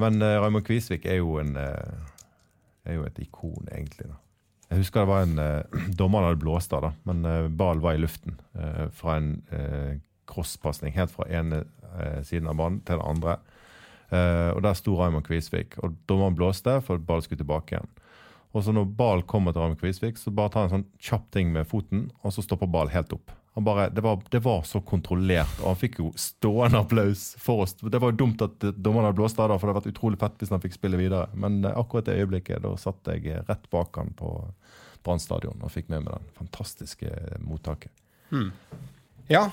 men 0.00 0.22
uh, 0.22 0.38
Raymond 0.40 0.64
Kvisvik 0.64 1.04
er 1.04 1.18
jo, 1.18 1.34
en, 1.42 1.50
eh, 1.60 2.88
er 2.88 2.94
jo 2.96 3.02
et 3.04 3.18
ikon, 3.20 3.68
egentlig. 3.68 4.06
da. 4.08 4.16
Jeg 4.70 4.78
husker 4.80 5.00
det 5.04 5.08
var 5.10 5.22
en 5.26 5.38
eh, 5.38 5.80
Dommeren 5.98 6.30
hadde 6.30 6.40
blåst 6.40 6.72
av, 6.72 6.86
da, 6.86 6.92
men 7.04 7.20
eh, 7.28 7.48
ballen 7.52 7.82
var 7.84 7.98
i 7.98 8.00
luften 8.00 8.38
eh, 8.56 8.86
fra 8.96 9.18
en 9.20 9.42
eh, 9.52 9.98
crosspasning 10.30 10.94
helt 10.96 11.12
fra 11.12 11.26
ene 11.28 11.64
eh, 11.98 12.22
siden 12.24 12.48
av 12.48 12.56
banen 12.56 12.80
til 12.86 12.96
den 12.96 13.04
andre. 13.10 13.36
Eh, 14.10 14.50
og 14.54 14.62
Der 14.66 14.76
sto 14.78 14.96
Raymond 14.98 15.26
Kvisvik, 15.26 15.78
og 15.82 15.96
dommeren 16.10 16.36
blåste 16.38 16.78
for 16.84 16.98
at 16.98 17.06
ballen 17.06 17.26
skulle 17.26 17.42
tilbake 17.42 17.76
igjen. 17.76 17.90
Og 18.50 18.64
så 18.66 18.72
når 18.74 18.88
ball 18.98 19.22
kommer 19.30 19.54
til 19.54 19.62
Raymond 19.62 19.78
Kvisvik, 19.80 20.18
så 20.18 20.32
bare 20.34 20.50
tar 20.50 20.64
han 20.64 20.70
en 20.70 20.80
sånn 20.80 20.88
kjapp 20.98 21.28
ting 21.34 21.52
med 21.54 21.68
foten, 21.70 22.08
og 22.24 22.34
så 22.34 22.42
stopper 22.42 22.70
ball 22.70 22.90
helt 22.90 23.12
opp. 23.14 23.36
Bare, 23.60 23.90
det, 23.92 24.00
var, 24.00 24.22
det 24.32 24.40
var 24.40 24.62
så 24.64 24.80
kontrollert, 24.80 25.58
og 25.60 25.72
han 25.72 25.78
fikk 25.78 25.98
jo 26.00 26.10
stående 26.16 26.80
applaus 26.80 27.34
for 27.38 27.66
oss. 27.66 27.74
Det 27.76 27.98
var 28.00 28.14
jo 28.14 28.20
dumt 28.22 28.40
at 28.46 28.62
dommeren 28.78 29.10
hadde 29.10 29.18
blåst 29.18 29.38
av, 29.42 29.52
for 29.52 29.66
det 29.66 29.74
hadde 29.74 29.80
vært 29.82 29.90
utrolig 29.92 30.20
fett 30.22 30.38
hvis 30.40 30.52
han 30.54 30.62
fikk 30.62 30.78
spille 30.78 31.00
videre. 31.00 31.26
Men 31.34 31.58
eh, 31.64 31.74
akkurat 31.76 32.08
det 32.08 32.16
øyeblikket, 32.22 32.62
da 32.64 32.72
satt 32.80 33.10
jeg 33.12 33.42
rett 33.50 33.66
bak 33.74 33.98
han 34.00 34.14
på 34.18 34.32
Brann 35.04 35.20
stadion 35.20 35.60
og 35.64 35.72
fikk 35.72 35.88
med 35.92 36.04
meg 36.04 36.14
den 36.16 36.32
fantastiske 36.36 37.10
mottaket. 37.44 37.92
Ja, 39.30 39.46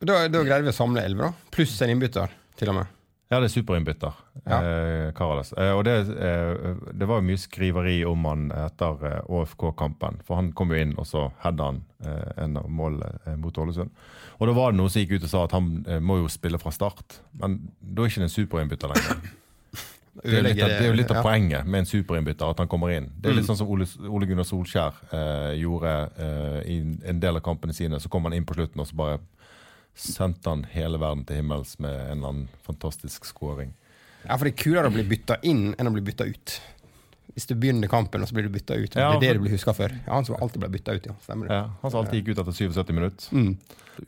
da, 0.00 0.18
da 0.28 0.42
greide 0.44 0.64
vi 0.66 0.72
å 0.72 0.76
samle 0.76 1.04
elleve, 1.04 1.30
da. 1.30 1.50
Pluss 1.54 1.76
en 1.84 1.92
innbytter, 1.94 2.32
til 2.58 2.72
og 2.72 2.80
med. 2.80 2.90
Ja, 3.32 3.38
det 3.40 3.48
er 3.48 3.54
superinnbytter, 3.54 4.12
Ja. 4.46 4.58
eh, 4.62 5.12
Karadas. 5.16 5.52
Eh, 5.56 5.72
og 5.72 5.84
det, 5.84 5.94
eh, 6.12 6.74
det 6.92 7.06
var 7.08 7.22
mye 7.24 7.38
skriveri 7.40 8.04
om 8.06 8.24
han 8.28 8.50
etter 8.52 9.00
eh, 9.08 9.20
ÅFK-kampen. 9.32 10.20
For 10.26 10.36
han 10.36 10.52
kom 10.52 10.70
jo 10.70 10.76
inn, 10.82 10.92
og 10.98 11.06
så 11.08 11.32
hadde 11.42 11.64
han 11.64 11.80
eh, 12.04 12.44
en 12.44 12.56
av 12.60 12.68
målene 12.68 13.18
eh, 13.26 13.36
mot 13.40 13.56
Ålesund. 13.58 13.90
Og 14.38 14.46
da 14.46 14.52
var 14.52 14.72
det 14.72 14.78
noen 14.78 14.90
som 14.92 15.00
gikk 15.02 15.16
ut 15.16 15.24
og 15.24 15.32
sa 15.32 15.44
at 15.48 15.52
han 15.56 15.84
eh, 15.88 16.00
må 16.04 16.18
jo 16.20 16.28
spille 16.28 16.58
fra 16.60 16.70
start. 16.70 17.20
Men 17.40 17.56
da 17.80 18.02
er 18.04 18.12
ikke 18.12 18.22
det 18.26 18.28
en 18.28 18.36
superinnbytter 18.36 18.92
lenger. 18.94 19.24
Det 20.14 20.30
er, 20.30 20.44
litt 20.46 20.54
det 20.60 20.66
er 20.78 20.84
jo 20.86 20.92
litt 20.94 21.10
av 21.10 21.16
Ja. 21.16 21.22
poenget 21.26 21.66
med 21.66 21.80
en 21.80 21.86
superinnbytter, 21.90 22.46
at 22.52 22.60
han 22.62 22.68
kommer 22.70 22.92
inn. 22.94 23.08
Det 23.18 23.32
er 23.32 23.34
litt 23.34 23.48
sånn 23.48 23.56
som 23.58 23.66
Ole, 23.66 23.82
Ole 24.06 24.28
Gunnar 24.30 24.46
Solskjær 24.46 24.94
gjorde 25.58 25.94
i 26.70 26.76
en 27.10 27.18
del 27.18 27.34
av 27.34 27.42
kampene 27.42 27.74
sine. 27.74 27.98
Så 27.98 28.06
kom 28.08 28.22
han 28.28 28.32
inn 28.38 28.44
på 28.46 28.54
slutten, 28.54 28.78
og 28.78 28.86
så 28.86 28.94
bare 28.94 29.18
sendte 29.94 30.50
han 30.50 30.66
hele 30.74 30.98
verden 31.00 31.24
til 31.28 31.40
himmels 31.40 31.78
med 31.82 31.94
en 31.94 32.18
eller 32.18 32.28
annen 32.32 32.62
fantastisk 32.66 33.26
scoring. 33.28 33.74
Ja, 34.24 34.36
for 34.36 34.48
det 34.48 34.54
er 34.54 34.62
kulere 34.62 34.90
å 34.90 34.94
bli 34.94 35.04
bytta 35.06 35.38
inn 35.46 35.74
enn 35.78 35.90
å 35.90 35.92
bli 35.94 36.04
bytta 36.04 36.26
ut. 36.26 36.54
Hvis 37.34 37.48
du 37.50 37.56
begynner 37.58 37.90
kampen, 37.90 38.22
og 38.22 38.30
så 38.30 38.36
blir 38.36 38.46
du 38.46 38.54
bytta 38.54 38.76
ut. 38.78 38.94
Ja, 38.94 39.10
det 39.10 39.16
er 39.16 39.34
det 39.34 39.40
du 39.40 39.44
blir 39.46 39.54
huska 39.56 39.74
for. 39.76 39.92
Ja, 39.92 40.12
han 40.12 40.26
som 40.26 40.38
alltid 40.38 40.62
ble 40.62 40.70
bytta 40.76 40.94
ut, 40.94 41.08
ja. 41.10 41.14
Stemmer 41.24 41.50
det. 41.50 41.58
Ja, 41.58 41.64
han 41.82 41.92
som 41.92 42.00
alltid 42.00 42.20
gikk 42.20 42.32
ut 42.32 42.42
etter 42.44 42.56
77 42.56 42.92
minutter. 42.94 43.28
Mm. 43.34 43.52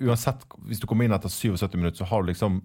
Uansett, 0.07 0.47
hvis 0.69 0.83
du 0.83 0.87
kommer 0.91 1.09
inn 1.09 1.17
etter 1.17 1.33
77 1.33 1.75
minutter, 1.79 1.99
så 2.03 2.09
har 2.11 2.23
du 2.23 2.31
liksom 2.31 2.61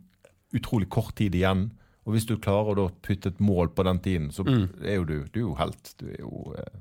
utrolig 0.57 0.89
kort 0.93 1.15
tid 1.17 1.35
igjen. 1.37 1.69
Og 2.05 2.15
hvis 2.15 2.27
du 2.29 2.35
klarer 2.41 2.79
å 2.81 2.91
putte 3.05 3.31
et 3.33 3.41
mål 3.41 3.73
på 3.75 3.85
den 3.85 3.99
tiden, 4.05 4.29
så 4.33 4.45
er 4.45 4.99
jo 4.99 5.05
du, 5.09 5.17
du 5.33 5.41
er 5.41 5.45
jo 5.45 5.57
helt. 5.59 5.93
Du 6.01 6.07
er 6.09 6.21
jo 6.21 6.53
eh, 6.57 6.79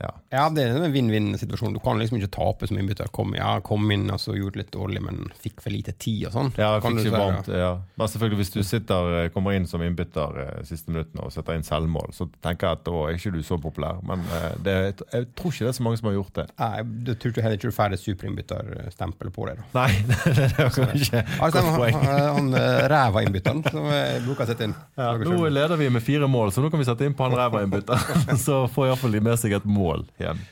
Ja. 0.00 0.12
Ja, 0.30 0.44
det 0.54 0.64
er 0.64 0.76
en 0.78 0.92
vinn-vinn-situasjon. 0.94 1.74
Du 1.76 1.80
kan 1.82 1.98
liksom 2.00 2.20
ikke 2.20 2.32
tape 2.36 2.68
som 2.70 2.78
innbytter. 2.80 3.10
Kom, 3.14 3.34
ja, 3.36 3.56
kom 3.64 3.90
inn 3.92 4.08
og 4.12 4.20
så 4.22 4.36
gjorde 4.36 4.56
det 4.58 4.64
litt 4.64 4.72
dårlig, 4.76 5.02
men 5.04 5.26
fikk 5.42 5.60
for 5.64 5.74
lite 5.74 5.92
tid 6.00 6.28
og 6.28 6.36
sånn. 6.36 6.52
Ja, 6.60 6.76
fikk 6.80 7.00
du 7.00 7.04
ikke 7.04 7.16
vant 7.16 7.30
varmt, 7.30 7.48
ja. 7.60 7.70
Men 7.98 8.08
selvfølgelig 8.08 8.40
Hvis 8.40 8.52
du 8.54 8.62
sitter, 8.64 9.24
eh, 9.24 9.28
kommer 9.34 9.56
inn 9.56 9.66
som 9.66 9.82
innbytter 9.82 10.38
eh, 10.44 10.62
siste 10.68 10.92
minuttene 10.92 11.26
og 11.26 11.32
setter 11.34 11.58
inn 11.58 11.66
selvmål, 11.66 12.12
så 12.16 12.28
tenker 12.42 12.68
jeg 12.68 12.78
at 12.78 12.84
da 12.86 12.96
er 13.08 13.18
ikke 13.18 13.34
du 13.34 13.42
så 13.46 13.58
populær. 13.60 14.00
Men 14.06 14.24
eh, 14.36 14.48
det, 14.64 14.76
jeg 15.12 15.28
tror 15.36 15.52
ikke 15.52 15.66
det 15.66 15.72
er 15.72 15.78
så 15.78 15.86
mange 15.86 16.00
som 16.00 16.10
har 16.10 16.16
gjort 16.16 16.34
det. 16.40 16.46
Nei, 16.60 16.84
du 17.08 17.12
tror 17.14 17.34
du 17.36 17.42
heller 17.44 17.58
ikke 17.60 17.72
du 17.72 17.76
får 17.76 17.94
det 17.94 18.00
superinnbytterstempelet 18.04 19.36
på 19.36 19.48
deg, 19.50 19.60
da. 19.60 19.68
Nei, 19.80 19.90
det 20.06 20.46
er 20.48 20.72
kanskje 20.74 21.24
altså, 21.40 21.64
godt 21.66 21.76
poeng. 21.76 22.00
han, 22.00 22.52
han 22.54 22.88
ræva 22.94 23.24
innbytteren 23.26 23.64
som 23.66 23.90
jeg 23.90 24.24
bruker 24.26 24.46
å 24.46 24.50
sette 24.50 24.68
inn. 24.68 24.76
Ja, 25.00 25.12
nå 25.18 25.42
leder 25.50 25.76
vi 25.80 25.90
med 25.92 26.04
fire 26.04 26.30
mål, 26.30 26.54
så 26.54 26.64
nå 26.64 26.70
kan 26.72 26.80
vi 26.80 26.88
sette 26.88 27.06
inn 27.06 27.16
på 27.16 27.26
han 27.26 27.36
ræva 27.36 27.64
innbytter. 27.66 28.08
Så 28.40 28.62
får 28.72 28.90
iallfall 28.90 29.12
de 29.14 29.20
med 29.24 29.38
seg 29.40 29.52
et 29.56 29.66
mål 29.68 29.89
igjen. 30.18 30.44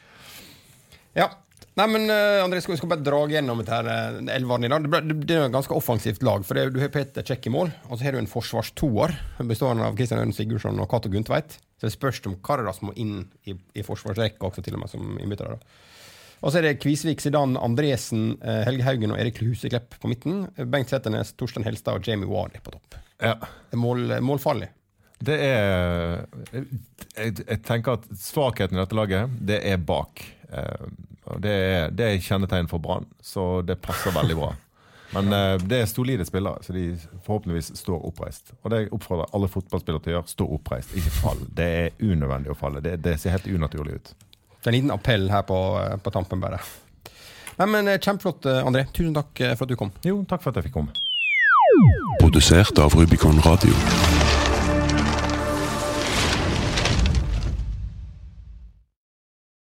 Ja. 1.19 1.31
Nei, 1.79 1.87
men 1.93 2.09
uh, 2.11 2.43
André, 2.43 2.59
skal 2.63 2.75
vi 2.75 2.81
skal 2.81 2.91
bare 2.91 3.05
dra 3.07 3.21
gjennom 3.31 3.61
dette 3.61 3.77
her, 3.77 3.89
eh, 3.93 4.17
elveren 4.35 4.67
i 4.67 4.71
dag. 4.73 4.83
Det, 4.83 4.91
ble, 4.91 5.19
det 5.23 5.37
er 5.37 5.45
et 5.47 5.55
ganske 5.55 5.77
offensivt 5.77 6.25
lag. 6.27 6.43
for 6.47 6.59
det, 6.59 6.73
Du 6.75 6.81
har 6.83 6.91
Peter 6.91 7.23
Check 7.23 7.47
i 7.47 7.53
mål, 7.55 7.71
og 7.87 7.99
så 7.99 8.07
har 8.09 8.17
du 8.17 8.19
en 8.19 8.31
forsvarstoer 8.31 9.15
bestående 9.47 9.87
av 9.87 9.95
Kristian 9.99 10.19
Øren 10.19 10.35
Sigurdsson 10.35 10.81
og 10.83 10.91
Cato 10.91 11.13
Gundtveit. 11.13 11.61
Så 11.79 11.87
det 11.87 11.95
spørs 11.95 12.19
om 12.27 12.35
Karras 12.43 12.83
må 12.83 12.91
inn 12.99 13.29
i, 13.47 13.55
i 13.79 13.85
forsvarsrekka 13.87 14.49
også, 14.49 14.65
til 14.67 14.75
og 14.75 14.83
med 14.83 14.91
som 14.91 15.15
innbyttere. 15.23 15.61
Og 16.43 16.51
så 16.51 16.59
er 16.59 16.67
det 16.67 16.81
Kvisvik, 16.83 17.23
Zidane, 17.23 17.61
Andresen, 17.63 18.33
eh, 18.43 18.65
Helge 18.67 18.87
Haugen 18.87 19.15
og 19.15 19.23
Erik 19.23 19.39
Huseklepp 19.43 20.01
på 20.03 20.11
midten. 20.11 20.49
Bengt 20.71 20.91
Setternes, 20.91 21.31
Torstein 21.39 21.67
Helstad 21.67 22.01
og 22.01 22.11
Jamie 22.11 22.27
Warley 22.31 22.59
på 22.63 22.75
topp. 22.75 22.99
Ja. 23.23 23.37
Er 23.71 23.79
mål, 23.79 24.19
målfarlig. 24.23 24.73
Det 25.19 25.35
er 25.35 26.27
jeg, 27.19 27.35
jeg 27.43 27.61
tenker 27.67 27.99
at 27.99 28.07
svakheten 28.19 28.79
i 28.79 28.83
dette 28.83 28.97
laget, 28.97 29.35
det 29.51 29.59
er 29.67 29.81
bak. 29.83 30.23
Eh, 30.51 30.87
det 31.43 31.53
er, 31.53 31.91
det 31.93 32.07
er 32.07 32.23
kjennetegn 32.25 32.71
for 32.71 32.83
Brann, 32.83 33.09
så 33.21 33.61
det 33.67 33.81
passer 33.85 34.15
veldig 34.15 34.39
bra. 34.39 34.53
Men 35.17 35.33
eh, 35.33 35.57
det 35.65 35.83
er 35.83 35.91
solide 35.91 36.27
spillere, 36.29 36.63
så 36.65 36.77
de 36.77 36.87
forhåpentligvis 37.27 37.73
står 37.81 38.07
oppreist. 38.09 38.55
Og 38.63 38.73
det 38.73 38.85
oppfordrer 38.95 39.35
alle 39.37 39.51
fotballspillere 39.53 40.05
til 40.05 40.15
å 40.15 40.19
gjøre. 40.19 40.33
Stå 40.35 40.49
oppreist, 40.59 40.95
ikke 40.97 41.15
fall. 41.19 41.43
Det 41.59 41.69
er 41.83 42.03
unødvendig 42.05 42.55
å 42.55 42.59
falle. 42.59 42.85
Det, 42.85 42.99
det 43.05 43.19
ser 43.21 43.37
helt 43.37 43.49
unaturlig 43.51 43.99
ut. 43.99 44.15
Det 44.59 44.67
er 44.67 44.73
en 44.73 44.79
liten 44.81 44.95
appell 44.95 45.29
her 45.33 45.45
på, 45.49 45.59
eh, 45.83 45.97
på 46.03 46.15
tampen, 46.15 46.45
bare. 46.45 46.63
Nei, 47.59 47.67
men 47.67 47.91
Kjempeflott, 47.99 48.47
André. 48.63 48.85
Tusen 48.95 49.17
takk 49.17 49.35
for 49.59 49.67
at 49.67 49.73
du 49.73 49.79
kom. 49.81 49.91
Jo, 50.07 50.21
takk 50.31 50.45
for 50.45 50.53
at 50.53 50.61
jeg 50.61 50.69
fikk 50.69 50.79
komme. 50.79 50.95
Produsert 52.23 52.79
av 52.79 52.95
Rubicon 52.95 53.43
Radio. 53.43 53.75